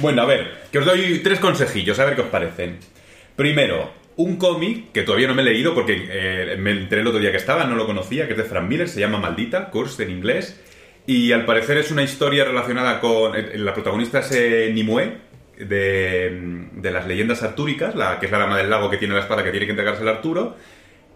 Bueno, 0.00 0.22
a 0.22 0.26
ver, 0.26 0.64
que 0.70 0.78
os 0.78 0.84
doy 0.84 1.20
tres 1.20 1.38
consejillos, 1.38 1.98
a 1.98 2.04
ver 2.04 2.14
qué 2.14 2.20
os 2.22 2.28
parecen. 2.28 2.78
Primero, 3.34 3.90
un 4.16 4.36
cómic 4.36 4.92
que 4.92 5.02
todavía 5.02 5.28
no 5.28 5.34
me 5.34 5.42
he 5.42 5.44
leído 5.44 5.74
porque 5.74 6.08
eh, 6.10 6.56
me 6.58 6.70
enteré 6.70 7.02
el 7.02 7.06
otro 7.06 7.20
día 7.20 7.30
que 7.30 7.36
estaba, 7.36 7.64
no 7.64 7.76
lo 7.76 7.86
conocía, 7.86 8.26
que 8.26 8.32
es 8.32 8.38
de 8.38 8.44
Frank 8.44 8.68
Miller, 8.68 8.88
se 8.88 9.00
llama 9.00 9.18
Maldita, 9.18 9.70
Curse 9.70 10.04
en 10.04 10.10
inglés. 10.10 10.60
Y 11.06 11.32
al 11.32 11.44
parecer 11.44 11.78
es 11.78 11.90
una 11.90 12.02
historia 12.02 12.44
relacionada 12.44 13.00
con. 13.00 13.36
eh, 13.36 13.58
La 13.58 13.74
protagonista 13.74 14.20
es 14.20 14.32
eh, 14.32 14.70
Nimue, 14.74 15.18
de, 15.58 16.66
de 16.72 16.90
las 16.90 17.06
leyendas 17.06 17.42
artúricas, 17.42 17.94
la 17.94 18.18
que 18.18 18.26
es 18.26 18.32
la 18.32 18.38
dama 18.38 18.58
del 18.58 18.70
lago 18.70 18.90
que 18.90 18.96
tiene 18.96 19.14
la 19.14 19.20
espada 19.20 19.44
que 19.44 19.50
tiene 19.50 19.66
que 19.66 19.72
entregársela 19.72 20.10
a 20.12 20.14
Arturo. 20.14 20.56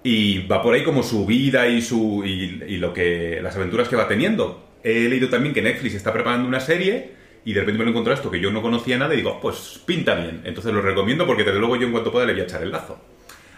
Y 0.02 0.46
va 0.46 0.62
por 0.62 0.74
ahí 0.74 0.82
como 0.82 1.02
su 1.02 1.26
vida 1.26 1.68
y 1.68 1.82
su 1.82 2.24
y 2.24 2.76
lo 2.78 2.94
que 2.94 3.40
las 3.42 3.56
aventuras 3.56 3.88
que 3.88 3.96
va 3.96 4.08
teniendo. 4.08 4.66
He 4.82 5.08
leído 5.08 5.28
también 5.28 5.54
que 5.54 5.60
Netflix 5.60 5.94
está 5.94 6.12
preparando 6.12 6.48
una 6.48 6.60
serie 6.60 7.19
y 7.44 7.52
de 7.52 7.60
repente 7.60 7.78
me 7.78 7.84
lo 7.84 7.90
encontré 7.90 8.14
esto 8.14 8.30
que 8.30 8.40
yo 8.40 8.50
no 8.50 8.60
conocía 8.62 8.98
nada 8.98 9.14
y 9.14 9.18
digo, 9.18 9.34
"Ah, 9.36 9.40
pues 9.40 9.80
pinta 9.86 10.14
bien. 10.14 10.42
Entonces 10.44 10.72
lo 10.72 10.82
recomiendo 10.82 11.26
porque 11.26 11.44
desde 11.44 11.58
luego 11.58 11.76
yo 11.76 11.86
en 11.86 11.92
cuanto 11.92 12.12
pueda 12.12 12.26
le 12.26 12.32
voy 12.32 12.42
a 12.42 12.44
echar 12.44 12.62
el 12.62 12.70
lazo. 12.72 12.98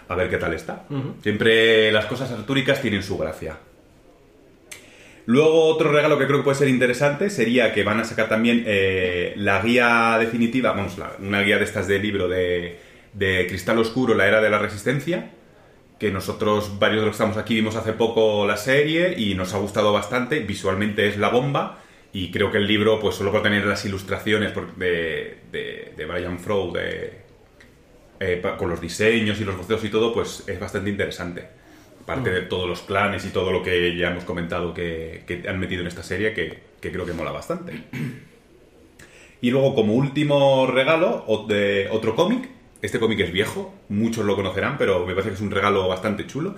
A 0.09 0.15
ver 0.15 0.29
qué 0.31 0.37
tal 0.37 0.53
está. 0.55 0.85
Siempre 1.23 1.91
las 1.93 2.07
cosas 2.07 2.31
artúricas 2.31 2.81
tienen 2.83 3.03
su 3.03 3.17
gracia. 3.19 3.57
Luego 5.27 5.67
otro 5.67 5.93
regalo 5.93 6.19
que 6.19 6.27
creo 6.27 6.39
que 6.39 6.45
puede 6.45 6.59
ser 6.59 6.69
interesante 6.69 7.31
sería 7.31 7.73
que 7.73 7.85
van 7.85 8.01
a 8.01 8.05
sacar 8.05 8.29
también 8.29 8.65
eh, 8.67 9.35
la 9.37 9.63
guía 9.63 10.17
definitiva, 10.19 10.73
vamos, 10.73 10.99
la- 10.99 11.13
una 11.21 11.43
guía 11.43 11.59
de 11.59 11.65
estas 11.65 11.87
de 11.87 11.99
libro 12.01 12.27
de, 12.29 12.79
de 13.13 13.47
Cristal 13.47 13.79
Oscuro, 13.79 14.15
la 14.15 14.27
era 14.27 14.41
de 14.41 14.51
la 14.51 14.59
resistencia, 14.59 15.31
que 16.01 16.11
nosotros, 16.11 16.81
varios 16.81 17.03
de 17.03 17.07
los 17.07 17.17
que 17.17 17.23
estamos 17.23 17.37
aquí, 17.37 17.55
vimos 17.55 17.77
hace 17.77 17.93
poco 17.93 18.47
la 18.49 18.57
serie 18.57 19.15
y 19.17 19.35
nos 19.37 19.55
ha 19.55 19.59
gustado 19.59 19.93
bastante, 19.93 20.41
visualmente 20.41 21.07
es 21.07 21.17
la 21.17 21.29
bomba 21.29 21.79
y 22.13 22.31
creo 22.31 22.51
que 22.51 22.59
el 22.59 22.67
libro, 22.67 23.01
pues 23.01 23.15
solo 23.17 23.33
por 23.33 23.43
tener 23.43 23.65
las 23.67 23.85
ilustraciones 23.85 24.53
de, 24.77 25.39
de, 25.51 25.95
de 25.97 26.07
Brian 26.07 26.39
Froud, 26.39 26.77
de- 26.77 27.23
eh, 28.21 28.43
con 28.59 28.71
los 28.71 28.81
diseños 28.81 29.41
y 29.41 29.45
los 29.45 29.57
bocetos 29.57 29.85
y 29.85 29.89
todo, 29.91 30.13
pues 30.13 30.45
es 30.47 30.61
bastante 30.61 30.91
interesante. 30.91 31.47
Aparte 32.03 32.31
de 32.31 32.43
todos 32.43 32.69
los 32.69 32.81
planes 32.83 33.25
y 33.25 33.31
todo 33.31 33.53
lo 33.53 33.63
que 33.63 33.97
ya 33.97 34.11
hemos 34.11 34.25
comentado 34.25 34.75
que, 34.75 35.23
que 35.27 35.49
han 35.49 35.59
metido 35.59 35.83
en 35.83 35.89
esta 35.89 36.03
serie, 36.03 36.35
que, 36.35 36.59
que 36.81 36.93
creo 36.93 37.07
que 37.07 37.13
mola 37.13 37.31
bastante. 37.33 37.85
Y 39.41 39.51
luego, 39.51 39.75
como 39.75 39.95
último 39.95 40.67
regalo, 40.67 41.25
de 41.49 41.89
otro 41.91 42.15
cómic. 42.15 42.49
Este 42.81 42.99
cómic 42.99 43.21
es 43.21 43.33
viejo, 43.33 43.73
muchos 43.89 44.25
lo 44.25 44.35
conocerán, 44.35 44.77
pero 44.77 45.07
me 45.07 45.13
parece 45.13 45.31
que 45.31 45.35
es 45.37 45.41
un 45.41 45.53
regalo 45.53 45.87
bastante 45.87 46.27
chulo. 46.27 46.57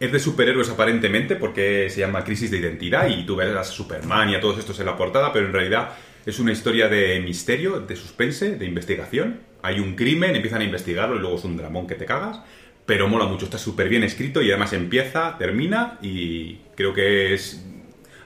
Es 0.00 0.10
de 0.10 0.18
superhéroes 0.18 0.70
aparentemente, 0.70 1.36
porque 1.36 1.90
se 1.90 2.00
llama 2.00 2.24
Crisis 2.24 2.50
de 2.50 2.56
Identidad 2.56 3.06
y 3.06 3.26
tú 3.26 3.36
ves 3.36 3.54
a 3.54 3.62
Superman 3.62 4.30
y 4.30 4.34
a 4.34 4.40
todos 4.40 4.58
estos 4.58 4.80
en 4.80 4.86
la 4.86 4.96
portada, 4.96 5.30
pero 5.30 5.44
en 5.44 5.52
realidad 5.52 5.90
es 6.24 6.38
una 6.38 6.52
historia 6.52 6.88
de 6.88 7.20
misterio, 7.20 7.80
de 7.80 7.96
suspense, 7.96 8.56
de 8.56 8.64
investigación. 8.64 9.40
Hay 9.60 9.78
un 9.78 9.94
crimen, 9.96 10.34
empiezan 10.34 10.62
a 10.62 10.64
investigarlo 10.64 11.16
y 11.16 11.18
luego 11.18 11.36
es 11.36 11.44
un 11.44 11.58
dramón 11.58 11.86
que 11.86 11.96
te 11.96 12.06
cagas, 12.06 12.40
pero 12.86 13.08
mola 13.08 13.26
mucho, 13.26 13.44
está 13.44 13.58
súper 13.58 13.90
bien 13.90 14.02
escrito 14.02 14.40
y 14.40 14.48
además 14.48 14.72
empieza, 14.72 15.36
termina 15.36 15.98
y 16.00 16.60
creo 16.74 16.94
que 16.94 17.34
es 17.34 17.62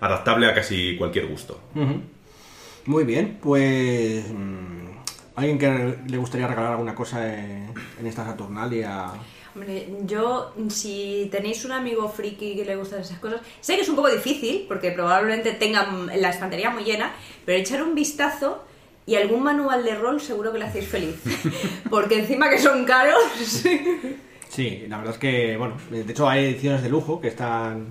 adaptable 0.00 0.46
a 0.46 0.54
casi 0.54 0.96
cualquier 0.96 1.26
gusto. 1.26 1.60
Muy 2.86 3.02
bien, 3.02 3.38
pues. 3.42 4.30
mm, 4.30 4.84
¿Alguien 5.34 5.58
que 5.58 5.98
le 6.06 6.16
gustaría 6.18 6.46
regalar 6.46 6.72
alguna 6.72 6.94
cosa 6.94 7.34
en 7.34 8.06
esta 8.06 8.24
Saturnalia? 8.24 9.10
Hombre, 9.54 9.88
yo, 10.04 10.52
si 10.68 11.28
tenéis 11.30 11.64
un 11.64 11.72
amigo 11.72 12.08
friki 12.08 12.56
que 12.56 12.64
le 12.64 12.74
gustan 12.74 13.00
esas 13.00 13.18
cosas, 13.20 13.40
sé 13.60 13.76
que 13.76 13.82
es 13.82 13.88
un 13.88 13.94
poco 13.94 14.08
difícil, 14.08 14.64
porque 14.66 14.90
probablemente 14.90 15.52
tengan 15.52 16.06
la 16.06 16.30
estantería 16.30 16.70
muy 16.70 16.82
llena, 16.82 17.12
pero 17.44 17.58
echar 17.58 17.82
un 17.82 17.94
vistazo 17.94 18.64
y 19.06 19.14
algún 19.14 19.42
manual 19.42 19.84
de 19.84 19.94
rol 19.94 20.20
seguro 20.20 20.52
que 20.52 20.58
le 20.58 20.64
hacéis 20.64 20.88
feliz. 20.88 21.16
Porque 21.90 22.20
encima 22.20 22.48
que 22.48 22.58
son 22.58 22.84
caros. 22.84 23.22
Sí, 24.48 24.84
la 24.88 24.96
verdad 24.96 25.14
es 25.14 25.18
que, 25.18 25.56
bueno, 25.56 25.76
de 25.90 26.00
hecho 26.10 26.28
hay 26.28 26.46
ediciones 26.46 26.82
de 26.82 26.88
lujo 26.88 27.20
que 27.20 27.28
están 27.28 27.88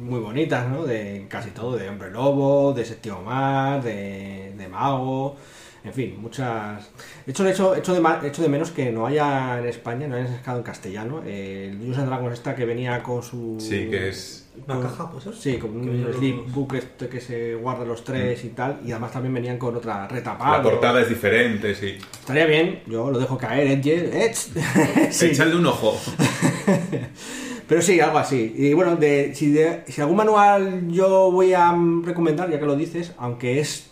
muy 0.00 0.20
bonitas, 0.20 0.68
¿no? 0.68 0.84
De 0.84 1.26
casi 1.28 1.50
todo, 1.50 1.76
de 1.76 1.88
Hombre 1.88 2.10
Lobo, 2.10 2.72
de 2.72 2.84
Séptimo 2.84 3.22
Mar, 3.22 3.82
de, 3.82 4.52
de 4.56 4.68
Mago, 4.68 5.36
en 5.84 5.92
fin, 5.92 6.16
muchas... 6.20 6.90
De 7.26 7.32
hecho, 7.32 7.46
echo, 7.48 7.74
echo, 7.74 7.94
de, 8.42 8.48
menos 8.48 8.70
que 8.70 8.90
no 8.92 9.06
haya 9.06 9.58
en 9.58 9.66
España, 9.66 10.06
no 10.06 10.16
hayan 10.16 10.28
sacado 10.28 10.58
en 10.58 10.64
castellano, 10.64 11.22
eh, 11.24 11.68
el 11.70 11.78
Dungeons 11.78 11.98
and 11.98 12.08
Dragons 12.08 12.32
esta 12.34 12.54
que 12.54 12.64
venía 12.64 13.02
con 13.02 13.22
su... 13.22 13.56
Sí, 13.58 13.88
que 13.90 14.08
es 14.10 14.48
Una 14.66 14.80
caja, 14.80 15.10
pues 15.10 15.24
Sí, 15.38 15.56
con 15.56 15.70
un 15.70 15.86
venían 15.86 16.06
los- 16.08 16.16
sleepbook 16.16 16.74
este 16.74 17.08
que 17.08 17.20
se 17.20 17.54
guarda 17.54 17.84
los 17.84 18.04
tres 18.04 18.44
y 18.44 18.48
tal, 18.50 18.80
y 18.84 18.90
además 18.92 19.12
también 19.12 19.32
venían 19.34 19.56
con 19.58 19.74
otra 19.74 20.06
retapada. 20.06 20.58
La 20.58 20.62
portada 20.62 21.00
es 21.00 21.08
diferente, 21.08 21.74
sí. 21.74 21.96
Estaría 22.20 22.44
bien, 22.46 22.80
yo 22.86 23.10
lo 23.10 23.18
dejo 23.18 23.38
caer, 23.38 23.66
Edge, 23.68 24.10
Edge. 24.12 24.50
Sí. 25.10 25.26
Echarle 25.26 25.56
un 25.56 25.66
ojo. 25.66 25.96
Pero 27.68 27.82
sí, 27.82 28.00
algo 28.00 28.18
así. 28.18 28.52
Y 28.56 28.72
bueno, 28.74 28.96
de, 28.96 29.32
si, 29.34 29.52
de- 29.52 29.84
si 29.86 30.00
algún 30.00 30.16
manual 30.16 30.88
yo 30.88 31.30
voy 31.30 31.54
a 31.54 31.70
mm, 31.72 32.04
recomendar, 32.04 32.50
ya 32.50 32.58
que 32.58 32.66
lo 32.66 32.74
dices, 32.76 33.12
aunque 33.16 33.60
es 33.60 33.90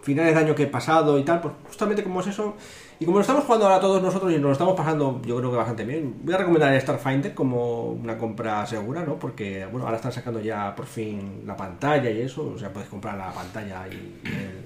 finales 0.00 0.34
de 0.34 0.40
año 0.40 0.54
que 0.54 0.64
he 0.64 0.66
pasado 0.66 1.18
y 1.18 1.24
tal, 1.24 1.40
pues 1.40 1.54
justamente 1.66 2.02
como 2.02 2.20
es 2.20 2.28
eso, 2.28 2.54
y 3.00 3.04
como 3.04 3.18
lo 3.18 3.20
estamos 3.20 3.44
jugando 3.44 3.66
ahora 3.66 3.80
todos 3.80 4.02
nosotros 4.02 4.32
y 4.32 4.36
nos 4.36 4.44
lo 4.44 4.52
estamos 4.52 4.74
pasando 4.74 5.20
yo 5.24 5.36
creo 5.36 5.50
que 5.50 5.56
bastante 5.56 5.84
bien, 5.84 6.16
voy 6.22 6.34
a 6.34 6.38
recomendar 6.38 6.72
el 6.72 6.80
Starfinder 6.80 7.32
como 7.32 7.92
una 7.92 8.18
compra 8.18 8.66
segura, 8.66 9.04
¿no? 9.04 9.18
Porque, 9.18 9.66
bueno, 9.66 9.86
ahora 9.86 9.96
están 9.96 10.12
sacando 10.12 10.40
ya 10.40 10.74
por 10.74 10.86
fin 10.86 11.42
la 11.46 11.56
pantalla 11.56 12.10
y 12.10 12.22
eso, 12.22 12.52
o 12.54 12.58
sea, 12.58 12.72
puedes 12.72 12.88
comprar 12.88 13.16
la 13.16 13.32
pantalla 13.32 13.86
y, 13.88 14.24
el, 14.26 14.64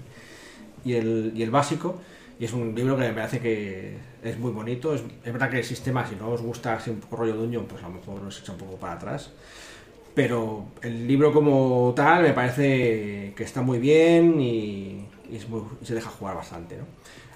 y 0.85 0.95
el, 0.95 1.33
y 1.35 1.43
el 1.43 1.51
básico. 1.51 1.97
Y 2.39 2.47
es 2.47 2.53
un 2.55 2.74
libro 2.74 2.97
que 2.97 3.03
me 3.03 3.12
parece 3.12 3.39
que 3.39 3.99
es 4.22 4.39
muy 4.39 4.51
bonito. 4.51 4.95
Es, 4.95 5.03
es 5.24 5.33
verdad 5.33 5.51
que 5.51 5.59
el 5.59 5.64
sistema, 5.64 6.07
si 6.07 6.16
no 6.16 6.30
os 6.30 6.41
gusta 6.41 6.74
así 6.74 6.91
un 6.91 7.01
poco 7.01 7.16
rollo 7.16 7.35
Dungeon, 7.35 7.66
pues 7.66 7.85
a 7.85 7.89
lo 7.89 7.95
mejor 7.95 8.24
os 8.24 8.41
echa 8.41 8.53
un 8.53 8.59
poco 8.59 8.76
para 8.76 8.95
atrás. 8.95 9.30
Pero 10.14 10.66
el 10.83 11.07
libro 11.07 11.33
como 11.33 11.93
tal 11.95 12.22
me 12.22 12.33
parece 12.33 13.33
que 13.37 13.45
está 13.45 13.62
muy 13.62 13.78
bien 13.78 14.41
y, 14.41 15.07
y 15.33 15.85
se 15.85 15.95
deja 15.95 16.11
jugar 16.11 16.37
bastante, 16.37 16.76
¿no? 16.76 16.85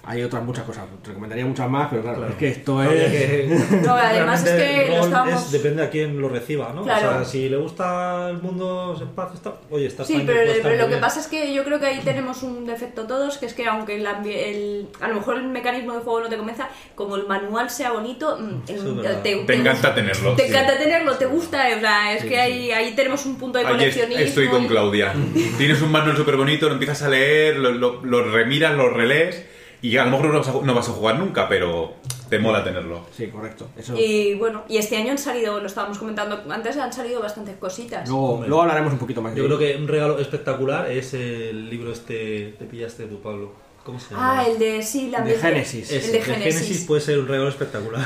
Hay 0.09 0.23
otras 0.23 0.41
muchas 0.41 0.63
cosas, 0.63 0.85
recomendaría 1.05 1.45
muchas 1.45 1.69
más, 1.69 1.89
pero 1.89 2.01
claro, 2.01 2.17
Claro. 2.19 2.31
es 2.31 2.39
que 2.39 2.47
esto 2.47 2.81
es... 2.81 3.11
que- 3.11 3.57
No, 3.85 3.93
además 3.93 4.41
es 4.45 4.53
que 4.53 4.87
lo 4.89 4.95
rol 4.99 5.05
estábamos- 5.07 5.45
es- 5.47 5.51
depende 5.51 5.83
a 5.83 5.89
quién 5.89 6.21
lo 6.21 6.29
reciba, 6.29 6.71
¿no? 6.73 6.83
Claro. 6.83 7.09
O 7.09 7.11
sea, 7.15 7.25
si 7.25 7.49
le 7.49 7.57
gusta 7.57 8.29
el 8.29 8.37
mundo 8.41 8.95
espacio, 8.97 9.35
está... 9.35 9.55
oye, 9.69 9.85
está 9.87 10.05
Sí, 10.05 10.13
Finder 10.15 10.35
pero, 10.47 10.59
pero 10.63 10.75
lo 10.77 10.83
que 10.83 10.87
bien. 10.91 11.01
pasa 11.01 11.19
es 11.19 11.27
que 11.27 11.53
yo 11.53 11.65
creo 11.65 11.77
que 11.81 11.87
ahí 11.87 11.99
tenemos 12.05 12.41
un 12.43 12.65
defecto 12.65 13.05
todos, 13.05 13.37
que 13.37 13.47
es 13.47 13.53
que 13.53 13.65
aunque 13.67 13.97
el, 13.97 14.05
el- 14.25 14.87
a 15.01 15.09
lo 15.09 15.15
mejor 15.15 15.35
el 15.39 15.47
mecanismo 15.49 15.93
de 15.93 15.99
juego 15.99 16.21
no 16.21 16.29
te 16.29 16.37
convenza, 16.37 16.69
como 16.95 17.17
el 17.17 17.27
manual 17.27 17.69
sea 17.69 17.91
bonito, 17.91 18.37
mm, 18.39 18.61
el- 18.69 18.75
es 18.77 18.95
verdad. 18.95 19.21
Te 19.21 19.53
encanta 19.55 19.93
tenerlo. 19.93 20.35
Te 20.35 20.43
sí. 20.43 20.49
encanta 20.51 20.77
tenerlo, 20.77 21.17
te 21.17 21.25
gusta, 21.25 21.67
o 21.75 21.79
sea, 21.81 22.13
es 22.15 22.23
que 22.23 22.39
ahí, 22.39 22.71
ahí 22.71 22.93
tenemos 22.95 23.25
un 23.25 23.37
punto 23.37 23.57
de 23.59 23.65
Ahí 23.65 23.71
es- 23.73 23.77
coleccionismo. 23.77 24.23
estoy 24.23 24.47
con 24.47 24.63
y- 24.63 24.67
Claudia. 24.67 25.13
Tienes 25.57 25.81
un 25.81 25.91
manual 25.91 26.15
súper 26.15 26.37
bonito, 26.37 26.67
lo 26.67 26.73
empiezas 26.75 27.01
a 27.03 27.09
leer, 27.09 27.57
lo, 27.57 27.71
lo- 27.71 28.01
lo 28.05 28.23
remiras, 28.31 28.73
lo 28.73 28.89
relees 28.89 29.43
y 29.81 29.97
a 29.97 30.05
lo 30.05 30.11
mejor 30.11 30.27
no 30.27 30.39
vas, 30.39 30.47
a, 30.47 30.53
no 30.53 30.73
vas 30.73 30.89
a 30.89 30.91
jugar 30.91 31.19
nunca, 31.19 31.47
pero 31.47 31.93
te 32.29 32.39
mola 32.39 32.63
tenerlo. 32.63 33.05
Sí, 33.15 33.27
correcto. 33.27 33.69
Eso. 33.77 33.95
Y 33.97 34.35
bueno, 34.35 34.63
y 34.67 34.77
este 34.77 34.97
año 34.97 35.11
han 35.11 35.17
salido, 35.17 35.59
lo 35.59 35.67
estábamos 35.67 35.97
comentando 35.97 36.43
antes, 36.49 36.77
han 36.77 36.91
salido 36.91 37.21
bastantes 37.21 37.55
cositas. 37.57 38.07
Luego, 38.09 38.43
luego 38.47 38.61
hablaremos 38.61 38.93
un 38.93 38.99
poquito 38.99 39.21
más 39.21 39.33
de 39.33 39.41
Yo 39.41 39.47
creo 39.47 39.59
que 39.59 39.75
un 39.75 39.87
regalo 39.87 40.19
espectacular 40.19 40.91
es 40.91 41.13
el 41.13 41.69
libro 41.69 41.91
este, 41.91 42.55
te 42.57 42.65
pillaste 42.65 43.05
tú, 43.05 43.21
Pablo. 43.21 43.51
¿Cómo 43.83 43.99
se 43.99 44.09
llama? 44.13 44.41
Ah, 44.41 44.45
el 44.45 44.59
de 44.59 44.83
sí, 44.83 45.09
la 45.09 45.21
De 45.21 45.37
Génesis. 45.37 45.89
El 45.91 46.11
de 46.11 46.21
Génesis. 46.21 46.85
puede 46.85 46.99
ser 46.99 47.19
un 47.19 47.27
regalo 47.27 47.47
espectacular. 47.47 48.05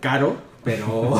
Caro, 0.00 0.36
pero... 0.76 1.18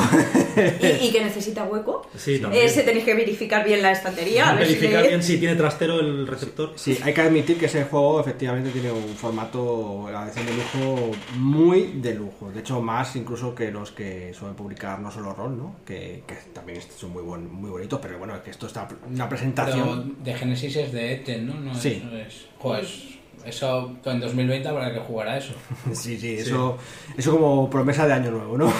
Y, 0.81 1.07
y 1.07 1.11
que 1.11 1.23
necesita 1.23 1.63
hueco. 1.63 2.07
Sí, 2.17 2.39
también. 2.39 2.65
Ese 2.65 2.83
tenéis 2.83 3.05
que 3.05 3.13
verificar 3.13 3.65
bien 3.65 3.81
la 3.81 3.91
estantería. 3.91 4.49
a 4.49 4.55
ver 4.55 4.67
si 4.67 4.73
Verificar 4.75 5.01
le- 5.03 5.07
bien 5.09 5.23
si 5.23 5.37
tiene 5.37 5.55
trastero 5.55 5.99
el 5.99 6.27
receptor. 6.27 6.73
Sí, 6.75 6.97
hay 7.01 7.13
que 7.13 7.21
admitir 7.21 7.57
que 7.57 7.67
ese 7.67 7.83
juego 7.85 8.19
efectivamente 8.19 8.69
tiene 8.71 8.91
un 8.91 9.15
formato, 9.15 10.07
la 10.11 10.25
edición 10.25 10.45
de 10.45 10.53
lujo, 10.53 11.11
muy 11.37 11.93
de 12.01 12.13
lujo. 12.15 12.51
De 12.51 12.59
hecho, 12.59 12.81
más 12.81 13.15
incluso 13.15 13.55
que 13.55 13.71
los 13.71 13.91
que 13.91 14.33
suelen 14.33 14.55
publicar 14.55 14.99
no 14.99 15.11
solo 15.11 15.33
rol, 15.33 15.57
¿no? 15.57 15.75
Que, 15.85 16.23
que 16.27 16.35
también 16.53 16.79
son 16.97 17.11
muy, 17.11 17.23
buen- 17.23 17.49
muy 17.51 17.69
bonitos, 17.69 17.99
pero 18.01 18.17
bueno, 18.19 18.41
que 18.43 18.51
esto 18.51 18.67
está 18.67 18.87
una 19.07 19.15
Pero 19.15 19.29
presentación. 19.29 20.17
de 20.23 20.33
Genesis 20.33 20.75
es 20.75 20.91
de 20.91 21.13
Eten, 21.13 21.47
¿no? 21.47 21.53
no 21.53 21.75
Sí. 21.75 21.89
Es, 21.89 22.03
no 22.03 22.17
es- 22.17 22.45
Pues 22.61 23.03
eso 23.45 23.95
en 24.05 24.19
2020 24.19 24.67
habrá 24.67 24.93
que 24.93 24.99
jugar 24.99 25.29
a 25.29 25.37
eso. 25.37 25.53
Sí, 25.93 26.19
sí, 26.19 26.35
eso, 26.37 26.77
eso 27.17 27.31
como 27.31 27.69
promesa 27.69 28.05
de 28.07 28.13
año 28.13 28.31
nuevo, 28.31 28.57
¿no? 28.57 28.71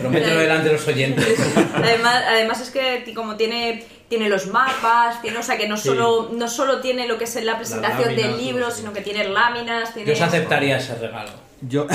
Promételo 0.00 0.40
delante 0.40 0.68
de 0.68 0.74
los 0.74 0.88
oyentes. 0.88 1.38
Además, 1.74 2.24
además 2.28 2.60
es 2.60 2.70
que 2.70 3.12
como 3.14 3.36
tiene 3.36 3.84
tiene 4.08 4.28
los 4.28 4.46
mapas, 4.46 5.20
tiene, 5.20 5.38
o 5.38 5.42
sea 5.42 5.56
que 5.56 5.68
no 5.68 5.76
Sí. 5.76 5.88
solo 5.88 6.30
no 6.32 6.48
solo 6.48 6.80
tiene 6.80 7.08
lo 7.08 7.18
que 7.18 7.24
es 7.24 7.44
la 7.44 7.58
presentación 7.58 8.14
del 8.14 8.36
libro, 8.38 8.70
sí. 8.70 8.78
sino 8.80 8.92
que 8.92 9.00
tiene 9.00 9.26
láminas, 9.28 9.92
tiene 9.94 10.08
Yo 10.08 10.14
os 10.14 10.20
aceptaría 10.20 10.78
ese 10.78 10.94
regalo. 10.94 11.30
Yo. 11.60 11.86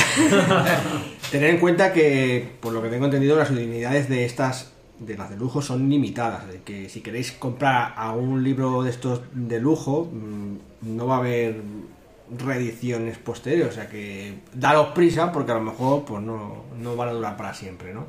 Tener 1.32 1.52
en 1.52 1.60
cuenta 1.60 1.94
que, 1.94 2.52
por 2.60 2.74
lo 2.74 2.82
que 2.82 2.90
tengo 2.90 3.06
entendido, 3.06 3.38
las 3.38 3.50
unidades 3.52 4.10
de 4.10 4.26
estas, 4.26 4.74
de 5.00 5.16
las 5.16 5.30
de 5.30 5.38
lujo, 5.38 5.62
son 5.62 5.90
limitadas. 5.90 6.48
De 6.48 6.62
que 6.62 6.90
si 6.90 7.02
queréis 7.02 7.32
comprar 7.32 7.94
a 7.96 8.12
un 8.12 8.44
libro 8.44 8.84
de 8.84 8.90
estos 8.90 9.22
de 9.34 9.60
lujo, 9.60 10.10
mm, 10.12 10.98
no 10.98 11.08
va 11.08 11.16
a 11.16 11.20
haber 11.20 11.62
reediciones 12.38 13.18
posteriores. 13.18 13.74
O 13.74 13.76
sea 13.76 13.90
que 13.90 14.40
daros 14.54 14.88
prisa 14.88 15.32
porque 15.32 15.52
a 15.52 15.56
lo 15.56 15.62
mejor 15.62 16.06
pues 16.06 16.22
no, 16.22 16.64
no 16.78 16.96
van 16.96 17.10
a 17.10 17.14
durar 17.14 17.38
para 17.38 17.54
siempre, 17.54 17.94
¿no? 17.94 18.08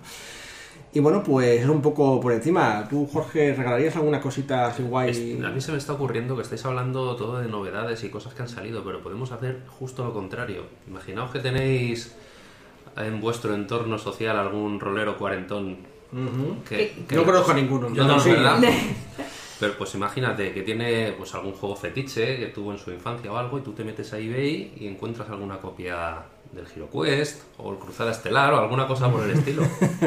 Y 0.95 1.01
bueno, 1.01 1.23
pues 1.23 1.63
es 1.63 1.69
un 1.69 1.81
poco 1.81 2.21
por 2.21 2.33
encima. 2.33 2.87
¿Tú, 2.89 3.07
Jorge, 3.11 3.55
regalarías 3.55 3.97
alguna 3.97 4.21
cosita 4.21 4.67
así 4.67 4.83
guay? 4.83 5.11
Es- 5.11 5.43
a 5.45 5.49
mí 5.49 5.61
se 5.61 5.73
me 5.73 5.79
está 5.79 5.95
ocurriendo 5.95 6.37
que 6.37 6.43
estáis 6.43 6.63
hablando 6.67 7.17
todo 7.17 7.39
de 7.39 7.49
novedades 7.49 8.05
y 8.05 8.11
cosas 8.11 8.35
que 8.35 8.43
han 8.43 8.49
salido, 8.49 8.85
pero 8.85 9.03
podemos 9.03 9.33
hacer 9.33 9.63
justo 9.79 10.05
lo 10.05 10.13
contrario. 10.13 10.65
Imaginaos 10.87 11.31
que 11.31 11.39
tenéis 11.39 12.15
en 12.97 13.23
vuestro 13.23 13.55
entorno 13.55 13.97
social 13.99 14.39
algún 14.39 14.81
rolero 14.81 15.17
cuarentón 15.17 15.79
Ujú. 16.13 16.63
que, 16.69 16.95
que- 17.09 17.17
No 17.17 17.25
conozco 17.25 17.53
a 17.53 17.55
ninguno. 17.55 17.89
Yo 17.95 18.05
no, 18.07 18.21
Sí. 18.21 18.31
Pero 19.61 19.77
pues 19.79 19.95
imagínate 19.95 20.53
que 20.53 20.63
tiene 20.63 21.13
pues 21.17 21.35
algún 21.35 21.53
juego 21.53 21.77
fetiche 21.77 22.39
que 22.39 22.47
tuvo 22.47 22.73
en 22.73 22.79
su 22.79 22.91
infancia 22.91 23.31
o 23.33 23.37
algo 23.37 23.59
y 23.59 23.63
tú 23.63 23.73
te 23.73 23.85
metes 23.85 24.13
a 24.13 24.19
eBay 24.19 24.75
y 24.77 24.87
encuentras 24.89 25.29
alguna 25.31 25.59
copia 25.59 26.23
del 26.53 26.67
Hero 26.67 26.89
Quest, 26.91 27.43
o 27.59 27.73
el 27.73 27.79
Cruzada 27.79 28.11
Estelar, 28.11 28.53
o 28.53 28.59
alguna 28.59 28.87
cosa 28.87 29.11
por 29.11 29.23
el 29.25 29.31
estilo. 29.39 29.63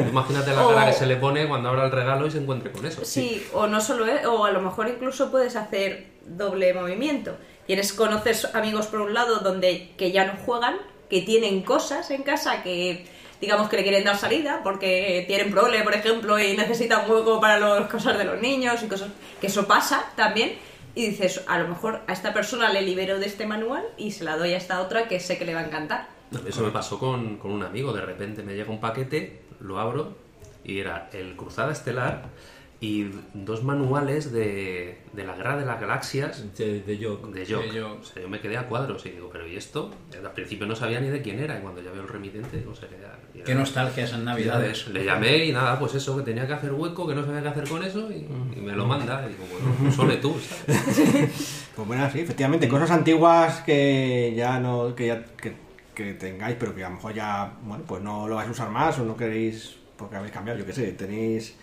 Imagínate 0.08 0.50
la 0.50 0.56
cara 0.68 0.82
O- 0.84 0.86
que 0.86 0.92
se 0.92 1.06
le 1.06 1.16
pone 1.16 1.48
cuando 1.48 1.68
abra 1.70 1.86
el 1.86 1.90
regalo 1.90 2.26
y 2.26 2.30
se 2.30 2.38
encuentre 2.38 2.70
con 2.70 2.86
eso. 2.86 3.04
Sí, 3.04 3.44
o 3.52 3.66
no 3.66 3.80
solo 3.80 4.06
es, 4.06 4.24
o 4.26 4.44
a 4.44 4.50
lo 4.52 4.60
mejor 4.60 4.88
incluso 4.88 5.30
puedes 5.30 5.56
hacer 5.56 6.06
doble 6.24 6.72
movimiento. 6.74 7.36
Tienes, 7.66 7.92
conoces 7.92 8.54
amigos 8.54 8.86
por 8.86 9.00
un 9.00 9.12
lado 9.14 9.40
donde 9.40 9.90
que 9.96 10.12
ya 10.12 10.24
no 10.26 10.34
juegan, 10.44 10.76
que 11.10 11.22
tienen 11.22 11.62
cosas 11.62 12.10
en 12.12 12.22
casa 12.22 12.62
que 12.62 13.06
digamos 13.40 13.68
que 13.68 13.76
le 13.76 13.82
quieren 13.82 14.04
dar 14.04 14.16
salida 14.16 14.60
porque 14.62 15.24
tienen 15.26 15.50
prole, 15.50 15.82
por 15.82 15.94
ejemplo, 15.94 16.38
y 16.38 16.56
necesitan 16.56 17.10
hueco 17.10 17.40
para 17.40 17.58
las 17.58 17.90
cosas 17.90 18.18
de 18.18 18.24
los 18.24 18.40
niños 18.40 18.82
y 18.82 18.88
cosas 18.88 19.10
que 19.40 19.48
eso 19.48 19.66
pasa 19.66 20.04
también. 20.16 20.54
Y 20.94 21.08
dices, 21.08 21.44
a 21.46 21.58
lo 21.58 21.68
mejor 21.68 22.00
a 22.06 22.12
esta 22.12 22.32
persona 22.32 22.72
le 22.72 22.80
libero 22.80 23.18
de 23.18 23.26
este 23.26 23.46
manual 23.46 23.84
y 23.98 24.12
se 24.12 24.24
la 24.24 24.36
doy 24.36 24.54
a 24.54 24.56
esta 24.56 24.80
otra 24.80 25.08
que 25.08 25.20
sé 25.20 25.36
que 25.36 25.44
le 25.44 25.54
va 25.54 25.60
a 25.60 25.66
encantar. 25.66 26.08
Eso 26.46 26.62
me 26.62 26.70
pasó 26.70 26.98
con, 26.98 27.36
con 27.36 27.50
un 27.52 27.62
amigo. 27.62 27.92
De 27.92 28.00
repente 28.00 28.42
me 28.42 28.54
llega 28.54 28.70
un 28.70 28.80
paquete, 28.80 29.42
lo 29.60 29.78
abro 29.78 30.16
y 30.64 30.80
era 30.80 31.08
el 31.12 31.36
Cruzada 31.36 31.72
Estelar 31.72 32.30
y 32.78 33.06
dos 33.32 33.64
manuales 33.64 34.32
de, 34.32 34.98
de 35.14 35.24
la 35.24 35.34
Guerra 35.34 35.56
de 35.56 35.64
las 35.64 35.80
Galaxias 35.80 36.44
De, 36.58 36.82
de 36.82 36.98
Jock. 37.02 37.32
de 37.32 37.46
Jock. 37.46 37.64
De 37.72 37.80
Jock. 37.80 38.00
O 38.00 38.04
sea, 38.04 38.22
yo 38.22 38.28
me 38.28 38.38
quedé 38.38 38.58
a 38.58 38.68
cuadros 38.68 39.06
y 39.06 39.10
digo, 39.12 39.30
pero 39.32 39.46
¿y 39.48 39.56
esto? 39.56 39.90
Al 40.22 40.32
principio 40.32 40.66
no 40.66 40.76
sabía 40.76 41.00
ni 41.00 41.08
de 41.08 41.22
quién 41.22 41.38
era 41.38 41.58
y 41.58 41.62
cuando 41.62 41.80
ya 41.82 41.90
veo 41.90 42.02
el 42.02 42.08
remitente, 42.08 42.58
digo, 42.58 42.74
sería... 42.74 43.18
y 43.34 43.38
Qué 43.38 43.52
era- 43.52 43.60
nostalgia 43.60 44.04
esas 44.04 44.20
navidades. 44.20 44.88
Le 44.88 45.04
llamé 45.06 45.46
y 45.46 45.52
nada, 45.52 45.78
pues 45.78 45.94
eso, 45.94 46.18
que 46.18 46.22
tenía 46.22 46.46
que 46.46 46.52
hacer 46.52 46.70
hueco, 46.72 47.08
que 47.08 47.14
no 47.14 47.24
sabía 47.24 47.40
qué 47.42 47.48
hacer 47.48 47.66
con 47.66 47.82
eso 47.82 48.10
y, 48.12 48.26
y 48.56 48.60
me 48.60 48.72
lo 48.72 48.84
manda. 48.84 49.24
Y 49.26 49.30
digo, 49.32 49.44
bueno, 49.50 49.74
pues 49.80 49.94
sole 49.94 50.16
tú, 50.18 50.34
¿sabes? 50.38 51.62
Pues 51.76 51.88
bueno, 51.88 52.08
sí, 52.10 52.20
efectivamente, 52.20 52.68
cosas 52.68 52.90
antiguas 52.90 53.60
que 53.60 54.32
ya 54.34 54.58
no, 54.60 54.94
que 54.94 55.06
ya 55.08 55.24
que, 55.36 55.52
que 55.94 56.14
tengáis, 56.14 56.56
pero 56.58 56.74
que 56.74 56.82
a 56.84 56.88
lo 56.88 56.94
mejor 56.96 57.12
ya, 57.14 57.52
bueno, 57.62 57.84
pues 57.86 58.02
no 58.02 58.26
lo 58.28 58.36
vais 58.36 58.48
a 58.48 58.50
usar 58.52 58.70
más 58.70 58.98
o 58.98 59.04
no 59.04 59.14
queréis, 59.14 59.76
porque 59.98 60.16
habéis 60.16 60.32
cambiado, 60.32 60.58
yo 60.58 60.64
qué 60.64 60.72
sé, 60.72 60.92
tenéis, 60.92 61.54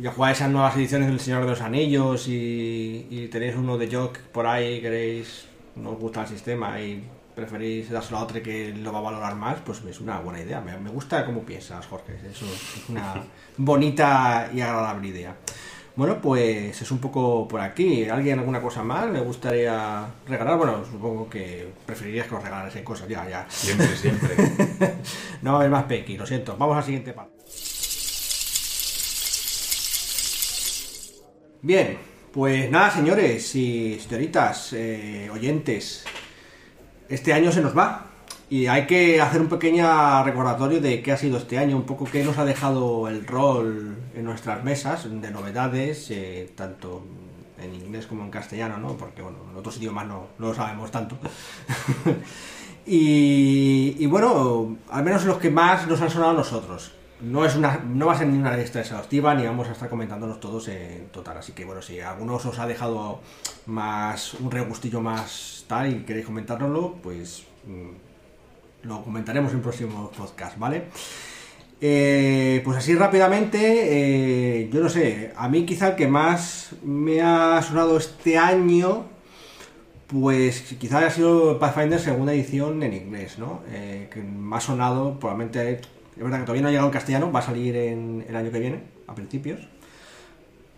ya 0.00 0.12
jugáis 0.12 0.38
esas 0.38 0.50
nuevas 0.50 0.76
ediciones 0.76 1.08
del 1.08 1.20
Señor 1.20 1.42
de 1.42 1.50
los 1.50 1.60
Anillos 1.60 2.28
y, 2.28 3.06
y 3.10 3.28
tenéis 3.28 3.56
uno 3.56 3.78
de 3.78 3.94
Jock 3.94 4.18
por 4.32 4.46
ahí, 4.46 4.80
queréis, 4.80 5.46
no 5.76 5.90
os 5.90 5.98
gusta 5.98 6.22
el 6.22 6.28
sistema 6.28 6.80
y 6.80 7.04
preferís 7.34 7.90
dárselo 7.90 8.18
a 8.18 8.22
otro 8.22 8.42
que 8.42 8.72
lo 8.72 8.92
va 8.92 9.00
a 9.00 9.02
valorar 9.02 9.34
más, 9.34 9.58
pues 9.64 9.82
es 9.84 10.00
una 10.00 10.20
buena 10.20 10.40
idea. 10.40 10.60
Me, 10.60 10.76
me 10.78 10.90
gusta 10.90 11.24
cómo 11.26 11.42
piensas, 11.42 11.86
Jorge. 11.86 12.14
Eso 12.30 12.46
es 12.46 12.88
una 12.88 13.14
bonita 13.56 14.50
y 14.54 14.60
agradable 14.60 15.08
idea. 15.08 15.36
Bueno, 15.96 16.20
pues 16.20 16.82
es 16.82 16.90
un 16.90 16.98
poco 16.98 17.46
por 17.46 17.60
aquí. 17.60 18.08
¿Alguien 18.08 18.40
alguna 18.40 18.60
cosa 18.60 18.82
más 18.82 19.08
le 19.10 19.20
gustaría 19.20 20.06
regalar? 20.26 20.58
Bueno, 20.58 20.84
supongo 20.84 21.30
que 21.30 21.72
preferirías 21.86 22.26
que 22.26 22.34
os 22.34 22.42
regalase 22.42 22.82
cosas. 22.82 23.08
Ya, 23.08 23.28
ya. 23.28 23.46
Siempre, 23.48 23.96
siempre. 23.96 24.34
No 25.42 25.52
va 25.52 25.58
a 25.58 25.60
haber 25.60 25.70
más 25.70 25.84
Pequi, 25.84 26.16
lo 26.16 26.26
siento. 26.26 26.56
Vamos 26.58 26.76
al 26.76 26.82
siguiente 26.82 27.12
parte. 27.12 27.43
Bien, 31.64 31.96
pues 32.30 32.70
nada, 32.70 32.90
señores 32.90 33.54
y 33.54 33.98
señoritas, 33.98 34.74
eh, 34.74 35.30
oyentes. 35.32 36.04
Este 37.08 37.32
año 37.32 37.50
se 37.50 37.62
nos 37.62 37.74
va. 37.74 38.04
Y 38.50 38.66
hay 38.66 38.86
que 38.86 39.18
hacer 39.18 39.40
un 39.40 39.48
pequeño 39.48 40.22
recordatorio 40.24 40.82
de 40.82 41.00
qué 41.00 41.12
ha 41.12 41.16
sido 41.16 41.38
este 41.38 41.56
año, 41.56 41.74
un 41.78 41.84
poco 41.84 42.04
qué 42.04 42.22
nos 42.22 42.36
ha 42.36 42.44
dejado 42.44 43.08
el 43.08 43.26
rol 43.26 43.96
en 44.14 44.24
nuestras 44.24 44.62
mesas 44.62 45.08
de 45.08 45.30
novedades, 45.30 46.10
eh, 46.10 46.52
tanto 46.54 47.02
en 47.58 47.74
inglés 47.74 48.04
como 48.04 48.24
en 48.24 48.30
castellano, 48.30 48.76
¿no? 48.76 48.88
Porque, 48.98 49.22
bueno, 49.22 49.38
en 49.50 49.56
otros 49.56 49.78
idiomas 49.78 50.06
no, 50.06 50.26
no 50.38 50.48
lo 50.48 50.54
sabemos 50.54 50.90
tanto. 50.90 51.16
y, 52.86 53.96
y, 53.98 54.04
bueno, 54.04 54.76
al 54.90 55.02
menos 55.02 55.24
los 55.24 55.38
que 55.38 55.48
más 55.48 55.88
nos 55.88 56.02
han 56.02 56.10
sonado 56.10 56.32
a 56.32 56.34
nosotros. 56.34 56.92
No, 57.24 57.44
es 57.44 57.56
una, 57.56 57.78
no 57.78 58.06
va 58.06 58.12
a 58.12 58.18
ser 58.18 58.26
ni 58.26 58.36
una 58.36 58.56
lista 58.56 58.80
exhaustiva, 58.80 59.34
ni 59.34 59.46
vamos 59.46 59.68
a 59.68 59.72
estar 59.72 59.88
comentándonos 59.88 60.40
todos 60.40 60.68
en 60.68 61.08
total. 61.10 61.38
Así 61.38 61.52
que, 61.52 61.64
bueno, 61.64 61.80
si 61.80 62.00
algunos 62.00 62.44
os 62.44 62.58
ha 62.58 62.66
dejado 62.66 63.20
más 63.66 64.34
un 64.34 64.50
regustillo 64.50 65.00
más 65.00 65.64
tal 65.66 65.90
y 65.90 66.02
queréis 66.04 66.26
comentárnoslo, 66.26 66.96
pues 67.02 67.44
mm, 67.66 68.86
lo 68.88 69.02
comentaremos 69.02 69.52
en 69.52 69.62
próximos 69.62 70.10
podcasts, 70.16 70.58
¿vale? 70.58 70.84
Eh, 71.80 72.60
pues 72.64 72.78
así 72.78 72.94
rápidamente, 72.94 73.58
eh, 74.60 74.70
yo 74.70 74.80
no 74.80 74.88
sé, 74.88 75.32
a 75.36 75.48
mí 75.48 75.66
quizá 75.66 75.88
el 75.88 75.96
que 75.96 76.06
más 76.06 76.70
me 76.82 77.20
ha 77.22 77.60
sonado 77.62 77.96
este 77.96 78.38
año, 78.38 79.06
pues 80.06 80.62
quizá 80.78 80.98
haya 80.98 81.10
sido 81.10 81.58
Pathfinder 81.58 81.98
segunda 81.98 82.32
edición 82.32 82.82
en 82.82 82.94
inglés, 82.94 83.38
¿no? 83.38 83.60
Eh, 83.70 84.08
que 84.12 84.22
ha 84.52 84.60
sonado, 84.60 85.18
probablemente, 85.18 85.80
es 86.16 86.22
verdad 86.22 86.38
que 86.38 86.44
todavía 86.44 86.62
no 86.62 86.68
ha 86.68 86.70
llegado 86.70 86.88
en 86.88 86.92
castellano, 86.92 87.32
va 87.32 87.40
a 87.40 87.42
salir 87.42 87.76
en 87.76 88.24
el 88.28 88.36
año 88.36 88.50
que 88.50 88.60
viene, 88.60 88.82
a 89.06 89.14
principios, 89.14 89.60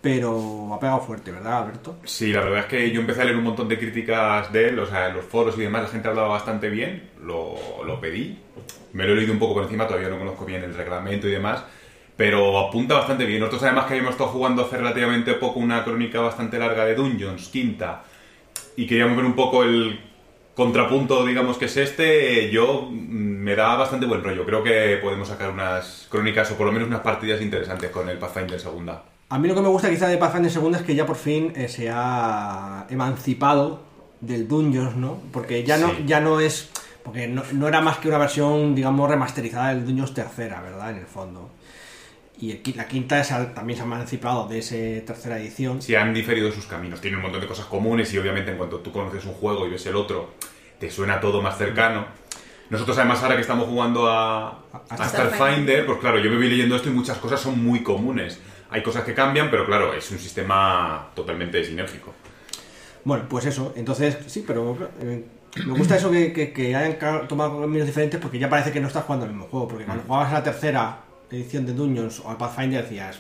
pero 0.01 0.73
ha 0.73 0.81
pegado 0.81 1.01
fuerte, 1.01 1.33
¿verdad, 1.33 1.63
Alberto? 1.63 1.97
Sí, 2.05 2.33
la 2.33 2.41
verdad 2.41 2.61
es 2.61 2.67
que 2.67 2.91
yo 2.91 3.01
empecé 3.01 3.23
a 3.23 3.25
leer 3.25 3.37
un 3.37 3.45
montón 3.45 3.69
de 3.69 3.79
críticas 3.79 4.53
de 4.53 4.69
él, 4.69 4.79
o 4.79 4.87
sea, 4.87 5.09
en 5.09 5.17
los 5.17 5.25
foros 5.25 5.57
y 5.59 5.63
demás, 5.63 5.83
la 5.83 5.89
gente 5.89 6.09
hablaba 6.09 6.29
bastante 6.29 6.71
bien, 6.71 7.11
lo, 7.23 7.57
lo 7.85 8.01
pedí, 8.01 8.39
me 8.93 9.05
lo 9.05 9.13
he 9.13 9.17
leído 9.17 9.33
un 9.33 9.39
poco 9.39 9.55
por 9.55 9.65
encima, 9.65 9.87
todavía 9.87 10.09
no 10.09 10.19
conozco 10.19 10.45
bien 10.45 10.63
el 10.63 10.75
reglamento 10.75 11.29
y 11.29 11.33
demás, 11.33 11.65
pero 12.17 12.59
apunta 12.59 12.95
bastante 12.95 13.27
bien. 13.27 13.41
Nosotros 13.41 13.65
además 13.65 13.87
que 13.87 13.95
habíamos 13.95 14.13
estado 14.13 14.31
jugando 14.31 14.63
hace 14.63 14.79
relativamente 14.79 15.35
poco 15.35 15.61
una 15.61 15.85
crónica 15.85 16.21
bastante 16.21 16.59
larga 16.59 16.87
de 16.87 16.95
Dungeons, 16.95 17.49
quinta, 17.49 18.05
y 18.77 18.87
queríamos 18.87 19.17
ver 19.17 19.27
un 19.27 19.35
poco 19.35 19.65
el 19.65 20.01
contrapunto, 20.57 21.25
digamos, 21.25 21.59
que 21.59 21.67
es 21.67 21.77
este, 21.77 22.51
yo 22.51 22.89
mm, 22.91 22.95
me 22.97 23.55
da 23.55 23.77
bastante 23.77 24.07
buen 24.07 24.25
rollo. 24.25 24.45
Creo 24.45 24.63
que 24.65 24.99
podemos 25.03 25.29
sacar 25.29 25.51
unas 25.51 26.07
crónicas 26.11 26.51
o 26.51 26.57
por 26.57 26.67
lo 26.67 26.73
menos 26.73 26.89
unas 26.89 27.01
partidas 27.01 27.41
interesantes 27.43 27.91
con 27.91 28.09
el 28.09 28.19
Pathfinder 28.19 28.59
segunda. 28.59 29.05
A 29.29 29.39
mí 29.39 29.47
lo 29.49 29.55
que 29.55 29.61
me 29.61 29.69
gusta 29.69 29.91
quizá 29.91 30.09
de 30.09 30.17
Pathfinder 30.19 30.51
segunda 30.51 30.79
es 30.79 30.85
que 30.85 30.95
ya 30.95 31.05
por 31.07 31.17
fin 31.17 31.53
eh, 31.57 31.69
se 31.69 31.91
ha 31.93 32.87
emancipado 32.91 33.83
del 34.21 34.49
Dungeons, 34.49 34.97
¿no? 34.97 35.19
Porque 35.33 35.63
ya 35.63 35.77
no, 35.77 35.91
Sí. 35.91 36.05
ya 36.07 36.21
no 36.21 36.41
es... 36.41 36.71
Porque 37.05 37.29
no, 37.29 37.43
no 37.53 37.69
era 37.69 37.81
más 37.81 37.99
que 37.99 38.09
una 38.09 38.19
versión, 38.19 38.75
digamos, 38.75 39.09
remasterizada 39.09 39.69
del 39.69 39.85
Dungeons 39.87 40.13
tercera, 40.15 40.61
¿verdad? 40.61 40.91
En 40.91 40.97
el 40.99 41.07
fondo. 41.07 41.51
Y 42.39 42.51
el 42.51 42.63
la 42.77 42.87
quinta 42.87 43.23
también 43.55 43.77
se 43.79 43.83
ha 43.83 43.87
emancipado 43.87 44.47
de 44.47 44.59
esa 44.59 44.75
tercera 45.07 45.39
edición. 45.39 45.81
si 45.81 45.95
han 45.95 46.13
diferido 46.13 46.53
sus 46.53 46.67
caminos. 46.67 47.01
Tienen 47.01 47.17
un 47.19 47.23
montón 47.23 47.41
de 47.41 47.47
cosas 47.47 47.65
comunes 47.67 48.13
y 48.13 48.19
obviamente 48.19 48.51
en 48.51 48.59
cuanto 48.59 48.81
tú 48.81 48.93
conoces 48.93 49.25
un 49.25 49.33
juego 49.33 49.67
y 49.67 49.71
ves 49.71 49.87
el 49.87 49.97
otro, 49.97 50.35
te 50.79 50.91
suena 50.91 51.19
todo 51.21 51.41
más 51.41 51.57
cercano. 51.57 52.07
Nosotros 52.69 52.99
además 52.99 53.23
ahora 53.23 53.37
que 53.37 53.41
estamos 53.43 53.67
jugando 53.69 54.11
a, 54.11 54.49
A 54.91 55.09
Starfinder, 55.09 55.87
pues 55.87 55.99
claro, 55.99 56.19
yo 56.19 56.29
me 56.31 56.37
voy 56.37 56.49
leyendo 56.51 56.77
esto 56.77 56.89
y 56.89 56.93
muchas 56.93 57.17
cosas 57.19 57.41
son 57.41 57.65
muy 57.65 57.83
comunes. 57.83 58.39
Hay 58.69 58.83
cosas 58.83 59.05
que 59.05 59.15
cambian, 59.15 59.51
pero 59.51 59.65
claro, 59.65 59.95
es 59.95 60.11
un 60.11 60.19
sistema 60.19 61.11
totalmente 61.15 61.63
sinérgico. 61.65 62.13
Bueno, 63.05 63.25
pues 63.29 63.47
eso. 63.47 63.73
Entonces, 63.77 64.19
sí, 64.27 64.45
pero 64.47 64.77
eh, 65.01 65.25
me 65.65 65.79
gusta 65.79 65.97
eso 65.97 66.11
que, 66.11 66.33
que- 66.33 66.53
que 66.53 66.75
hayan 66.75 66.99
tomado 67.29 67.61
caminos 67.61 67.87
diferentes 67.87 68.21
porque 68.21 68.39
ya 68.41 68.51
parece 68.51 68.73
que 68.73 68.81
no 68.81 68.89
estás 68.89 69.05
jugando 69.05 69.25
el 69.27 69.31
mismo 69.33 69.47
juego. 69.47 69.69
Porque 69.69 69.85
cuando 69.85 70.03
jugabas 70.05 70.31
a 70.33 70.35
la 70.35 70.43
tercera 70.43 70.99
edición 71.31 71.67
de 71.67 71.73
Dungeons 71.73 72.21
o 72.25 72.31
al 72.31 72.37
Pathfinder 72.37 72.83
decías, 72.83 73.19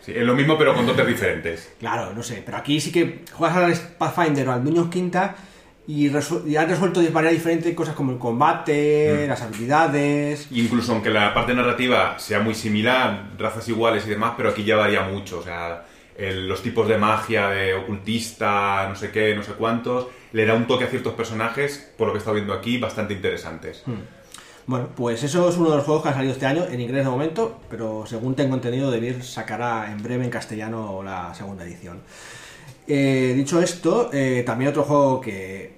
Sí, 0.00 0.12
es 0.14 0.22
lo 0.22 0.34
mismo 0.34 0.58
pero 0.58 0.74
con 0.74 0.86
dotes 0.86 1.06
diferentes. 1.06 1.72
Claro, 1.80 2.12
no 2.14 2.22
sé, 2.22 2.42
pero 2.44 2.58
aquí 2.58 2.78
sí 2.80 2.92
que 2.92 3.22
juegas 3.32 3.56
al 3.56 3.72
Pathfinder 3.96 4.48
o 4.48 4.52
al 4.52 4.62
Dungeons 4.62 4.90
Quinta 4.90 5.34
y, 5.86 6.08
y 6.08 6.56
has 6.56 6.68
resuelto 6.68 7.00
de 7.00 7.08
manera 7.10 7.32
diferente 7.32 7.74
cosas 7.74 7.94
como 7.94 8.12
el 8.12 8.18
combate, 8.18 9.26
las 9.26 9.40
habilidades. 9.42 10.48
Incluso 10.50 10.92
aunque 10.92 11.08
la 11.10 11.32
parte 11.32 11.54
narrativa 11.54 12.18
sea 12.18 12.40
muy 12.40 12.54
similar, 12.54 13.30
razas 13.38 13.66
iguales 13.68 14.06
y 14.06 14.10
demás, 14.10 14.34
pero 14.36 14.50
aquí 14.50 14.62
ya 14.64 14.76
varía 14.76 15.02
mucho. 15.02 15.38
O 15.38 15.42
sea, 15.42 15.84
el- 16.18 16.48
los 16.48 16.62
tipos 16.62 16.86
de 16.88 16.98
magia, 16.98 17.48
de 17.48 17.74
ocultista, 17.74 18.86
no 18.88 18.94
sé 18.96 19.10
qué, 19.10 19.34
no 19.34 19.42
sé 19.42 19.52
cuántos, 19.52 20.08
le 20.32 20.46
da 20.46 20.54
un 20.54 20.66
toque 20.66 20.84
a 20.84 20.88
ciertos 20.88 21.14
personajes, 21.14 21.92
por 21.96 22.06
lo 22.08 22.12
que 22.12 22.18
he 22.18 22.20
estado 22.20 22.34
viendo 22.34 22.52
aquí, 22.54 22.78
bastante 22.78 23.14
interesantes. 23.14 23.84
Bueno, 24.66 24.88
pues 24.96 25.22
eso 25.22 25.48
es 25.48 25.56
uno 25.56 25.70
de 25.70 25.76
los 25.76 25.84
juegos 25.84 26.02
que 26.02 26.08
ha 26.08 26.14
salido 26.14 26.32
este 26.32 26.46
año 26.46 26.64
en 26.64 26.80
inglés 26.80 27.04
de 27.04 27.10
momento, 27.10 27.60
pero 27.68 28.04
según 28.06 28.34
tengo 28.34 28.54
entendido, 28.54 28.90
Debir 28.90 29.22
sacará 29.22 29.90
en 29.92 30.02
breve 30.02 30.24
en 30.24 30.30
castellano 30.30 31.02
la 31.02 31.34
segunda 31.34 31.64
edición. 31.64 32.00
Eh, 32.86 33.32
dicho 33.36 33.60
esto, 33.60 34.10
eh, 34.12 34.42
también 34.46 34.70
otro 34.70 34.84
juego 34.84 35.20
que 35.20 35.74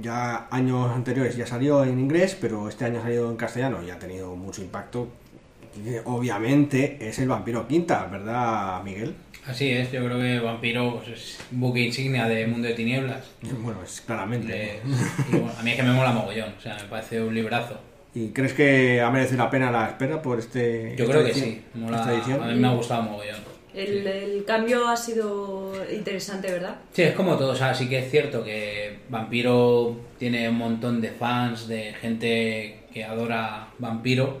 ya 0.00 0.46
años 0.50 0.90
anteriores 0.94 1.36
ya 1.36 1.46
salió 1.46 1.82
en 1.84 1.98
inglés, 1.98 2.36
pero 2.40 2.68
este 2.68 2.84
año 2.84 3.00
ha 3.00 3.02
salido 3.02 3.30
en 3.30 3.36
castellano 3.36 3.82
y 3.84 3.90
ha 3.90 3.98
tenido 3.98 4.36
mucho 4.36 4.62
impacto. 4.62 5.08
Obviamente 6.04 6.98
es 7.00 7.18
el 7.18 7.28
Vampiro 7.28 7.66
Quinta, 7.66 8.06
¿verdad, 8.06 8.82
Miguel? 8.82 9.14
Así 9.46 9.70
es, 9.70 9.90
yo 9.90 10.04
creo 10.04 10.18
que 10.18 10.38
Vampiro 10.38 10.96
pues, 11.04 11.08
es 11.08 11.38
buque 11.50 11.80
insignia 11.80 12.26
de 12.26 12.46
Mundo 12.46 12.68
de 12.68 12.74
Tinieblas. 12.74 13.24
Bueno, 13.62 13.80
es 13.82 14.00
claramente. 14.02 14.52
De- 14.52 14.80
y 15.32 15.36
bueno, 15.36 15.52
a 15.58 15.62
mí 15.62 15.70
es 15.70 15.76
que 15.76 15.82
me 15.82 15.92
mola 15.92 16.12
mogollón, 16.12 16.52
o 16.56 16.60
sea, 16.60 16.76
me 16.76 16.84
parece 16.84 17.20
un 17.22 17.34
librazo. 17.34 17.78
¿Y 18.14 18.28
crees 18.30 18.52
que 18.54 19.00
ha 19.00 19.10
merecido 19.10 19.38
la 19.44 19.50
pena 19.50 19.70
la 19.70 19.86
espera 19.88 20.20
por 20.20 20.38
este 20.38 20.94
Yo 20.96 21.06
creo 21.06 21.24
que 21.24 21.30
edición? 21.30 21.48
sí, 21.50 21.62
mola- 21.74 21.98
esta 21.98 22.14
edición? 22.14 22.42
a 22.42 22.46
mí 22.46 22.54
me 22.58 22.66
ha 22.68 22.72
gustado 22.72 23.02
mogollón. 23.02 23.50
El, 23.72 24.04
el 24.04 24.44
cambio 24.44 24.88
ha 24.88 24.96
sido 24.96 25.72
interesante, 25.94 26.50
¿verdad? 26.50 26.74
Sí, 26.92 27.02
es 27.02 27.12
como 27.14 27.36
todo, 27.36 27.52
o 27.52 27.54
sea, 27.54 27.72
sí 27.72 27.88
que 27.88 28.00
es 28.00 28.10
cierto 28.10 28.42
que 28.42 28.98
Vampiro 29.08 29.96
tiene 30.18 30.48
un 30.48 30.56
montón 30.58 31.00
de 31.00 31.10
fans, 31.10 31.68
de 31.68 31.94
gente 32.00 32.80
que 32.92 33.04
adora 33.04 33.68
vampiro. 33.78 34.40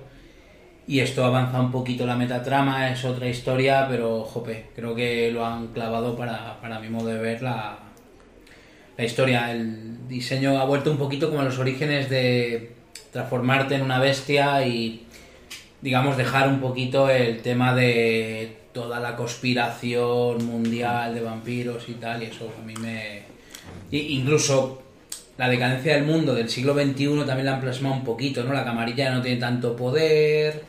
Y 0.88 0.98
esto 0.98 1.24
avanza 1.24 1.60
un 1.60 1.70
poquito 1.70 2.04
la 2.04 2.16
metatrama, 2.16 2.90
es 2.90 3.04
otra 3.04 3.28
historia, 3.28 3.86
pero 3.88 4.24
jope, 4.24 4.66
creo 4.74 4.96
que 4.96 5.30
lo 5.30 5.46
han 5.46 5.68
clavado 5.68 6.16
para, 6.16 6.60
para 6.60 6.80
mi 6.80 6.88
modo 6.88 7.06
de 7.06 7.18
ver 7.18 7.40
la, 7.42 7.78
la 8.98 9.04
historia. 9.04 9.52
El 9.52 10.08
diseño 10.08 10.58
ha 10.58 10.64
vuelto 10.64 10.90
un 10.90 10.98
poquito 10.98 11.28
como 11.28 11.42
a 11.42 11.44
los 11.44 11.60
orígenes 11.60 12.10
de 12.10 12.72
transformarte 13.12 13.74
en 13.74 13.82
una 13.82 13.98
bestia 13.98 14.66
y, 14.66 15.06
digamos, 15.80 16.16
dejar 16.16 16.48
un 16.48 16.60
poquito 16.60 17.10
el 17.10 17.42
tema 17.42 17.74
de 17.74 18.56
toda 18.72 19.00
la 19.00 19.16
conspiración 19.16 20.44
mundial 20.46 21.14
de 21.14 21.20
vampiros 21.20 21.88
y 21.88 21.94
tal, 21.94 22.22
y 22.22 22.26
eso 22.26 22.52
a 22.60 22.64
mí 22.64 22.74
me... 22.80 23.22
incluso 23.90 24.82
la 25.36 25.48
decadencia 25.48 25.94
del 25.94 26.04
mundo 26.04 26.34
del 26.34 26.48
siglo 26.48 26.74
XXI 26.74 27.24
también 27.26 27.46
la 27.46 27.54
han 27.54 27.60
plasmado 27.60 27.94
un 27.94 28.04
poquito, 28.04 28.44
¿no? 28.44 28.52
La 28.52 28.64
camarilla 28.64 29.10
no 29.10 29.22
tiene 29.22 29.40
tanto 29.40 29.74
poder, 29.74 30.62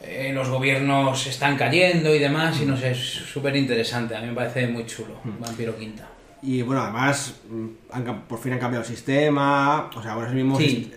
eh, 0.00 0.30
los 0.32 0.48
gobiernos 0.48 1.26
están 1.26 1.56
cayendo 1.56 2.14
y 2.14 2.20
demás, 2.20 2.60
y 2.62 2.66
no 2.66 2.76
sé, 2.76 2.92
es 2.92 2.98
súper 2.98 3.56
interesante, 3.56 4.14
a 4.16 4.20
mí 4.20 4.28
me 4.28 4.34
parece 4.34 4.66
muy 4.68 4.86
chulo, 4.86 5.14
Vampiro 5.40 5.76
Quinta. 5.76 6.08
Y 6.42 6.62
bueno, 6.62 6.82
además, 6.82 7.34
mm, 7.48 7.66
han 7.90 8.22
por 8.22 8.38
fin 8.38 8.52
han 8.52 8.58
cambiado 8.58 8.84
el 8.84 8.88
sistema. 8.88 9.90
O 9.94 10.02
sea, 10.02 10.12
ahora 10.12 10.30
mismo 10.30 10.56
Sí. 10.56 10.92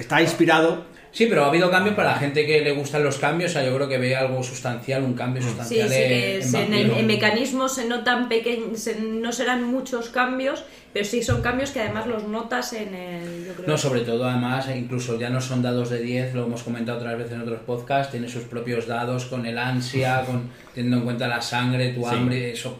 Está 0.00 0.20
inspirado. 0.22 0.84
Sí, 1.10 1.24
pero 1.26 1.44
ha 1.44 1.48
habido 1.48 1.70
cambios 1.70 1.96
para 1.96 2.12
la 2.12 2.18
gente 2.18 2.44
que 2.46 2.60
le 2.60 2.72
gustan 2.72 3.02
los 3.02 3.16
cambios, 3.16 3.50
o 3.50 3.54
sea, 3.54 3.64
yo 3.64 3.74
creo 3.74 3.88
que 3.88 3.96
ve 3.96 4.14
algo 4.14 4.42
sustancial, 4.42 5.02
un 5.02 5.14
cambio 5.14 5.42
sustancial 5.42 5.88
sí, 5.88 5.94
que 5.94 6.40
en, 6.42 6.54
en, 6.54 6.74
el, 6.74 6.90
en 6.90 7.06
mecanismos 7.06 7.74
se 7.74 7.86
notan 7.88 8.28
pequeños, 8.28 8.86
no 9.00 9.32
serán 9.32 9.64
muchos 9.64 10.10
cambios, 10.10 10.64
pero 10.92 11.06
sí 11.06 11.22
son 11.22 11.40
cambios 11.40 11.70
que 11.70 11.80
además 11.80 12.06
los 12.06 12.24
notas 12.28 12.74
en 12.74 12.94
el. 12.94 13.46
Yo 13.46 13.54
creo 13.54 13.66
No, 13.68 13.78
sobre 13.78 14.02
todo 14.02 14.28
además, 14.28 14.68
e 14.68 14.76
incluso 14.76 15.18
ya 15.18 15.30
no 15.30 15.40
son 15.40 15.62
dados 15.62 15.88
de 15.88 16.00
10, 16.00 16.34
lo 16.34 16.44
hemos 16.44 16.62
comentado 16.62 16.98
otras 16.98 17.16
veces 17.16 17.32
en 17.32 17.40
otros 17.40 17.60
podcasts, 17.60 18.12
tiene 18.12 18.28
sus 18.28 18.42
propios 18.44 18.86
dados 18.86 19.24
con 19.24 19.46
el 19.46 19.56
ansia, 19.58 20.22
con 20.26 20.50
teniendo 20.74 20.98
en 20.98 21.04
cuenta 21.04 21.26
la 21.26 21.40
sangre, 21.40 21.94
tu 21.94 22.02
Sí. 22.02 22.14
hambre, 22.14 22.52
eso, 22.52 22.78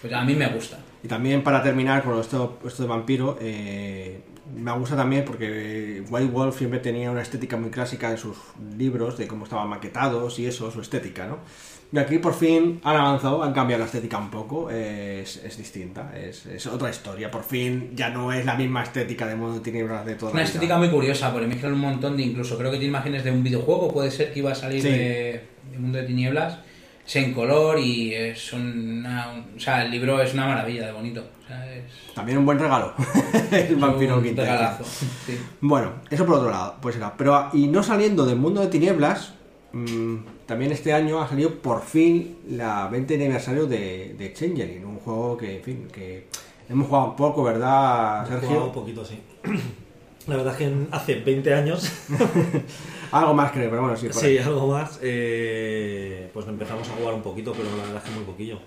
pues 0.00 0.10
a 0.14 0.24
mí 0.24 0.34
me 0.34 0.46
gusta. 0.48 0.78
Y 1.04 1.08
también 1.08 1.42
para 1.42 1.62
terminar 1.62 2.02
con 2.02 2.18
esto, 2.18 2.58
esto 2.66 2.82
de 2.82 2.88
vampiro, 2.88 3.38
eh, 3.40 4.18
me 4.54 4.72
gusta 4.72 4.96
también 4.96 5.24
porque 5.24 6.02
White 6.08 6.30
Wolf 6.32 6.58
siempre 6.58 6.78
tenía 6.80 7.10
una 7.10 7.22
estética 7.22 7.56
muy 7.56 7.70
clásica 7.70 8.10
en 8.10 8.18
sus 8.18 8.36
libros, 8.76 9.18
de 9.18 9.26
cómo 9.26 9.44
estaban 9.44 9.68
maquetados 9.68 10.38
y 10.38 10.46
eso, 10.46 10.70
su 10.70 10.80
estética, 10.80 11.26
¿no? 11.26 11.38
Y 11.92 11.98
aquí 11.98 12.18
por 12.18 12.34
fin 12.34 12.80
han 12.82 12.96
avanzado, 12.96 13.44
han 13.44 13.52
cambiado 13.52 13.80
la 13.80 13.86
estética 13.86 14.18
un 14.18 14.28
poco, 14.30 14.70
es, 14.70 15.36
es 15.44 15.56
distinta, 15.56 16.12
es, 16.18 16.44
es 16.46 16.66
otra 16.66 16.90
historia, 16.90 17.30
por 17.30 17.44
fin 17.44 17.92
ya 17.94 18.10
no 18.10 18.32
es 18.32 18.44
la 18.44 18.56
misma 18.56 18.82
estética 18.82 19.24
de 19.26 19.36
Mundo 19.36 19.54
de 19.54 19.60
Tinieblas 19.60 20.04
de 20.04 20.16
toda 20.16 20.32
Una 20.32 20.40
la 20.40 20.44
vida. 20.44 20.52
estética 20.54 20.78
muy 20.78 20.90
curiosa, 20.90 21.32
porque 21.32 21.46
mezclan 21.46 21.74
un 21.74 21.80
montón 21.80 22.16
de, 22.16 22.24
incluso 22.24 22.58
creo 22.58 22.70
que 22.72 22.78
tiene 22.78 22.88
imágenes 22.90 23.22
de 23.22 23.30
un 23.30 23.42
videojuego, 23.44 23.92
puede 23.92 24.10
ser 24.10 24.32
que 24.32 24.40
iba 24.40 24.50
a 24.50 24.54
salir 24.56 24.82
Sí. 24.82 24.88
de, 24.88 25.44
de 25.70 25.78
Mundo 25.78 25.98
de 25.98 26.04
Tinieblas, 26.04 26.58
es 27.06 27.16
en 27.16 27.32
color 27.34 27.78
y 27.78 28.12
es 28.14 28.52
una- 28.52 29.44
o 29.56 29.60
sea, 29.60 29.84
el 29.84 29.90
libro 29.90 30.20
es 30.20 30.34
una 30.34 30.46
maravilla 30.46 30.86
de 30.86 30.92
bonito. 30.92 31.24
O 31.44 31.46
sea, 31.48 31.74
es 31.74 31.84
También 32.14 32.38
un 32.38 32.44
buen 32.46 32.58
regalo, 32.58 32.92
el 33.52 33.76
vampiro 33.76 34.16
un 34.18 34.24
regalazo. 34.24 34.82
sí. 34.84 35.38
Bueno, 35.60 35.92
eso 36.10 36.26
por 36.26 36.36
otro 36.36 36.50
lado, 36.50 36.76
pues 36.82 36.96
era. 36.96 37.16
Pero 37.16 37.50
y 37.52 37.68
no 37.68 37.82
saliendo 37.82 38.26
del 38.26 38.36
mundo 38.36 38.60
de 38.60 38.66
tinieblas, 38.66 39.34
mm, 39.72 40.16
también 40.46 40.72
este 40.72 40.92
año 40.92 41.20
ha 41.22 41.28
salido 41.28 41.54
por 41.60 41.82
fin 41.82 42.38
la 42.50 42.88
20 42.88 43.14
aniversario 43.14 43.66
de, 43.66 44.14
de 44.18 44.32
Changeling, 44.32 44.84
un 44.84 44.98
juego 44.98 45.36
que, 45.36 45.58
en 45.58 45.62
fin, 45.62 45.88
que 45.92 46.26
hemos 46.68 46.88
jugado 46.88 47.10
un 47.10 47.16
poco, 47.16 47.44
¿verdad, 47.44 48.26
Sergio? 48.26 48.48
jugado 48.48 48.66
un 48.66 48.72
poquito, 48.72 49.04
sí. 49.04 49.20
La 50.26 50.36
verdad 50.36 50.52
es 50.54 50.58
que 50.58 50.72
hace 50.90 51.14
20 51.20 51.54
años, 51.54 51.90
Algo 53.12 53.34
más 53.34 53.52
creo, 53.52 53.70
pero 53.70 53.82
bueno, 53.82 53.96
sí. 53.96 54.06
por 54.08 54.16
sí, 54.16 54.26
ahí. 54.26 54.38
algo 54.38 54.66
más, 54.68 54.98
eh, 55.02 56.28
pues 56.34 56.46
empezamos 56.48 56.88
a 56.88 56.92
jugar 56.94 57.14
un 57.14 57.22
poquito, 57.22 57.52
pero 57.52 57.68
la 57.76 57.82
verdad 57.84 57.96
es 57.98 58.10
que 58.10 58.10
muy 58.16 58.24
poquillo. 58.24 58.58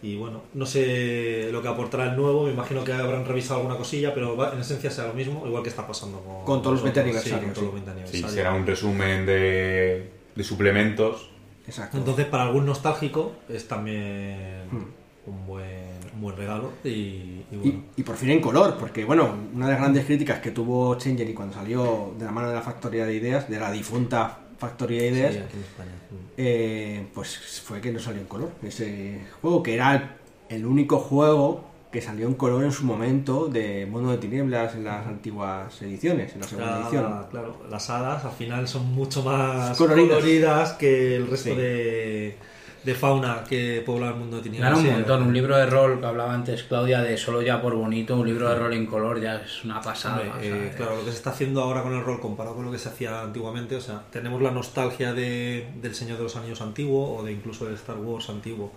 Y 0.00 0.16
bueno, 0.16 0.42
no 0.54 0.64
sé 0.64 1.48
lo 1.52 1.60
que 1.60 1.68
aportará 1.68 2.10
el 2.10 2.16
nuevo, 2.16 2.44
me 2.44 2.52
imagino 2.52 2.84
que 2.84 2.92
habrán 2.92 3.26
revisado 3.26 3.56
alguna 3.60 3.76
cosilla, 3.76 4.14
pero 4.14 4.36
va- 4.36 4.52
en 4.54 4.60
esencia 4.60 4.90
será 4.90 5.08
lo 5.08 5.14
mismo, 5.14 5.44
igual 5.46 5.62
que 5.62 5.68
está 5.68 5.86
pasando 5.86 6.20
con, 6.20 6.44
Con 6.44 6.62
todos 6.62 6.74
los 6.76 6.82
20 6.84 7.00
otros, 7.00 7.22
sí, 7.22 7.30
aniversarios, 7.30 7.44
con 7.44 7.54
todos 7.54 7.66
los 7.66 7.74
sí. 7.74 7.84
20 7.84 7.90
Sí, 7.90 7.96
aniversarios. 8.16 8.32
será 8.32 8.54
un 8.54 8.66
resumen 8.66 9.26
de, 9.26 10.10
de 10.36 10.44
suplementos. 10.44 11.28
Exacto. 11.66 11.98
Entonces, 11.98 12.26
para 12.26 12.44
algún 12.44 12.64
nostálgico, 12.64 13.32
es 13.48 13.66
también 13.68 14.68
Hmm. 14.70 14.84
un, 15.26 15.46
buen, 15.46 15.87
buen 16.20 16.36
regalo. 16.36 16.72
Y, 16.84 16.88
y 16.88 17.44
Y, 17.52 17.56
bueno, 17.56 17.82
y 17.96 18.02
por 18.02 18.16
fin 18.16 18.30
en 18.30 18.40
color, 18.40 18.76
porque 18.78 19.04
bueno, 19.04 19.34
una 19.54 19.66
de 19.66 19.72
las 19.72 19.80
grandes 19.80 20.04
críticas 20.04 20.40
que 20.40 20.50
tuvo 20.50 20.94
Changeling 20.96 21.34
cuando 21.34 21.54
salió 21.54 22.12
de 22.18 22.24
la 22.24 22.30
mano 22.32 22.48
de 22.48 22.54
la 22.54 22.62
Factoría 22.62 23.04
de 23.06 23.14
Ideas, 23.14 23.48
de 23.48 23.58
la 23.58 23.70
difunta 23.72 24.38
Factoría 24.58 25.02
de 25.02 25.08
Ideas, 25.08 25.34
sí, 25.34 25.40
aquí 25.40 25.54
en 25.56 25.60
España. 25.62 25.90
Eh, 26.36 27.06
pues 27.14 27.60
fue 27.64 27.80
que 27.80 27.92
no 27.92 27.98
salió 27.98 28.20
en 28.20 28.26
color. 28.26 28.50
Ese 28.62 29.20
juego 29.40 29.62
que 29.62 29.74
era 29.74 30.16
el, 30.48 30.66
único 30.66 30.98
juego 30.98 31.64
que 31.90 32.00
salió 32.02 32.26
en 32.28 32.34
color 32.34 32.64
en 32.64 32.72
su 32.72 32.84
momento 32.84 33.46
de 33.46 33.86
Mundo 33.86 34.10
de 34.10 34.18
Tinieblas 34.18 34.74
en 34.74 34.84
las 34.84 35.06
antiguas 35.06 35.80
ediciones, 35.80 36.34
en 36.34 36.40
la 36.42 36.46
segunda 36.46 36.70
La- 36.72 36.80
edición. 36.82 37.24
claro, 37.30 37.56
las 37.70 37.88
hadas 37.90 38.24
al 38.24 38.32
final 38.32 38.68
son 38.68 38.92
mucho 38.92 39.22
más 39.22 39.76
Coloridas. 39.78 40.16
coloridas, 40.16 40.72
que 40.74 41.16
el 41.16 41.26
resto 41.28 41.50
Sí. 41.50 41.56
de, 41.56 42.36
de 42.84 42.94
fauna 42.94 43.42
que 43.48 43.82
pobla 43.84 44.08
el 44.08 44.14
mundo 44.14 44.36
de 44.38 44.42
tinieblas. 44.44 44.70
Gana 44.76 44.82
un 44.88 44.94
montón, 44.94 45.22
un 45.24 45.34
libro 45.34 45.56
de 45.56 45.66
rol 45.66 46.00
que 46.00 46.06
hablaba 46.06 46.32
antes 46.32 46.62
Claudia 46.62 47.00
de 47.02 47.16
solo 47.18 47.42
ya 47.42 47.60
por 47.60 47.74
bonito, 47.74 48.16
un 48.16 48.26
libro 48.26 48.48
de 48.48 48.54
rol 48.54 48.72
en 48.72 48.86
color 48.86 49.20
ya 49.20 49.36
es 49.36 49.64
una 49.64 49.80
pasada. 49.80 50.20
Hombre, 50.22 50.30
o 50.30 50.40
sea, 50.40 50.56
eh, 50.56 50.68
es- 50.70 50.76
claro, 50.76 50.96
lo 50.96 51.04
que 51.04 51.10
se 51.10 51.16
está 51.16 51.30
haciendo 51.30 51.60
ahora 51.62 51.82
con 51.82 51.92
el 51.94 52.02
rol 52.04 52.20
comparado 52.20 52.54
con 52.56 52.64
lo 52.64 52.70
que 52.72 52.78
se 52.78 52.88
hacía 52.88 53.20
antiguamente, 53.20 53.76
o 53.76 53.80
sea, 53.80 54.02
tenemos 54.10 54.40
la 54.40 54.50
nostalgia 54.52 55.12
de, 55.12 55.68
del 55.82 55.94
Señor 55.94 56.16
de 56.18 56.22
los 56.24 56.36
Anillos 56.36 56.60
antiguo 56.60 57.16
o 57.16 57.22
de 57.24 57.32
incluso 57.32 57.64
del 57.66 57.74
Star 57.74 57.96
Wars 57.98 58.28
antiguo, 58.30 58.72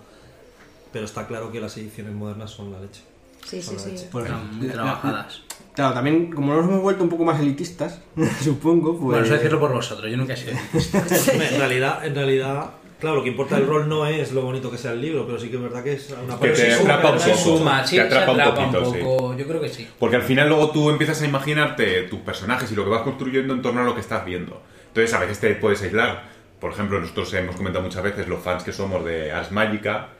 pero 0.92 1.04
está 1.04 1.26
claro 1.26 1.50
que 1.50 1.60
las 1.60 1.76
ediciones 1.78 2.12
modernas 2.12 2.50
son 2.50 2.70
la 2.72 2.80
leche. 2.80 3.02
Sí, 3.46 3.60
sí, 3.62 3.76
sí. 3.78 4.06
Pues, 4.12 4.26
están 4.26 4.56
muy 4.56 4.66
la- 4.68 4.72
trabajadas. 4.74 5.40
Claro, 5.74 5.94
también 5.94 6.30
como 6.30 6.54
nos 6.54 6.64
hemos 6.66 6.80
vuelto 6.82 7.02
un 7.02 7.08
poco 7.08 7.24
más 7.24 7.40
elitistas, 7.40 8.00
supongo, 8.42 8.90
pues... 8.92 9.02
Bueno, 9.02 9.24
eso 9.24 9.34
decirlo 9.34 9.58
por 9.58 9.72
vosotros, 9.72 10.10
yo 10.10 10.16
nunca 10.16 10.34
he 10.34 10.36
sido. 10.36 10.52
en 10.52 11.58
realidad, 11.58 12.04
en 12.04 12.14
realidad, 12.14 12.70
claro, 13.02 13.16
lo 13.16 13.22
que 13.24 13.30
importa 13.30 13.56
del 13.56 13.66
rol 13.66 13.88
no 13.88 14.06
es 14.06 14.30
lo 14.30 14.42
bonito 14.42 14.70
que 14.70 14.78
sea 14.78 14.92
el 14.92 15.00
libro, 15.00 15.26
pero 15.26 15.36
sí 15.36 15.48
que 15.48 15.56
es 15.56 15.62
verdad 15.62 15.82
que 15.82 15.94
es 15.94 16.14
una 16.24 16.38
Que 16.38 16.50
te 16.50 16.56
sí 16.76 16.82
atrapa 16.82 17.10
un 17.10 17.18
poco. 17.18 17.36
Suma, 17.36 17.84
sí, 17.84 17.96
Te 17.96 18.02
atrapa 18.02 18.30
un 18.30 18.40
atrapa 18.40 18.60
un 18.60 18.72
poquito, 18.72 18.92
sí. 18.92 18.98
poco, 19.02 19.36
yo 19.36 19.46
creo 19.48 19.60
que 19.60 19.68
sí. 19.68 19.88
Porque 19.98 20.14
al 20.14 20.22
final 20.22 20.48
luego 20.48 20.70
tú 20.70 20.88
empiezas 20.88 21.20
a 21.20 21.26
imaginarte 21.26 22.02
tus 22.04 22.20
personajes 22.20 22.70
y 22.70 22.76
lo 22.76 22.84
que 22.84 22.90
vas 22.90 23.02
construyendo 23.02 23.54
en 23.54 23.60
torno 23.60 23.80
a 23.80 23.84
lo 23.84 23.94
que 23.94 24.00
estás 24.00 24.24
viendo. 24.24 24.62
Entonces 24.86 25.12
a 25.14 25.18
veces 25.18 25.40
te 25.40 25.52
puedes 25.56 25.82
aislar. 25.82 26.28
Por 26.60 26.70
ejemplo, 26.70 27.00
nosotros 27.00 27.34
hemos 27.34 27.56
comentado 27.56 27.84
muchas 27.84 28.04
veces 28.04 28.28
los 28.28 28.40
fans 28.40 28.62
que 28.62 28.72
somos 28.72 29.04
de 29.04 29.32
Ars 29.32 29.50
Magica, 29.50 30.10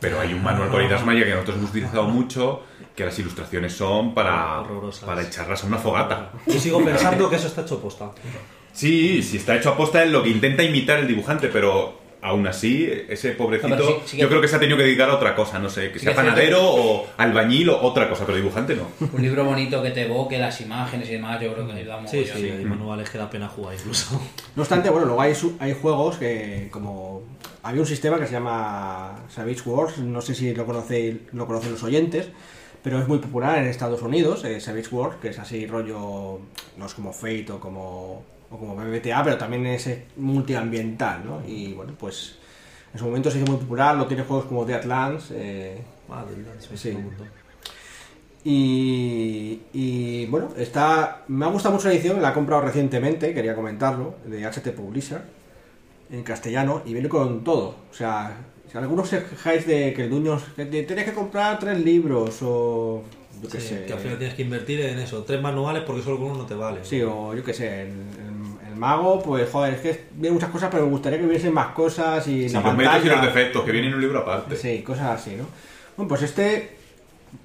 pero 0.00 0.18
hay 0.18 0.34
un 0.34 0.42
manual 0.42 0.70
con 0.70 0.80
Ars 0.82 1.06
Magica 1.06 1.26
que 1.26 1.32
nosotros 1.34 1.56
hemos 1.58 1.70
utilizado 1.70 2.02
mucho, 2.08 2.64
que 2.96 3.04
las 3.04 3.16
ilustraciones 3.16 3.74
son 3.74 4.12
para, 4.12 4.60
Horrorosas. 4.62 5.04
para 5.04 5.22
echarlas 5.22 5.62
a 5.62 5.68
una 5.68 5.78
fogata. 5.78 6.32
Yo 6.48 6.58
sigo 6.58 6.84
pensando 6.84 7.30
que 7.30 7.36
eso 7.36 7.46
está 7.46 7.60
hecho 7.60 7.80
posta. 7.80 8.10
Sí, 8.72 9.22
sí 9.22 9.36
está 9.36 9.54
hecho 9.54 9.70
a 9.70 9.76
posta 9.76 10.02
en 10.02 10.10
lo 10.10 10.24
que 10.24 10.30
intenta 10.30 10.64
imitar 10.64 10.98
el 10.98 11.06
dibujante, 11.06 11.46
pero 11.46 12.03
aún 12.24 12.46
así, 12.46 12.88
ese 13.08 13.32
pobrecito, 13.32 13.76
No, 13.76 13.84
sí- 13.86 13.94
sí 14.06 14.16
yo 14.16 14.28
creo 14.30 14.40
que 14.40 14.48
se 14.48 14.56
ha 14.56 14.58
tenido 14.58 14.78
que 14.78 14.84
dedicar 14.84 15.10
a 15.10 15.14
otra 15.16 15.34
cosa, 15.36 15.58
no 15.58 15.68
sé, 15.68 15.92
que 15.92 15.98
Sí 15.98 16.06
sea 16.06 16.14
que 16.14 16.16
panadero 16.16 16.58
o 16.64 17.06
albañil 17.18 17.68
o 17.68 17.82
otra 17.82 18.08
cosa, 18.08 18.24
pero 18.24 18.36
dibujante 18.38 18.74
no. 18.74 18.88
Un 19.12 19.20
libro 19.22 19.44
bonito 19.44 19.82
que 19.82 19.90
te 19.90 20.06
evoque 20.06 20.38
las 20.38 20.58
imágenes 20.62 21.08
y 21.10 21.12
demás, 21.12 21.38
yo 21.40 21.52
creo 21.52 21.66
que 21.66 21.72
ayuda 21.74 21.98
Sí, 22.08 22.16
mogollón. 22.18 22.36
sí, 22.38 22.50
hay 22.50 22.64
manuales 22.64 23.10
que 23.10 23.18
da 23.18 23.28
pena 23.28 23.46
jugar 23.46 23.74
incluso. 23.74 24.18
No 24.56 24.62
obstante, 24.62 24.88
bueno, 24.88 25.04
luego 25.06 25.20
hay, 25.20 25.34
hay 25.60 25.74
juegos 25.80 26.16
que 26.16 26.68
como... 26.70 27.22
Había 27.62 27.80
un 27.82 27.86
sistema 27.86 28.18
que 28.18 28.26
se 28.26 28.32
llama 28.32 29.24
Savage 29.28 29.60
Wars, 29.66 29.98
no 29.98 30.20
sé 30.22 30.34
si 30.34 30.54
lo 30.54 30.64
conocéis, 30.66 31.16
lo 31.32 31.46
conocen 31.46 31.72
los 31.72 31.82
oyentes, 31.82 32.28
pero 32.82 32.98
es 32.98 33.06
muy 33.08 33.18
popular 33.18 33.58
en 33.58 33.64
Estados 33.66 34.02
Unidos, 34.02 34.44
eh, 34.44 34.60
Savage 34.60 34.88
Wars, 34.90 35.16
que 35.20 35.28
es 35.28 35.38
así 35.38 35.66
rollo, 35.66 36.40
no 36.76 36.86
es 36.86 36.92
como 36.94 37.12
Fate 37.14 37.46
o 37.52 37.60
como, 37.60 38.22
o 38.54 38.58
como 38.58 38.76
BBTA, 38.76 39.22
pero 39.24 39.36
también 39.36 39.66
es 39.66 39.86
eh, 39.88 40.04
multiambiental, 40.16 41.22
¿no? 41.24 41.42
Y 41.46 41.72
bueno, 41.72 41.92
pues 41.98 42.36
en 42.92 42.98
su 42.98 43.04
momento 43.06 43.30
se 43.30 43.38
hizo 43.38 43.46
muy 43.50 43.56
popular, 43.60 43.96
lo 43.96 44.06
tiene 44.06 44.22
juegos 44.24 44.46
como 44.46 44.64
Deadlands, 44.64 45.30
eh, 45.32 45.82
Madre 46.08 46.36
mía, 46.36 46.52
sí, 46.60 46.76
Sí. 46.76 46.96
y, 48.44 49.60
y, 49.72 50.26
bueno, 50.26 50.50
está, 50.58 51.22
me 51.28 51.46
ha 51.46 51.48
gustado 51.48 51.74
mucho 51.74 51.88
la 51.88 51.94
edición, 51.94 52.20
la 52.20 52.30
he 52.30 52.34
comprado 52.34 52.60
recientemente, 52.62 53.32
quería 53.32 53.54
comentarlo, 53.54 54.16
de 54.26 54.44
HT 54.46 54.72
Publisher, 54.72 55.22
en 56.10 56.22
castellano, 56.22 56.82
y 56.84 56.92
viene 56.92 57.08
con 57.08 57.42
todo. 57.42 57.74
O 57.90 57.94
sea, 57.94 58.36
si 58.70 58.76
algunos 58.76 59.08
se 59.08 59.24
quejáis 59.24 59.66
de 59.66 59.94
que 59.94 60.04
el 60.04 60.10
Duños, 60.10 60.42
que 60.56 60.66
tienes 60.66 61.04
que 61.06 61.14
comprar 61.14 61.58
tres 61.58 61.80
libros, 61.82 62.38
o 62.42 63.02
yo 63.42 63.48
qué 63.48 63.60
Sí, 63.60 63.68
sé. 63.68 63.84
que 63.86 63.94
al 63.94 63.98
final 64.00 64.18
tienes 64.18 64.36
que 64.36 64.42
invertir 64.42 64.80
en 64.82 64.98
eso. 64.98 65.24
Tres 65.24 65.40
manuales 65.40 65.82
porque 65.86 66.02
solo 66.02 66.18
con 66.18 66.26
uno 66.26 66.38
no 66.38 66.46
te 66.46 66.54
vale. 66.54 66.80
Sí, 66.84 67.00
o 67.00 67.34
yo 67.34 67.42
qué 67.42 67.54
sé, 67.54 67.82
el, 67.82 67.88
el- 67.88 68.33
el 68.74 68.78
mago, 68.80 69.22
pues 69.22 69.48
joder, 69.50 69.74
es 69.74 69.80
que 69.80 70.04
viene 70.14 70.34
muchas 70.34 70.50
cosas, 70.50 70.68
pero 70.70 70.84
me 70.84 70.90
gustaría 70.90 71.18
que 71.18 71.26
hubiesen 71.26 71.54
más 71.54 71.68
cosas 71.68 72.26
y 72.28 72.48
Sí, 72.48 72.54
la 72.54 72.60
los 72.62 72.76
méritos 72.76 73.04
y 73.04 73.08
los 73.08 73.16
pantalla- 73.16 73.34
defectos, 73.34 73.64
que 73.64 73.72
vienen 73.72 73.90
en 73.90 73.94
un 73.96 74.00
libro 74.02 74.18
aparte. 74.20 74.56
Sí, 74.56 74.82
cosas 74.82 75.20
así, 75.20 75.36
¿no? 75.36 75.46
Bueno, 75.96 76.08
pues 76.08 76.22
este 76.22 76.76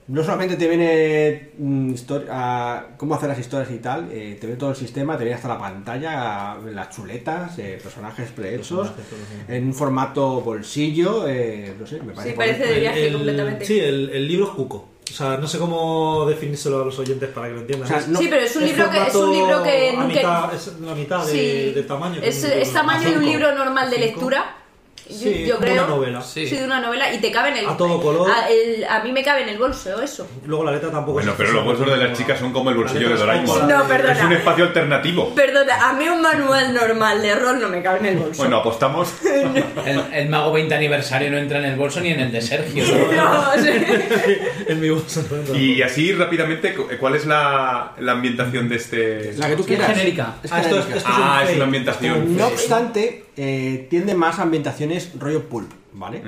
no 0.07 0.23
solamente 0.23 0.55
te 0.55 0.67
viene 0.67 1.49
mm, 1.57 1.93
a 2.31 2.83
cómo 2.97 3.15
hacer 3.15 3.29
las 3.29 3.39
historias 3.39 3.71
y 3.71 3.77
tal, 3.79 4.09
eh, 4.11 4.37
te 4.39 4.45
viene 4.47 4.59
todo 4.59 4.71
el 4.71 4.75
sistema, 4.75 5.17
te 5.17 5.23
viene 5.23 5.35
hasta 5.35 5.47
la 5.47 5.57
pantalla, 5.57 6.57
las 6.73 6.89
chuletas, 6.89 7.57
eh, 7.59 7.79
personajes 7.81 8.29
prehechos, 8.31 8.91
en 9.47 9.65
un 9.67 9.73
formato 9.73 10.41
bolsillo, 10.41 11.27
eh, 11.27 11.73
no 11.79 11.85
sé, 11.87 12.01
me 12.01 12.13
parece... 12.13 12.31
Sí, 12.31 12.37
parece 12.37 12.65
de 12.73 12.79
viaje 12.79 13.07
El- 13.07 13.13
completamente. 13.13 13.65
Sí, 13.65 13.79
el, 13.79 14.09
el 14.11 14.27
libro 14.27 14.45
es 14.45 14.51
cuco. 14.51 14.89
O 15.11 15.13
sea, 15.15 15.37
no 15.37 15.47
sé 15.47 15.57
cómo 15.57 16.25
definírselo 16.27 16.81
a 16.81 16.85
los 16.85 16.97
oyentes 16.99 17.29
para 17.29 17.47
que 17.47 17.53
lo 17.55 17.59
entiendan. 17.61 17.85
O 17.85 17.89
sea, 17.89 17.97
Es- 17.99 18.07
no- 18.07 18.19
sí, 18.19 18.27
pero 18.29 18.41
es 18.41 18.55
un 18.55 18.63
es 18.63 18.69
libro 18.69 18.89
que 18.91 19.01
es 19.07 19.15
un 19.15 19.31
libro 19.33 19.63
que 19.63 19.89
a 19.89 19.93
nunca- 19.93 20.05
mitad- 20.07 20.53
es 20.53 20.67
la 20.79 20.95
mitad 20.95 21.25
de, 21.25 21.31
Sí. 21.31 21.73
de 21.73 21.83
tamaño. 21.83 22.21
que 22.21 22.27
Es, 22.29 22.43
es 22.43 22.71
tamaño 22.73 23.09
de 23.09 23.17
un 23.17 23.23
A5. 23.23 23.27
libro 23.27 23.55
normal 23.55 23.89
de 23.89 23.97
A5. 23.97 23.99
lectura. 23.99 24.55
Yo, 25.09 25.15
Sí, 25.15 25.45
yo 25.47 25.55
como 25.55 25.65
creo. 25.67 25.83
una 25.85 25.87
novela. 25.95 26.21
Sí. 26.21 26.47
Sí. 26.47 26.55
de 26.57 26.65
una 26.65 26.79
novela 26.79 27.11
y 27.13 27.17
te 27.19 27.31
cabe 27.31 27.49
en 27.49 27.57
el. 27.57 27.67
A 27.67 27.75
todo 27.75 27.99
color. 28.01 28.29
A, 28.29 28.47
el- 28.49 28.85
a 28.87 29.01
mí 29.03 29.11
me 29.11 29.23
cabe 29.23 29.41
en 29.41 29.49
el 29.49 29.57
bolso 29.57 29.99
eso. 30.01 30.27
Luego 30.45 30.63
la 30.65 30.71
letra 30.71 30.91
tampoco 30.91 31.13
Bueno, 31.13 31.31
es 31.31 31.37
pero 31.37 31.51
los 31.51 31.65
bolsos 31.65 31.89
de 31.89 31.97
las 31.97 32.17
chicas 32.17 32.37
son 32.39 32.53
como 32.53 32.69
el 32.69 32.77
bolsillo 32.77 33.09
de 33.09 33.15
Doraemon. 33.15 33.67
No, 33.67 33.83
perdona. 33.87 34.13
Es 34.13 34.23
un 34.23 34.33
espacio 34.33 34.65
alternativo. 34.65 35.33
Perdona, 35.33 35.89
a 35.89 35.93
mí 35.93 36.07
un 36.07 36.21
manual 36.21 36.73
normal 36.73 37.21
de 37.21 37.35
rol 37.35 37.59
no 37.59 37.69
me 37.69 37.81
cabe 37.81 37.99
en 37.99 38.05
el 38.05 38.17
bolso. 38.17 38.41
Bueno, 38.43 38.57
apostamos. 38.57 39.13
El, 39.85 40.03
el 40.13 40.29
mago 40.29 40.51
20 40.51 40.75
aniversario 40.75 41.31
no 41.31 41.37
entra 41.37 41.57
en 41.59 41.65
el 41.65 41.75
bolso 41.75 41.99
ni 42.01 42.09
en 42.11 42.19
el 42.19 42.31
de 42.31 42.41
Sergio. 42.41 42.83
No, 43.15 43.51
sí. 43.61 43.69
en 44.67 44.79
mi 44.79 44.89
bolso. 44.89 45.23
no 45.29 45.37
entra. 45.37 45.57
Y 45.57 45.81
así 45.81 46.11
rápidamente, 46.13 46.73
cu- 46.75 46.87
¿cuál 46.99 47.15
es 47.15 47.25
la, 47.25 47.93
la 47.99 48.11
ambientación 48.13 48.69
de 48.69 48.75
este...? 48.75 49.33
La 49.37 49.47
que 49.49 49.55
tú 49.55 49.65
quieras. 49.65 49.87
genérica. 49.87 50.35
Es 50.43 50.51
Ah, 50.51 50.61
esto 50.61 50.75
es- 50.79 50.85
genérica. 50.85 50.97
esto 50.97 51.09
Ah, 51.11 51.39
un 51.43 51.49
es 51.49 51.55
una 51.55 51.65
ambientación. 51.65 52.37
No 52.37 52.47
obstante, 52.47 53.25
eh, 53.41 53.87
tiende 53.89 54.15
más 54.15 54.37
a 54.37 54.41
ambientaciones 54.41 55.17
rollo 55.17 55.47
pulp, 55.47 55.71
¿vale? 55.93 56.21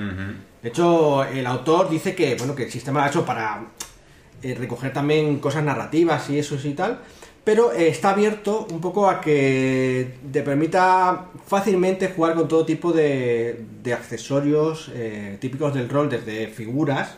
De 0.64 0.70
hecho, 0.70 1.26
el 1.26 1.45
autor 1.45 1.89
dice 1.89 2.16
que, 2.16 2.36
bueno, 2.36 2.55
que 2.55 2.64
el 2.64 2.72
sistema 2.72 3.01
lo 3.01 3.05
ha 3.05 3.09
hecho 3.09 3.26
para 3.26 3.66
eh, 4.41 4.55
recoger 4.55 4.93
también 4.93 5.39
cosas 5.39 5.62
narrativas 5.66 6.30
y 6.30 6.39
eso 6.39 6.55
y 6.64 6.74
tal, 6.74 7.01
pero 7.43 7.74
eh, 7.74 7.89
está 7.89 8.12
abierto 8.12 8.66
un 8.72 8.80
poco 8.80 9.09
a 9.09 9.20
que 9.20 10.20
te 10.32 10.41
permita 10.41 11.26
fácilmente 11.45 12.07
jugar 12.07 12.34
con 12.34 12.47
todo 12.47 12.66
tipo 12.66 12.93
de, 12.93 13.66
de 13.84 13.93
accesorios 13.93 14.89
típicos 15.41 15.74
del 15.74 15.89
rol, 15.89 16.09
desde 16.09 16.47
figuras 16.47 17.18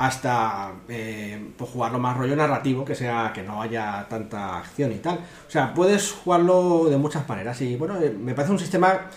hasta 0.00 0.72
eh, 0.88 1.38
pues 1.58 1.70
jugarlo 1.70 1.98
más 1.98 2.16
rollo 2.16 2.34
narrativo, 2.36 2.84
que 2.84 2.94
sea 2.94 3.32
que 3.34 3.42
no 3.42 3.60
haya 3.62 4.06
tanta 4.08 4.58
acción 4.58 4.92
y 4.92 4.96
tal. 4.96 5.16
O 5.48 5.50
sea, 5.50 5.74
puedes 5.74 6.12
jugarlo 6.12 6.86
de 6.88 6.96
muchas 6.96 7.28
maneras 7.28 7.60
y 7.60 7.76
bueno, 7.76 8.00
eh, 8.00 8.10
me 8.18 8.34
parece 8.34 8.52
un 8.52 8.58
sistema 8.58 9.08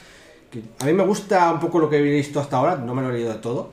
que 0.52 0.62
a 0.80 0.86
mí 0.86 0.94
me 0.94 1.04
gusta 1.06 1.52
un 1.54 1.60
poco 1.60 1.80
lo 1.80 1.90
que 1.90 1.98
he 1.98 2.02
visto 2.02 2.40
hasta 2.40 2.58
ahora, 2.58 2.76
no 2.78 2.94
me 2.96 3.02
lo 3.02 3.10
he 3.10 3.14
leído 3.14 3.34
de 3.34 3.40
todo, 3.40 3.72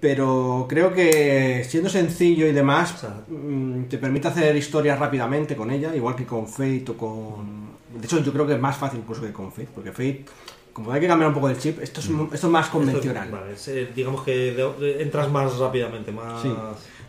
pero 0.00 0.66
creo 0.68 0.92
que 0.94 1.64
siendo 1.68 1.88
sencillo 1.90 2.46
y 2.46 2.52
demás, 2.52 2.94
O 2.94 2.98
sea- 2.98 3.22
mm, 3.28 3.84
te 3.88 3.98
permite 3.98 4.28
hacer 4.28 4.56
historias 4.56 4.98
rápidamente 4.98 5.56
con 5.56 5.70
ella, 5.70 5.94
igual 5.94 6.16
que 6.16 6.26
con 6.26 6.48
Fate 6.48 6.84
o 6.90 6.96
con... 6.96 7.72
De 7.98 8.04
hecho, 8.06 8.20
yo 8.22 8.32
creo 8.32 8.46
que 8.46 8.54
es 8.54 8.60
más 8.60 8.76
fácil 8.76 9.00
incluso 9.00 9.22
que 9.22 9.32
con 9.32 9.52
Fate, 9.52 9.68
porque 9.74 9.92
Fate, 9.92 10.24
como 10.72 10.90
hay 10.92 11.00
que 11.00 11.06
cambiar 11.08 11.28
un 11.28 11.34
poco 11.34 11.48
el 11.48 11.58
chip, 11.58 11.80
esto 11.82 12.00
es, 12.00 12.06
esto 12.32 12.46
es 12.46 12.52
más 12.52 12.68
convencional. 12.68 13.24
Esto- 13.26 13.36
vale, 13.40 13.52
es, 13.52 13.68
eh, 13.68 13.88
digamos 13.94 14.22
que 14.22 14.52
de- 14.54 14.72
de- 14.78 15.02
entras 15.02 15.30
más 15.30 15.56
rápidamente, 15.58 16.10
más... 16.12 16.42
Sí. 16.42 16.48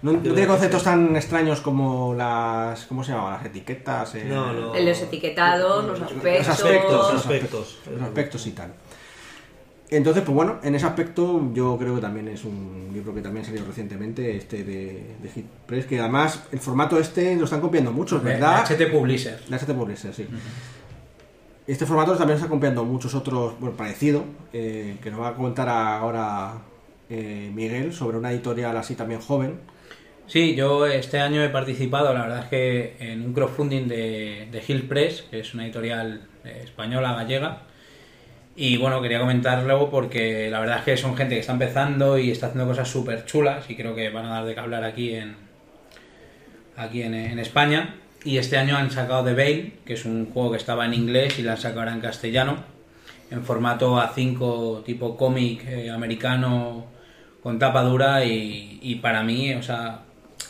No, 0.02 0.12
no 0.12 0.20
tiene 0.20 0.46
conceptos 0.48 0.84
tan 0.84 1.16
extraños 1.16 1.62
como 1.62 2.14
las. 2.14 2.84
¿Cómo 2.88 3.06
se 3.06 3.14
llama? 3.14 3.32
Las 3.32 3.46
etiquetas. 3.46 4.16
eh, 4.16 4.26
No, 4.28 4.52
no. 4.52 4.78
Los 4.78 5.02
etiquetados, 5.02 5.86
los 5.86 6.02
aspectos. 6.02 6.38
Los 6.40 6.50
aspectos, 6.50 6.92
Los 6.92 7.14
los 7.14 7.22
aspectos. 7.22 7.78
Los 7.90 8.02
aspectos 8.02 8.48
y 8.48 8.52
tal. 8.52 8.74
Entonces, 9.90 10.24
pues 10.24 10.36
bueno, 10.36 10.58
en 10.64 10.74
ese 10.76 10.86
aspecto 10.88 11.50
yo 11.54 11.78
creo 11.78 11.96
que 11.96 12.02
también 12.02 12.28
es 12.28 12.44
un 12.46 12.90
libro 12.94 13.14
que 13.14 13.22
también 13.22 13.46
salió 13.46 13.64
recientemente, 13.64 14.36
este 14.36 14.64
de, 14.64 15.16
de 15.22 15.30
Hit 15.30 15.46
Press, 15.68 15.86
que 15.86 16.00
además 16.00 16.44
el 16.52 16.60
formato 16.60 16.98
este 17.00 17.36
lo 17.36 17.46
están 17.46 17.62
copiando 17.62 17.92
muchos, 17.92 18.22
¿verdad? 18.24 18.66
HT 18.66 18.92
Publisher. 18.92 19.40
La 19.50 19.58
HT 19.58 19.74
Publisher, 19.74 20.14
sí. 20.14 20.28
Este 21.66 21.86
formato 21.86 22.18
también 22.18 22.36
está 22.36 22.50
copiando 22.50 22.84
muchos 22.84 23.16
otros, 23.16 23.58
bueno, 23.58 23.78
parecido, 23.78 24.26
eh, 24.52 24.98
que 25.02 25.10
nos 25.10 25.22
va 25.22 25.30
a 25.30 25.34
comentar 25.34 25.70
ahora 25.70 26.56
eh, 27.10 27.50
Miguel 27.54 27.94
sobre 27.94 28.18
una 28.18 28.32
editorial 28.32 28.76
así 28.76 28.96
también 28.96 29.22
joven. 29.22 29.62
Sí, 30.28 30.56
yo 30.56 30.86
este 30.86 31.22
año 31.22 31.42
he 31.42 31.48
participado, 31.48 32.14
la 32.14 32.24
verdad 32.24 32.40
es 32.40 32.46
que 32.50 32.96
en 33.00 33.26
un 33.26 33.34
crowdfunding 33.34 33.88
de, 33.88 34.50
de 34.52 34.64
Hill 34.68 34.90
Press, 34.90 35.22
que 35.32 35.40
es 35.40 35.54
una 35.54 35.64
editorial 35.64 36.28
eh, 36.44 36.62
española, 36.66 37.14
gallega. 37.14 37.62
Y 38.58 38.76
bueno, 38.76 39.02
quería 39.02 39.20
comentarlo 39.20 39.90
porque 39.90 40.50
la 40.50 40.60
verdad 40.60 40.80
es 40.80 40.84
que 40.84 40.98
son 40.98 41.16
gente 41.16 41.36
que 41.36 41.42
está 41.42 41.54
empezando 41.54 42.18
y 42.18 42.30
está 42.30 42.48
haciendo 42.48 42.68
cosas 42.68 42.90
súper 42.90 43.26
chulas 43.26 43.70
y 43.70 43.76
creo 43.78 43.96
que 43.96 44.10
van 44.10 44.26
a 44.26 44.30
dar 44.30 44.46
de 44.46 44.54
qué 44.54 44.60
hablar 44.60 44.84
aquí 44.84 45.16
en, 45.16 45.38
aquí 46.76 47.04
en 47.04 47.40
España. 47.40 47.96
Y 48.26 48.38
este 48.38 48.58
año 48.58 48.78
han 48.78 48.90
sacado 48.90 49.24
The 49.26 49.34
Veil, 49.34 49.74
que 49.86 49.94
es 49.94 50.06
un 50.06 50.28
juego 50.32 50.52
que 50.52 50.58
estaba 50.58 50.86
en 50.86 50.94
inglés 50.94 51.38
y 51.40 51.44
lo 51.44 51.52
han 51.52 51.58
sacado 51.58 51.82
ahora 51.82 51.94
en 51.94 52.00
castellano, 52.02 52.58
en 53.32 53.44
formato 53.44 53.98
A5 53.98 54.84
tipo 54.84 55.18
cómic 55.18 55.66
eh, 55.68 55.90
americano 55.90 56.86
con 57.42 57.60
tapa 57.60 57.82
dura 57.84 58.24
y, 58.24 58.80
y 58.82 58.96
para 58.96 59.24
mí, 59.24 59.54
o 59.54 59.62
sea, 59.62 60.02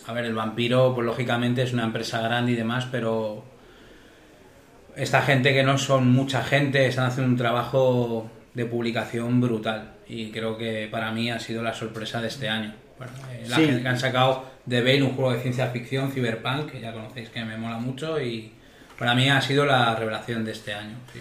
a 0.06 0.14
ver, 0.14 0.26
el 0.26 0.36
vampiro, 0.36 0.94
pues 0.94 1.06
lógicamente 1.06 1.64
es 1.64 1.74
una 1.74 1.84
empresa 1.86 2.22
grande 2.22 2.52
y 2.52 2.56
demás, 2.56 2.88
pero 2.92 3.44
esta 4.96 5.24
gente 5.24 5.54
que 5.54 5.64
no 5.64 5.80
son 5.80 6.12
mucha 6.12 6.44
gente 6.44 6.86
están 6.86 7.08
haciendo 7.08 7.32
un 7.32 7.38
trabajo 7.38 8.30
de 8.54 8.66
publicación 8.66 9.42
brutal 9.42 9.94
y 10.08 10.30
creo 10.30 10.58
que 10.58 10.88
para 10.92 11.12
mí 11.12 11.32
ha 11.32 11.40
sido 11.40 11.64
la 11.64 11.74
sorpresa 11.74 12.22
de 12.22 12.28
este 12.28 12.48
año. 12.50 12.76
Bueno, 13.00 13.14
eh, 13.32 13.46
la 13.48 13.56
Sí. 13.56 13.66
gente 13.66 13.82
que 13.82 13.88
han 13.88 14.00
sacado 14.00 14.44
The 14.70 14.82
Veil, 14.82 15.04
un 15.04 15.16
juego 15.16 15.32
de 15.34 15.42
ciencia 15.42 15.68
ficción, 15.68 16.12
Cyberpunk, 16.12 16.72
que 16.72 16.80
ya 16.80 16.94
conocéis 16.94 17.30
que 17.30 17.44
me 17.44 17.58
mola 17.58 17.78
mucho 17.78 18.22
y 18.22 18.52
para 18.98 19.14
mí 19.16 19.30
ha 19.30 19.42
sido 19.42 19.66
la 19.66 19.96
revelación 19.96 20.46
de 20.46 20.52
este 20.52 20.74
año. 20.74 20.96
sí. 21.12 21.20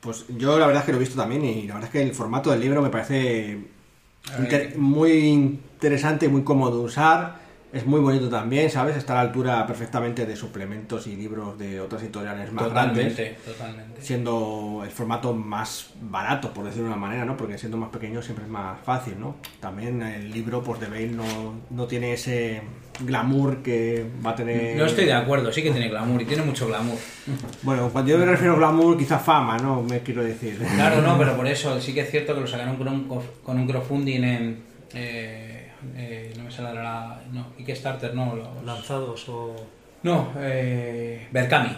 Pues 0.00 0.24
yo 0.36 0.58
la 0.58 0.66
verdad 0.66 0.82
es 0.82 0.86
que 0.86 0.92
lo 0.92 0.98
he 0.98 1.00
visto 1.00 1.16
también 1.16 1.44
y 1.44 1.68
la 1.68 1.74
verdad 1.74 1.88
es 1.88 1.92
que 1.92 2.02
el 2.02 2.12
formato 2.12 2.50
del 2.50 2.60
libro 2.60 2.82
me 2.82 2.90
parece 2.90 3.56
inter- 4.36 4.76
muy 4.76 5.12
interesante 5.28 6.26
y 6.26 6.28
muy 6.28 6.42
cómodo 6.42 6.78
de 6.78 6.84
usar. 6.86 7.36
Es 7.72 7.86
muy 7.86 8.00
bonito 8.00 8.28
también, 8.28 8.70
¿sabes? 8.70 8.96
Está 8.98 9.14
a 9.14 9.16
la 9.16 9.20
altura 9.22 9.66
perfectamente 9.66 10.26
de 10.26 10.36
suplementos 10.36 11.06
y 11.06 11.16
libros 11.16 11.58
de 11.58 11.80
otras 11.80 12.02
editoriales 12.02 12.52
más 12.52 12.70
grandes. 12.70 13.08
Totalmente, 13.08 13.38
totalmente. 13.46 14.02
Siendo 14.02 14.82
el 14.84 14.90
formato 14.90 15.32
más 15.32 15.90
barato, 16.02 16.52
por 16.52 16.64
decirlo 16.64 16.88
de 16.88 16.92
una 16.92 17.00
manera, 17.00 17.24
¿no? 17.24 17.34
Porque 17.34 17.56
siendo 17.56 17.78
más 17.78 17.88
pequeño 17.88 18.20
siempre 18.20 18.44
es 18.44 18.50
más 18.50 18.78
fácil, 18.84 19.18
¿no? 19.18 19.36
También 19.58 20.02
el 20.02 20.30
libro, 20.30 20.62
pues 20.62 20.80
de 20.80 20.88
Bale 20.88 21.08
no, 21.12 21.24
no 21.70 21.86
tiene 21.86 22.12
ese 22.12 22.60
glamour 23.00 23.62
que 23.62 24.04
va 24.24 24.32
a 24.32 24.36
tener... 24.36 24.76
No 24.76 24.84
estoy 24.84 25.06
de 25.06 25.14
acuerdo, 25.14 25.50
sí 25.50 25.62
que 25.62 25.70
tiene 25.70 25.88
glamour 25.88 26.20
y 26.20 26.26
tiene 26.26 26.42
mucho 26.42 26.66
glamour. 26.68 26.98
Bueno, 27.62 27.88
cuando 27.90 28.10
yo 28.10 28.18
me 28.18 28.26
refiero 28.26 28.52
a 28.52 28.56
glamour, 28.56 28.98
quizá 28.98 29.18
fama, 29.18 29.56
¿no? 29.56 29.82
Me 29.82 30.00
quiero 30.00 30.22
decir. 30.22 30.58
Claro, 30.74 31.00
no, 31.00 31.16
pero 31.18 31.34
por 31.36 31.46
eso 31.46 31.80
sí 31.80 31.94
que 31.94 32.00
es 32.00 32.10
cierto 32.10 32.34
que 32.34 32.42
lo 32.42 32.46
sacaron 32.46 32.76
con 32.76 32.88
un, 32.88 33.08
con 33.42 33.58
un 33.58 33.66
crowdfunding 33.66 34.24
en. 34.24 34.62
eh, 34.92 35.51
eh, 35.96 36.32
no 36.36 36.44
me 36.44 36.50
sale 36.50 36.74
la. 36.74 37.20
No, 37.32 37.54
Kickstarter, 37.56 38.14
no. 38.14 38.36
los- 38.36 38.64
Lanzados 38.64 39.28
o... 39.28 39.54
no, 40.02 40.32
eh, 40.38 41.26
Berkami. 41.30 41.70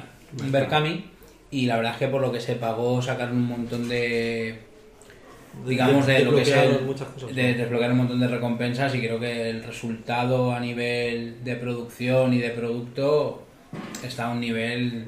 Berkami. 0.51 1.11
Y 1.51 1.67
la 1.67 1.77
verdad 1.77 1.93
es 1.93 1.99
que 1.99 2.09
por 2.09 2.21
lo 2.21 2.33
que 2.33 2.41
se 2.41 2.57
pagó 2.57 3.01
sacaron 3.01 3.37
un 3.37 3.47
montón 3.47 3.89
de. 3.89 4.59
Digamos, 5.65 6.05
de, 6.07 6.25
lo 6.25 6.35
que 6.35 6.43
cosas. 6.43 7.33
de 7.33 7.55
desbloquear 7.55 7.93
un 7.93 7.99
montón 7.99 8.19
de 8.19 8.27
recompensas 8.27 8.93
y 8.97 8.99
creo 8.99 9.21
que 9.21 9.51
el 9.51 9.63
resultado 9.63 10.53
a 10.53 10.59
nivel 10.59 11.45
de 11.45 11.55
producción 11.55 12.35
y 12.35 12.39
de 12.39 12.51
producto 12.51 13.45
está 14.03 14.27
a 14.27 14.31
un 14.33 14.41
nivel 14.41 15.07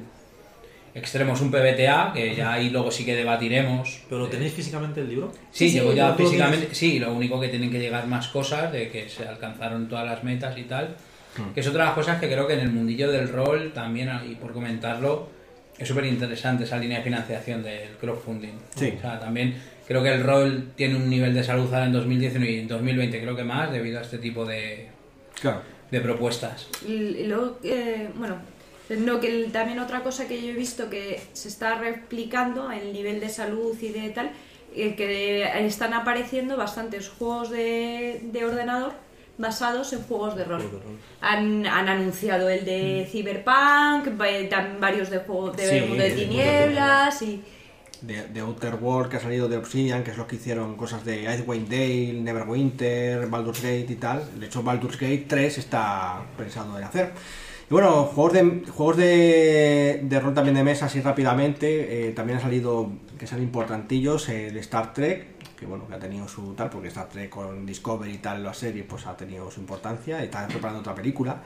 extremo. 0.97 1.33
Es 1.33 1.41
un 1.41 1.51
PBTA, 1.51 2.11
que 2.13 2.35
ya 2.35 2.53
ahí 2.53 2.69
luego 2.69 2.91
sí 2.91 3.05
que 3.05 3.15
debatiremos. 3.15 4.01
¿Pero 4.09 4.21
lo 4.21 4.27
tenéis 4.27 4.53
físicamente 4.53 5.01
el 5.01 5.09
libro? 5.09 5.31
Sí, 5.51 5.69
Sí, 5.69 5.75
llegó 5.79 5.91
sí, 5.91 5.97
ya 5.97 6.09
lo 6.09 6.15
físicamente. 6.15 6.67
Sí, 6.75 6.99
lo 6.99 7.13
único 7.13 7.39
que 7.39 7.49
tienen 7.49 7.71
que 7.71 7.79
llegar 7.79 8.07
más 8.07 8.27
cosas, 8.29 8.71
de 8.71 8.89
que 8.89 9.07
se 9.09 9.27
alcanzaron 9.27 9.87
todas 9.87 10.05
las 10.05 10.23
metas 10.23 10.57
y 10.57 10.63
tal. 10.63 10.95
Que 11.53 11.59
es 11.59 11.67
otra 11.67 11.83
de 11.83 11.85
las 11.89 11.95
cosas 11.95 12.19
que 12.19 12.27
creo 12.27 12.47
que 12.47 12.53
en 12.55 12.61
el 12.61 12.71
mundillo 12.71 13.11
del 13.11 13.29
rol 13.29 13.71
también, 13.71 14.09
y 14.27 14.33
por 14.35 14.53
comentarlo, 14.53 15.29
es 15.77 15.87
súper 15.87 16.05
interesante 16.05 16.63
esa 16.63 16.77
línea 16.79 16.97
de 16.97 17.03
financiación 17.03 17.61
del 17.61 17.89
crowdfunding. 18.01 18.53
Sí. 18.75 18.93
O 18.97 19.01
sea, 19.01 19.19
también 19.19 19.53
creo 19.87 20.01
que 20.01 20.11
el 20.15 20.23
rol 20.23 20.71
tiene 20.75 20.95
un 20.95 21.07
nivel 21.07 21.35
de 21.35 21.43
salud 21.43 21.71
ahora 21.71 21.85
en 21.85 21.93
2019 21.93 22.51
y 22.51 22.59
en 22.61 22.67
2020 22.67 23.21
creo 23.21 23.35
que 23.35 23.43
más, 23.43 23.71
debido 23.71 23.99
a 23.99 24.01
este 24.01 24.17
tipo 24.17 24.45
de, 24.45 24.87
Claro. 25.39 25.61
de 25.91 26.01
propuestas. 26.01 26.67
Y, 26.87 26.93
y 26.93 27.27
luego, 27.27 27.59
eh, 27.63 28.09
bueno, 28.15 28.37
no, 28.89 29.19
que 29.19 29.27
el- 29.45 29.51
también 29.51 29.79
otra 29.79 30.01
cosa 30.03 30.27
que 30.27 30.41
yo 30.41 30.49
he 30.49 30.53
visto 30.53 30.89
que 30.89 31.21
se 31.33 31.47
está 31.49 31.75
replicando 31.77 32.71
el 32.71 32.93
nivel 32.93 33.19
de 33.19 33.29
salud 33.29 33.75
y 33.81 33.89
de 33.89 34.09
tal, 34.09 34.31
eh, 34.75 34.95
que 34.95 35.43
están 35.65 35.93
apareciendo 35.93 36.55
bastantes 36.57 37.09
juegos 37.09 37.49
de, 37.49 38.21
de 38.31 38.45
ordenador 38.45 38.93
basados 39.39 39.93
en 39.93 40.01
juegos 40.03 40.35
de 40.35 40.45
rol. 40.45 40.61
Juegos 40.61 40.79
de 40.79 40.85
rol. 40.87 40.97
Han, 41.21 41.65
han 41.67 41.87
anunciado 41.89 42.49
el 42.49 42.65
de 42.65 43.07
Cyberpunk, 43.11 44.19
va- 44.19 44.49
también 44.49 44.79
varios 44.79 45.09
de 45.09 45.19
juegos 45.19 45.55
de 45.57 45.67
Sí, 45.69 45.79
Mundo 45.81 46.03
de 46.03 46.09
de 46.09 46.15
Tinieblas 46.15 47.21
y 47.21 47.43
de, 48.01 48.27
de 48.27 48.39
Outer 48.41 48.75
World 48.75 49.09
que 49.11 49.17
ha 49.17 49.19
salido 49.19 49.47
de 49.47 49.57
Obsidian, 49.57 50.03
que 50.03 50.11
es 50.11 50.17
los 50.17 50.27
que 50.27 50.35
hicieron 50.37 50.75
cosas 50.75 51.03
de 51.03 51.23
Icewind 51.23 51.67
Dale, 51.69 52.13
Neverwinter, 52.13 53.27
Baldur's 53.27 53.61
Gate 53.61 53.87
y 53.89 53.95
tal. 53.95 54.39
De 54.39 54.45
hecho, 54.47 54.63
Baldur's 54.63 54.97
Gate 54.99 55.25
3 55.27 55.57
está 55.57 56.23
pensado 56.37 56.77
en 56.77 56.83
hacer. 56.83 57.11
Y 57.69 57.73
bueno, 57.73 58.05
juegos 58.05 58.31
de, 58.31 58.63
juegos 58.71 58.95
de, 58.95 59.99
de 60.03 60.19
rol 60.21 60.33
también 60.33 60.55
de 60.55 60.63
mesa, 60.63 60.85
así 60.85 61.01
rápidamente, 61.01 62.07
eh, 62.07 62.11
también 62.13 62.39
ha 62.39 62.41
salido, 62.41 62.89
que 63.19 63.27
son 63.27 63.41
importantillos, 63.41 64.29
el 64.29 64.55
Star 64.59 64.93
Trek, 64.93 65.55
que 65.57 65.65
bueno, 65.65 65.85
que 65.85 65.95
ha 65.95 65.99
tenido 65.99 66.29
su 66.29 66.53
tal, 66.53 66.69
porque 66.69 66.87
Star 66.87 67.09
Trek 67.09 67.29
con 67.29 67.65
Discovery 67.65 68.13
y 68.13 68.17
tal, 68.19 68.41
la 68.41 68.53
serie, 68.53 68.83
pues 68.83 69.05
ha 69.05 69.17
tenido 69.17 69.51
su 69.51 69.59
importancia, 69.59 70.21
y 70.21 70.25
está 70.25 70.47
preparando 70.47 70.79
otra 70.79 70.95
película. 70.95 71.43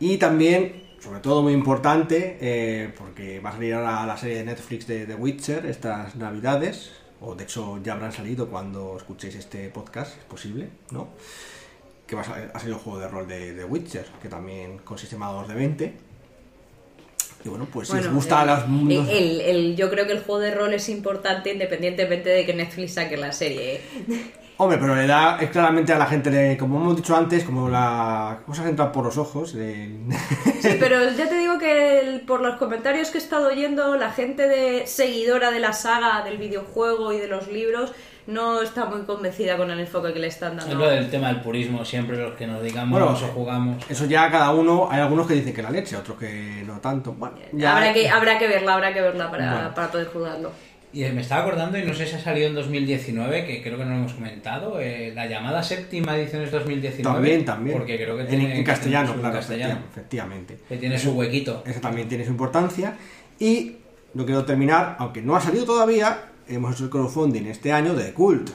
Y 0.00 0.16
también, 0.16 0.84
sobre 1.00 1.20
todo 1.20 1.42
muy 1.42 1.52
importante, 1.52 2.38
eh, 2.40 2.94
porque 2.96 3.38
va 3.40 3.50
a 3.50 3.52
salir 3.52 3.74
ahora 3.74 4.06
la 4.06 4.16
serie 4.16 4.38
de 4.38 4.44
Netflix 4.44 4.86
de 4.86 5.04
The 5.04 5.16
Witcher 5.16 5.66
estas 5.66 6.16
navidades, 6.16 6.92
o 7.20 7.34
de 7.34 7.44
hecho 7.44 7.78
ya 7.82 7.92
habrán 7.92 8.12
salido 8.12 8.48
cuando 8.48 8.96
escuchéis 8.96 9.34
este 9.34 9.68
podcast, 9.68 10.16
es 10.16 10.24
posible, 10.24 10.70
¿no? 10.92 11.08
Que 12.06 12.14
va 12.14 12.22
a, 12.22 12.58
salido 12.58 12.76
el 12.76 12.82
juego 12.82 12.98
de 12.98 13.08
rol 13.08 13.26
de 13.26 13.52
The 13.52 13.64
Witcher, 13.64 14.06
que 14.22 14.28
también 14.28 14.78
con 14.78 14.96
sistema 14.98 15.30
2 15.32 15.48
de 15.48 15.54
20. 15.54 15.92
Y 17.44 17.48
bueno, 17.48 17.66
pues 17.72 17.88
si 17.88 17.96
os 17.98 18.08
gusta 18.12 18.42
el- 18.42 18.48
los 18.48 18.66
mundos... 18.68 19.08
el- 19.10 19.40
el- 19.40 19.76
yo 19.76 19.90
creo 19.90 20.06
que 20.06 20.12
el 20.12 20.20
juego 20.22 20.40
de 20.40 20.52
rol 20.54 20.74
es 20.74 20.88
importante 20.88 21.52
independientemente 21.52 22.28
de 22.30 22.44
que 22.46 22.54
Netflix 22.54 22.94
saque 22.94 23.16
la 23.16 23.32
serie. 23.32 23.74
¿eh? 23.76 23.80
Hombre, 24.58 24.78
pero 24.78 24.96
le 24.96 25.06
da 25.06 25.36
es 25.38 25.50
claramente 25.50 25.92
a 25.92 25.98
la 25.98 26.06
gente, 26.06 26.30
le- 26.30 26.56
como 26.56 26.78
hemos 26.80 26.96
dicho 26.96 27.14
antes, 27.14 27.44
como 27.44 27.68
la 27.68 28.40
cosa 28.46 28.66
entra 28.68 28.90
por 28.90 29.04
los 29.04 29.18
ojos. 29.18 29.54
le- 29.54 29.90
Sí, 30.62 30.76
pero 30.80 31.10
ya 31.10 31.28
te 31.28 31.38
digo 31.38 31.58
que 31.58 32.00
el- 32.00 32.20
por 32.22 32.40
los 32.40 32.56
comentarios 32.56 33.10
que 33.10 33.18
he 33.18 33.20
estado 33.20 33.48
oyendo, 33.48 33.96
la 33.96 34.10
gente 34.12 34.48
de 34.48 34.86
seguidora 34.86 35.50
de 35.50 35.60
la 35.60 35.72
saga, 35.72 36.22
del 36.24 36.38
videojuego 36.38 37.12
y 37.12 37.18
de 37.18 37.28
los 37.28 37.48
libros 37.48 37.92
no 38.26 38.60
está 38.60 38.86
muy 38.86 39.02
convencida 39.02 39.56
con 39.56 39.70
el 39.70 39.78
enfoque 39.80 40.12
que 40.12 40.18
le 40.18 40.26
están 40.26 40.58
Es 40.58 40.64
dando. 40.66 40.84
lo 40.84 40.90
del 40.90 41.08
tema 41.10 41.28
del 41.28 41.40
purismo, 41.40 41.84
siempre 41.84 42.16
los 42.16 42.34
que 42.34 42.46
nos 42.46 42.62
digamos 42.62 42.90
Bueno, 42.98 43.14
o 43.14 43.32
jugamos. 43.32 43.84
Eso 43.88 44.06
ya 44.06 44.30
cada 44.30 44.52
uno, 44.52 44.88
hay 44.90 45.00
algunos 45.00 45.26
que 45.26 45.34
dicen 45.34 45.54
que 45.54 45.62
la 45.62 45.70
leche, 45.70 45.96
otros 45.96 46.18
que 46.18 46.62
no 46.66 46.78
tanto. 46.80 47.12
Bueno, 47.12 47.36
ya- 47.52 47.76
Habrá, 47.76 47.92
que, 47.92 48.08
habrá 48.08 48.38
que 48.38 48.48
verla, 48.48 48.74
habrá 48.74 48.92
que 48.92 49.00
verla 49.00 49.30
para, 49.30 49.52
Bueno. 49.52 49.74
para 49.74 49.90
poder 49.92 50.06
jugarlo. 50.08 50.50
Y 50.92 51.04
me 51.10 51.20
estaba 51.20 51.42
acordando, 51.42 51.76
y 51.76 51.82
no 51.84 51.92
sé 51.92 52.06
si 52.06 52.14
ha 52.16 52.18
salido 52.20 52.46
en 52.48 52.54
2019, 52.54 53.44
que 53.44 53.62
creo 53.62 53.76
que 53.76 53.84
no 53.84 53.90
lo 53.90 53.96
hemos 53.96 54.12
comentado, 54.14 54.80
eh, 54.80 55.12
la 55.14 55.26
llamada 55.26 55.62
séptima 55.62 56.16
edición 56.16 56.42
es 56.42 56.50
2019. 56.50 57.14
También, 57.16 57.44
también. 57.44 57.76
Porque 57.76 57.96
creo 57.96 58.16
que 58.16 58.22
en, 58.22 58.28
tiene 58.28 58.56
en 58.56 58.64
castellano, 58.64 59.12
su- 59.12 59.20
claro, 59.20 59.34
castellano, 59.34 59.74
efecti- 59.74 59.90
efectivamente. 59.90 60.58
que 60.68 60.76
tiene 60.78 60.98
su 60.98 61.12
huequito. 61.12 61.62
Eso 61.66 61.80
también 61.80 62.08
tiene 62.08 62.24
su 62.24 62.30
importancia. 62.30 62.94
Y 63.38 63.76
no 64.14 64.24
quiero 64.24 64.44
terminar, 64.46 64.96
aunque 64.98 65.20
no 65.20 65.36
ha 65.36 65.40
salido 65.40 65.66
todavía, 65.66 66.18
hemos 66.48 66.74
hecho 66.74 66.84
el 66.84 66.90
crowdfunding 66.90 67.46
este 67.46 67.72
año 67.72 67.94
de 67.94 68.12
Cult. 68.12 68.50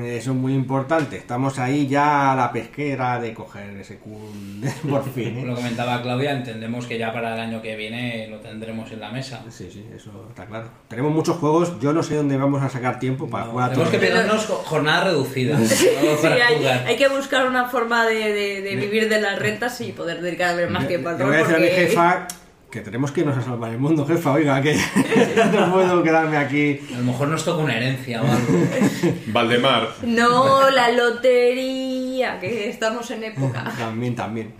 Eso 0.00 0.30
es 0.30 0.36
muy 0.36 0.54
importante. 0.54 1.16
Estamos 1.16 1.58
ahí 1.58 1.88
ya 1.88 2.30
a 2.30 2.36
la 2.36 2.52
pesquera 2.52 3.18
de 3.20 3.34
coger 3.34 3.76
ese 3.78 3.98
Cult 3.98 4.64
por 4.88 5.02
fin. 5.12 5.38
¿eh? 5.38 5.44
Lo 5.44 5.56
comentaba 5.56 6.00
Claudia, 6.02 6.30
entendemos 6.30 6.86
que 6.86 6.98
ya 6.98 7.12
para 7.12 7.34
el 7.34 7.40
año 7.40 7.60
que 7.60 7.74
viene 7.74 8.28
lo 8.28 8.38
tendremos 8.38 8.92
en 8.92 9.00
la 9.00 9.10
mesa. 9.10 9.42
Sí, 9.50 9.68
sí, 9.72 9.84
eso 9.92 10.26
está 10.28 10.46
claro. 10.46 10.68
Tenemos 10.86 11.12
muchos 11.12 11.36
juegos, 11.38 11.80
yo 11.80 11.92
no 11.92 12.04
sé 12.04 12.14
dónde 12.14 12.36
vamos 12.36 12.62
a 12.62 12.68
sacar 12.68 13.00
tiempo 13.00 13.28
para 13.28 13.46
jugar 13.46 13.66
a 13.66 13.70
Tenemos 13.72 13.90
que 13.90 13.98
pedirnos 13.98 14.46
jo- 14.46 14.62
jornadas 14.64 15.04
reducidas. 15.06 15.60
Sí, 15.68 15.88
para 16.22 16.46
hay, 16.46 16.58
jugar. 16.58 16.84
hay 16.86 16.96
que 16.96 17.08
buscar 17.08 17.48
una 17.48 17.64
forma 17.68 18.06
de, 18.06 18.32
de- 18.32 18.60
de 18.62 18.76
vivir 18.76 19.08
de 19.08 19.20
las 19.20 19.36
rentas 19.36 19.80
y 19.80 19.90
poder 19.90 20.20
dedicarle 20.22 20.68
más 20.68 20.86
tiempo 20.86 21.08
al 21.08 21.18
rol. 21.18 21.34
a 21.34 21.38
a 21.40 21.42
mi 21.42 21.48
porque- 21.54 21.70
jefa 21.70 22.28
que 22.72 22.80
tenemos 22.80 23.12
que 23.12 23.20
irnos 23.20 23.36
a 23.36 23.42
salvar 23.42 23.70
el 23.70 23.78
mundo, 23.78 24.06
jefa. 24.06 24.32
Oiga, 24.32 24.62
que 24.62 24.74
no 25.52 25.72
puedo 25.74 26.02
quedarme 26.02 26.38
aquí. 26.38 26.80
A 26.94 26.98
lo 26.98 27.04
mejor 27.04 27.28
nos 27.28 27.44
toca 27.44 27.62
una 27.62 27.76
herencia 27.76 28.22
o 28.22 28.24
algo. 28.24 28.66
Valdemar. 29.26 29.88
No, 30.02 30.70
la 30.70 30.90
lotería, 30.90 32.40
que 32.40 32.70
estamos 32.70 33.10
en 33.10 33.24
época. 33.24 33.70
También, 33.78 34.16
también. 34.16 34.54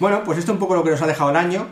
Bueno, 0.00 0.22
pues 0.24 0.38
esto 0.38 0.52
es 0.52 0.54
un 0.54 0.60
poco 0.60 0.76
lo 0.76 0.82
que 0.82 0.90
nos 0.90 1.02
ha 1.02 1.06
dejado 1.06 1.28
el 1.28 1.36
año. 1.36 1.66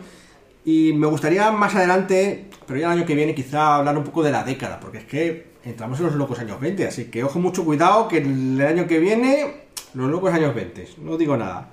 Y 0.66 0.92
me 0.92 1.06
gustaría 1.06 1.50
más 1.50 1.74
adelante, 1.74 2.50
pero 2.66 2.78
ya 2.78 2.92
el 2.92 2.98
año 2.98 3.06
que 3.06 3.14
viene, 3.14 3.34
quizá 3.34 3.76
hablar 3.76 3.96
un 3.96 4.04
poco 4.04 4.22
de 4.22 4.32
la 4.32 4.44
década, 4.44 4.78
porque 4.78 4.98
es 4.98 5.04
que 5.04 5.46
entramos 5.64 5.98
en 6.00 6.06
los 6.06 6.14
locos 6.16 6.38
años 6.40 6.60
20, 6.60 6.86
así 6.86 7.04
que 7.06 7.24
ojo 7.24 7.38
mucho 7.38 7.64
cuidado 7.64 8.06
que 8.06 8.18
el 8.18 8.60
año 8.60 8.86
que 8.86 8.98
viene, 8.98 9.68
los 9.94 10.10
locos 10.10 10.34
años 10.34 10.54
20, 10.54 10.88
no 10.98 11.16
digo 11.16 11.38
nada. 11.38 11.70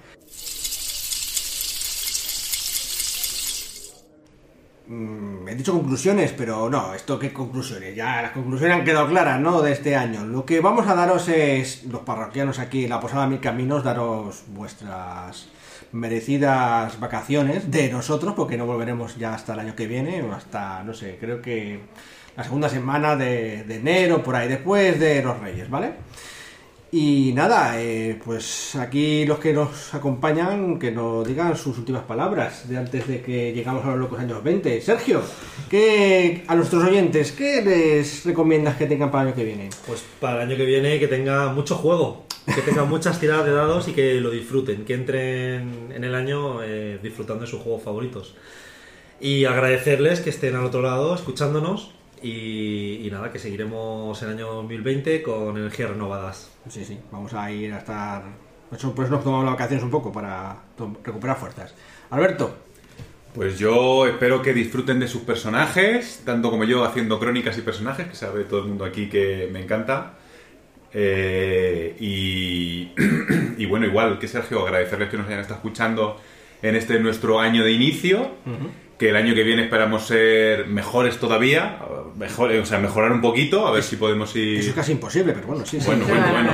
Mm, 4.87 5.47
he 5.47 5.55
dicho 5.55 5.71
conclusiones, 5.73 6.33
pero 6.33 6.69
no, 6.69 6.93
esto 6.93 7.17
qué 7.17 7.31
conclusiones, 7.31 7.95
ya 7.95 8.21
las 8.21 8.31
conclusiones 8.31 8.77
han 8.77 8.83
quedado 8.83 9.07
claras, 9.07 9.39
¿no? 9.39 9.61
De 9.61 9.71
este 9.71 9.95
año. 9.95 10.25
Lo 10.25 10.45
que 10.45 10.59
vamos 10.59 10.87
a 10.87 10.95
daros 10.95 11.29
es, 11.29 11.85
los 11.85 12.01
parroquianos 12.01 12.59
aquí 12.59 12.83
en 12.83 12.89
la 12.89 12.99
Posada 12.99 13.27
Mil 13.27 13.39
Caminos, 13.39 13.83
daros 13.83 14.43
vuestras 14.47 15.47
merecidas 15.93 16.99
vacaciones 16.99 17.71
de 17.71 17.89
nosotros, 17.91 18.33
porque 18.35 18.57
no 18.57 18.65
volveremos 18.65 19.15
ya 19.17 19.33
hasta 19.33 19.53
el 19.53 19.59
año 19.59 19.75
que 19.75 19.87
viene, 19.87 20.21
o 20.21 20.33
hasta, 20.33 20.83
no 20.83 20.93
sé, 20.93 21.17
creo 21.19 21.41
que 21.41 21.79
la 22.35 22.43
segunda 22.43 22.67
semana 22.67 23.15
de, 23.15 23.63
de 23.63 23.75
enero, 23.75 24.21
por 24.21 24.35
ahí, 24.35 24.49
después 24.49 24.99
de 24.99 25.23
los 25.23 25.39
Reyes, 25.39 25.69
¿vale? 25.69 25.93
Y 26.95 27.33
nada, 27.33 27.81
eh, 27.81 28.19
pues 28.23 28.75
aquí 28.75 29.25
los 29.25 29.39
que 29.39 29.51
nos 29.51 29.95
acompañan, 29.95 30.77
que 30.77 30.91
nos 30.91 31.27
digan 31.27 31.57
sus 31.57 31.75
últimas 31.79 32.03
palabras 32.03 32.69
de 32.69 32.77
antes 32.77 33.07
de 33.07 33.19
que 33.19 33.51
llegamos 33.51 33.83
a 33.83 33.87
los 33.87 34.01
locos 34.01 34.19
años 34.19 34.43
20. 34.43 34.79
Sergio, 34.79 35.23
¿qué, 35.71 36.43
a 36.45 36.53
nuestros 36.53 36.83
oyentes, 36.83 37.31
¿qué 37.31 37.63
les 37.63 38.23
recomiendas 38.25 38.75
que 38.77 38.85
tengan 38.85 39.09
para 39.09 39.23
el 39.23 39.27
año 39.29 39.35
que 39.35 39.43
viene? 39.43 39.69
Pues 39.87 40.05
para 40.19 40.43
el 40.43 40.49
año 40.49 40.55
que 40.55 40.65
viene 40.65 40.99
que 40.99 41.07
tenga 41.07 41.51
mucho 41.51 41.77
juego, 41.77 42.27
que 42.53 42.61
tenga 42.61 42.83
muchas 42.83 43.19
tiradas 43.19 43.45
de 43.45 43.53
dados 43.53 43.87
y 43.87 43.93
que 43.93 44.21
lo 44.21 44.29
disfruten, 44.29 44.85
que 44.85 44.93
entren 44.93 45.91
en 45.95 46.03
el 46.03 46.13
año 46.13 46.61
eh, 46.61 46.99
disfrutando 47.01 47.45
de 47.45 47.49
sus 47.49 47.59
juegos 47.63 47.81
favoritos. 47.81 48.35
Y 49.19 49.45
agradecerles 49.45 50.21
que 50.21 50.29
estén 50.29 50.55
al 50.55 50.65
otro 50.65 50.83
lado 50.83 51.15
escuchándonos 51.15 51.89
y, 52.23 53.05
y 53.05 53.09
nada, 53.11 53.31
que 53.31 53.37
seguiremos 53.37 54.21
el 54.23 54.29
año 54.29 54.47
2020 54.53 55.21
con 55.21 55.57
energías 55.57 55.89
renovadas. 55.91 56.49
Sí, 56.69 56.83
sí, 56.85 56.97
vamos 57.11 57.33
a 57.33 57.51
ir 57.51 57.73
a 57.73 57.79
estar... 57.79 58.23
Hecho, 58.71 58.95
pues 58.95 59.09
nos 59.09 59.23
tomamos 59.23 59.45
las 59.45 59.53
vacaciones 59.53 59.83
un 59.83 59.91
poco 59.91 60.11
para 60.11 60.55
recuperar 61.03 61.37
fuerzas. 61.37 61.75
Alberto, 62.09 62.55
Pues 63.35 63.57
yo 63.59 64.07
espero 64.07 64.41
que 64.41 64.53
disfruten 64.53 64.99
de 64.99 65.07
sus 65.07 65.23
personajes, 65.23 66.21
tanto 66.25 66.49
como 66.51 66.63
yo 66.63 66.83
haciendo 66.83 67.19
crónicas 67.19 67.57
y 67.57 67.61
personajes, 67.61 68.07
que 68.07 68.15
sabe 68.15 68.43
todo 68.43 68.61
el 68.61 68.67
mundo 68.67 68.85
aquí 68.85 69.09
que 69.09 69.49
me 69.51 69.61
encanta. 69.61 70.13
Eh, 70.93 71.95
y, 71.99 72.91
y 73.57 73.65
bueno, 73.65 73.85
igual 73.87 74.19
que 74.19 74.27
Sergio, 74.27 74.65
agradecerles 74.65 75.09
que 75.09 75.17
nos 75.17 75.27
hayan 75.27 75.39
estado 75.39 75.57
escuchando 75.57 76.21
en 76.61 76.75
este 76.75 76.99
nuestro 76.99 77.39
año 77.39 77.63
de 77.63 77.71
inicio. 77.71 78.31
Que 79.03 79.09
el 79.09 79.17
año 79.17 79.35
que 79.35 79.43
viene 79.43 79.63
esperamos 79.63 80.07
ser 80.07 80.65
mejores 80.67 81.17
todavía, 81.19 81.77
mejor, 82.15 82.53
o 82.53 82.65
sea, 82.65 82.79
mejorar 82.79 83.11
un 83.11 83.19
poquito, 83.19 83.67
a 83.67 83.71
ver 83.71 83.83
si 83.83 83.97
podemos 83.97 84.33
ir. 84.37 84.59
eso 84.59 84.69
es 84.69 84.75
casi 84.75 84.93
imposible, 84.93 85.33
pero 85.33 85.45
bueno, 85.47 85.65
sí, 85.65 85.81
sí. 85.81 85.85
Bueno, 85.87 86.05
bueno, 86.07 86.25
bueno. 86.31 86.51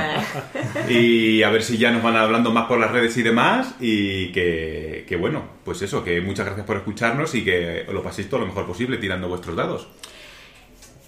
Y 0.88 1.44
a 1.44 1.50
ver 1.50 1.62
si 1.62 1.78
ya 1.78 1.92
nos 1.92 2.02
van 2.02 2.16
hablando 2.16 2.50
más 2.50 2.66
por 2.66 2.80
las 2.80 2.90
redes 2.90 3.16
y 3.18 3.22
demás. 3.22 3.76
Y 3.78 4.32
que, 4.32 5.04
que 5.08 5.14
bueno, 5.14 5.44
pues 5.64 5.80
eso, 5.82 6.02
que 6.02 6.20
muchas 6.20 6.44
gracias 6.46 6.66
por 6.66 6.76
escucharnos 6.78 7.32
y 7.36 7.44
que 7.44 7.84
os 7.86 7.94
lo 7.94 8.02
paséis 8.02 8.28
todo 8.28 8.40
lo 8.40 8.46
mejor 8.46 8.66
posible 8.66 8.96
tirando 8.96 9.28
vuestros 9.28 9.54
dados. 9.54 9.86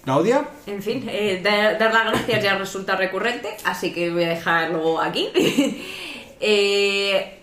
Claudia, 0.05 0.45
En 0.65 0.81
fin, 0.81 1.05
eh, 1.09 1.41
da- 1.43 1.73
dar 1.77 1.93
las 1.93 2.05
gracias 2.05 2.41
ya 2.41 2.57
resulta 2.57 2.95
recurrente, 2.95 3.49
así 3.65 3.91
que 3.91 4.09
voy 4.11 4.23
a 4.23 4.29
dejarlo 4.29 5.01
aquí. 5.01 5.27
Eh, 6.45 7.39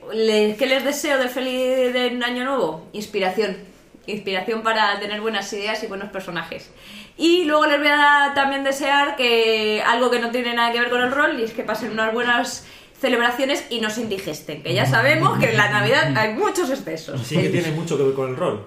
¿Qué 0.58 0.66
les 0.66 0.84
deseo 0.84 1.16
de 1.16 1.28
feliz 1.28 1.90
de 1.94 2.20
año 2.22 2.44
nuevo? 2.44 2.86
Inspiración. 2.92 3.69
Inspiración 4.10 4.62
para 4.62 4.98
tener 5.00 5.20
buenas 5.20 5.52
ideas 5.52 5.82
y 5.82 5.86
buenos 5.86 6.10
personajes. 6.10 6.70
Y 7.16 7.44
luego 7.44 7.66
les 7.66 7.78
voy 7.78 7.88
a 7.88 8.32
también 8.34 8.64
desear 8.64 9.16
que 9.16 9.82
algo 9.86 10.10
que 10.10 10.20
no 10.20 10.30
tiene 10.30 10.54
nada 10.54 10.72
que 10.72 10.80
ver 10.80 10.90
con 10.90 11.02
el 11.02 11.10
rol 11.10 11.38
y 11.38 11.44
es 11.44 11.52
que 11.52 11.62
pasen 11.62 11.90
unas 11.90 12.12
buenas 12.12 12.66
celebraciones 13.00 13.64
y 13.70 13.80
no 13.80 13.90
se 13.90 14.02
indigesten, 14.02 14.62
que 14.62 14.74
ya 14.74 14.84
sabemos 14.84 15.38
que 15.38 15.50
en 15.50 15.56
la 15.56 15.70
Navidad 15.70 16.12
hay 16.16 16.34
muchos 16.34 16.70
excesos. 16.70 17.26
Sí 17.26 17.36
que 17.36 17.48
tiene 17.48 17.70
mucho 17.72 17.96
que 17.96 18.04
ver 18.04 18.14
con 18.14 18.30
el 18.30 18.36
rol. 18.36 18.66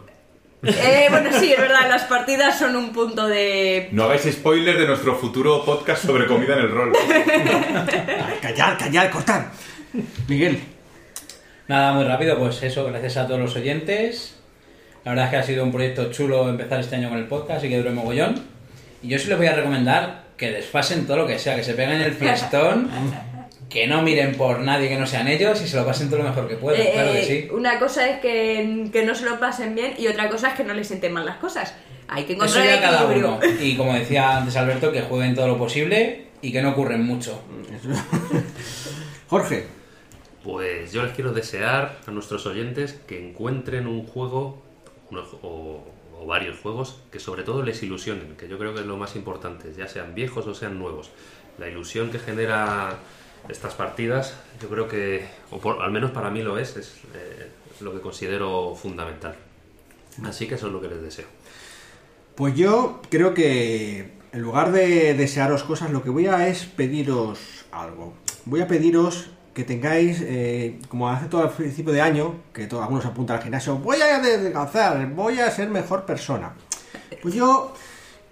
Eh, 0.63 1.07
bueno, 1.09 1.29
sí, 1.37 1.51
es 1.51 1.59
verdad, 1.59 1.89
las 1.89 2.03
partidas 2.03 2.57
son 2.57 2.75
un 2.75 2.93
punto 2.93 3.27
de 3.27 3.89
No 3.91 4.05
hagáis 4.05 4.23
spoiler 4.31 4.77
de 4.77 4.87
nuestro 4.87 5.15
futuro 5.15 5.63
podcast 5.65 6.05
sobre 6.05 6.25
comida 6.25 6.53
en 6.53 6.59
el 6.59 6.71
rol. 6.71 6.93
Callar, 8.41 8.77
callar, 8.77 9.09
cortar. 9.11 9.51
Miguel, 10.27 10.59
Nada, 11.67 11.93
muy 11.93 12.03
rápido, 12.03 12.37
pues 12.37 12.61
eso, 12.63 12.85
gracias 12.85 13.17
a 13.17 13.25
todos 13.25 13.39
los 13.39 13.55
oyentes. 13.55 14.35
La 15.05 15.11
verdad 15.11 15.25
es 15.25 15.31
que 15.31 15.37
ha 15.37 15.43
sido 15.43 15.63
un 15.63 15.71
proyecto 15.71 16.11
chulo 16.11 16.49
empezar 16.49 16.79
este 16.79 16.95
año 16.95 17.09
con 17.09 17.17
el 17.17 17.25
podcast 17.25 17.63
y 17.65 17.69
que 17.69 17.77
dure 17.77 17.91
mogollón. 17.91 18.41
Y 19.01 19.09
yo 19.09 19.19
sí 19.19 19.27
les 19.27 19.37
voy 19.37 19.47
a 19.47 19.53
recomendar 19.53 20.23
que 20.37 20.51
desfasen 20.51 21.05
todo 21.05 21.17
lo 21.17 21.27
que 21.27 21.37
sea, 21.39 21.55
que 21.55 21.63
se 21.63 21.73
peguen 21.73 22.01
el 22.01 22.13
fiestón, 22.13 22.89
que 23.69 23.85
no 23.87 24.01
miren 24.01 24.35
por 24.35 24.59
nadie 24.59 24.87
que 24.87 24.97
no 24.97 25.05
sean 25.05 25.27
ellos 25.27 25.61
y 25.61 25.67
se 25.67 25.75
lo 25.75 25.85
pasen 25.85 26.09
todo 26.09 26.19
lo 26.19 26.29
mejor 26.29 26.47
que 26.47 26.55
puedan, 26.55 26.81
Eh, 26.81 26.91
claro 26.93 27.11
que 27.11 27.21
eh, 27.21 27.25
sí. 27.25 27.49
Una 27.51 27.79
cosa 27.79 28.09
es 28.09 28.19
que, 28.19 28.89
que 28.93 29.03
no 29.03 29.13
se 29.13 29.25
lo 29.25 29.39
pasen 29.39 29.75
bien 29.75 29.93
y 29.97 30.07
otra 30.07 30.29
cosa 30.29 30.49
es 30.49 30.53
que 30.55 30.63
no 30.63 30.73
les 30.73 30.87
sienten 30.87 31.11
mal 31.11 31.25
las 31.25 31.37
cosas. 31.37 31.75
Hay 32.07 32.23
que 32.23 32.33
Eso 32.33 32.43
encontrar 32.43 32.65
ya 32.65 32.75
el 32.75 32.81
cada 32.81 33.05
uno. 33.05 33.39
Y 33.61 33.75
como 33.75 33.93
decía 33.93 34.37
antes 34.37 34.55
Alberto, 34.55 34.91
que 34.91 35.01
jueguen 35.01 35.35
todo 35.35 35.47
lo 35.47 35.57
posible 35.57 36.27
y 36.41 36.51
que 36.51 36.61
no 36.61 36.69
ocurren 36.71 37.03
mucho. 37.05 37.41
Jorge, 39.27 39.65
Pues 40.43 40.91
yo 40.91 41.03
les 41.03 41.13
quiero 41.13 41.33
desear 41.33 41.97
a 42.05 42.11
nuestros 42.11 42.45
oyentes 42.45 42.99
que 43.07 43.29
encuentren 43.29 43.87
un 43.87 44.05
juego 44.05 44.61
o 45.41 45.83
varios 46.25 46.57
juegos 46.59 47.01
que 47.11 47.19
sobre 47.19 47.43
todo 47.43 47.63
les 47.63 47.83
ilusionen, 47.83 48.35
que 48.37 48.47
yo 48.47 48.57
creo 48.57 48.73
que 48.73 48.79
es 48.81 48.85
lo 48.85 48.97
más 48.97 49.15
importante, 49.15 49.73
ya 49.77 49.87
sean 49.87 50.15
viejos 50.15 50.47
o 50.47 50.55
sean 50.55 50.79
nuevos. 50.79 51.09
La 51.59 51.67
ilusión 51.67 52.09
que 52.11 52.19
genera 52.19 52.97
estas 53.49 53.73
partidas, 53.73 54.35
yo 54.61 54.69
creo 54.69 54.87
que, 54.87 55.27
o 55.51 55.59
por- 55.59 55.81
al 55.81 55.91
menos 55.91 56.11
para 56.11 56.29
mí 56.31 56.41
lo 56.41 56.57
es, 56.57 56.77
es 56.77 56.95
eh, 57.13 57.49
lo 57.81 57.93
que 57.93 57.99
considero 57.99 58.73
fundamental. 58.75 59.35
Así 60.23 60.47
que 60.47 60.55
eso 60.55 60.67
es 60.67 60.73
lo 60.73 60.79
que 60.81 60.87
les 60.87 61.01
deseo. 61.01 61.25
pues 62.35 62.55
yo 62.55 63.01
creo 63.09 63.33
que 63.33 64.11
en 64.31 64.41
lugar 64.41 64.71
de 64.71 65.13
desearos 65.13 65.63
cosas, 65.63 65.91
lo 65.91 66.01
que 66.03 66.09
voy 66.09 66.25
a 66.27 66.47
es 66.47 66.65
pediros 66.65 67.65
algo. 67.71 68.13
Voy 68.45 68.61
a 68.61 68.67
pediros 68.67 69.27
que 69.53 69.63
tengáis, 69.63 70.19
eh, 70.21 70.79
como 70.89 71.09
hace 71.09 71.27
todo 71.27 71.43
al 71.43 71.51
principio 71.51 71.93
de 71.93 72.01
año, 72.01 72.35
que 72.53 72.65
todos 72.65 72.83
algunos 72.83 73.05
apuntan 73.05 73.37
al 73.37 73.43
gimnasio, 73.43 73.77
voy 73.77 74.01
a 74.01 74.19
descansar, 74.19 75.07
voy 75.13 75.39
a 75.39 75.51
ser 75.51 75.69
mejor 75.69 76.05
persona. 76.05 76.53
Pues 77.21 77.35
yo 77.35 77.73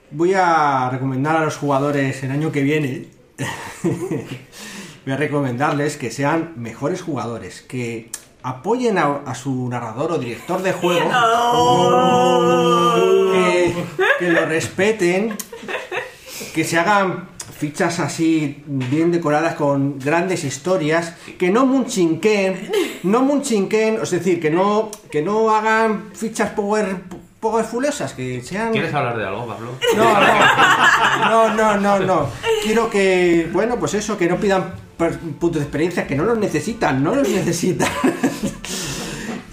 voy 0.09 0.33
a 0.33 0.89
recomendar 0.89 1.37
a 1.37 1.45
los 1.45 1.57
jugadores 1.57 2.23
el 2.23 2.31
año 2.31 2.51
que 2.51 2.63
viene, 2.63 3.05
voy 5.05 5.13
a 5.13 5.17
recomendarles 5.17 5.97
que 5.97 6.09
sean 6.09 6.53
mejores 6.55 7.03
jugadores, 7.03 7.61
que 7.61 8.09
apoyen 8.41 8.97
a, 8.97 9.17
a 9.25 9.35
su 9.35 9.69
narrador 9.69 10.13
o 10.13 10.17
director 10.17 10.63
de 10.63 10.73
juego, 10.73 11.01
que, 13.31 13.75
que 14.17 14.31
lo 14.31 14.43
respeten, 14.47 15.37
que 16.55 16.63
se 16.63 16.79
hagan 16.79 17.29
fichas 17.61 17.99
así 17.99 18.63
bien 18.65 19.11
decoradas 19.11 19.53
con 19.53 19.99
grandes 19.99 20.43
historias, 20.43 21.13
que 21.37 21.51
no 21.51 21.67
munchinquen, 21.67 22.71
no 23.03 23.21
munchinquen, 23.21 23.99
es 24.01 24.09
decir, 24.09 24.41
que 24.41 24.49
no, 24.49 24.89
que 25.11 25.21
no 25.21 25.55
hagan 25.55 26.05
fichas 26.15 26.49
power, 26.53 27.03
powerfulosas, 27.39 28.13
que 28.13 28.41
sean... 28.41 28.71
¿Quieres 28.71 28.91
hablar 28.91 29.15
de 29.15 29.27
algo, 29.27 29.45
Pablo? 29.45 29.73
No, 29.95 30.11
no, 31.29 31.55
no, 31.55 31.55
no, 31.55 31.77
no, 31.77 31.99
no. 31.99 32.29
Quiero 32.63 32.89
que, 32.89 33.47
bueno, 33.53 33.75
pues 33.75 33.93
eso, 33.93 34.17
que 34.17 34.25
no 34.27 34.37
pidan 34.37 34.73
puntos 35.39 35.59
de 35.59 35.61
experiencia, 35.61 36.07
que 36.07 36.15
no 36.15 36.23
los 36.23 36.39
necesitan, 36.39 37.03
no 37.03 37.13
los 37.13 37.29
necesitan. 37.29 37.89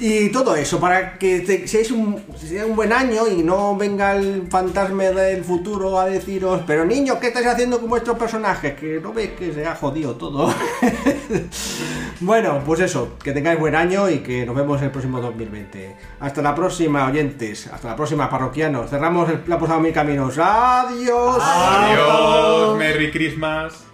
Y 0.01 0.29
todo 0.31 0.55
eso, 0.55 0.79
para 0.79 1.19
que 1.19 1.41
te- 1.41 1.67
seáis 1.67 1.91
un, 1.91 2.23
sea 2.37 2.65
un 2.67 2.77
buen 2.77 2.93
año 2.93 3.27
y 3.27 3.43
no 3.43 3.77
venga 3.77 4.15
el 4.15 4.47
fantasma 4.49 5.03
del 5.05 5.43
futuro 5.43 5.99
a 5.99 6.07
deciros, 6.07 6.61
pero 6.69 6.85
niños, 6.85 7.17
¿qué 7.21 7.27
estáis 7.29 7.49
haciendo 7.49 7.81
con 7.81 7.89
vuestros 7.91 8.17
personajes? 8.17 8.75
Que 8.75 9.01
no 9.01 9.13
veis 9.13 9.31
que 9.31 9.53
se 9.53 9.67
ha 9.67 9.75
jodido 9.75 10.15
todo. 10.15 10.55
bueno, 12.21 12.63
pues 12.65 12.79
eso, 12.81 13.17
que 13.23 13.33
tengáis 13.33 13.59
buen 13.59 13.75
año 13.75 14.09
y 14.09 14.19
que 14.19 14.47
nos 14.47 14.55
vemos 14.55 14.81
el 14.83 14.91
próximo 14.93 15.21
2020. 15.21 15.97
Hasta 16.21 16.43
la 16.43 16.55
próxima, 16.55 17.07
oyentes. 17.07 17.67
Hasta 17.67 17.89
la 17.89 17.97
próxima, 17.97 18.31
parroquianos. 18.31 18.91
Cerramos 18.91 19.29
el, 19.31 19.43
la 19.49 19.59
posada 19.59 19.81
Mil 19.81 19.93
Caminos. 19.93 20.39
Adiós. 20.39 21.43
Adiós, 21.43 22.77
Merry 22.79 23.11
Christmas. 23.11 23.88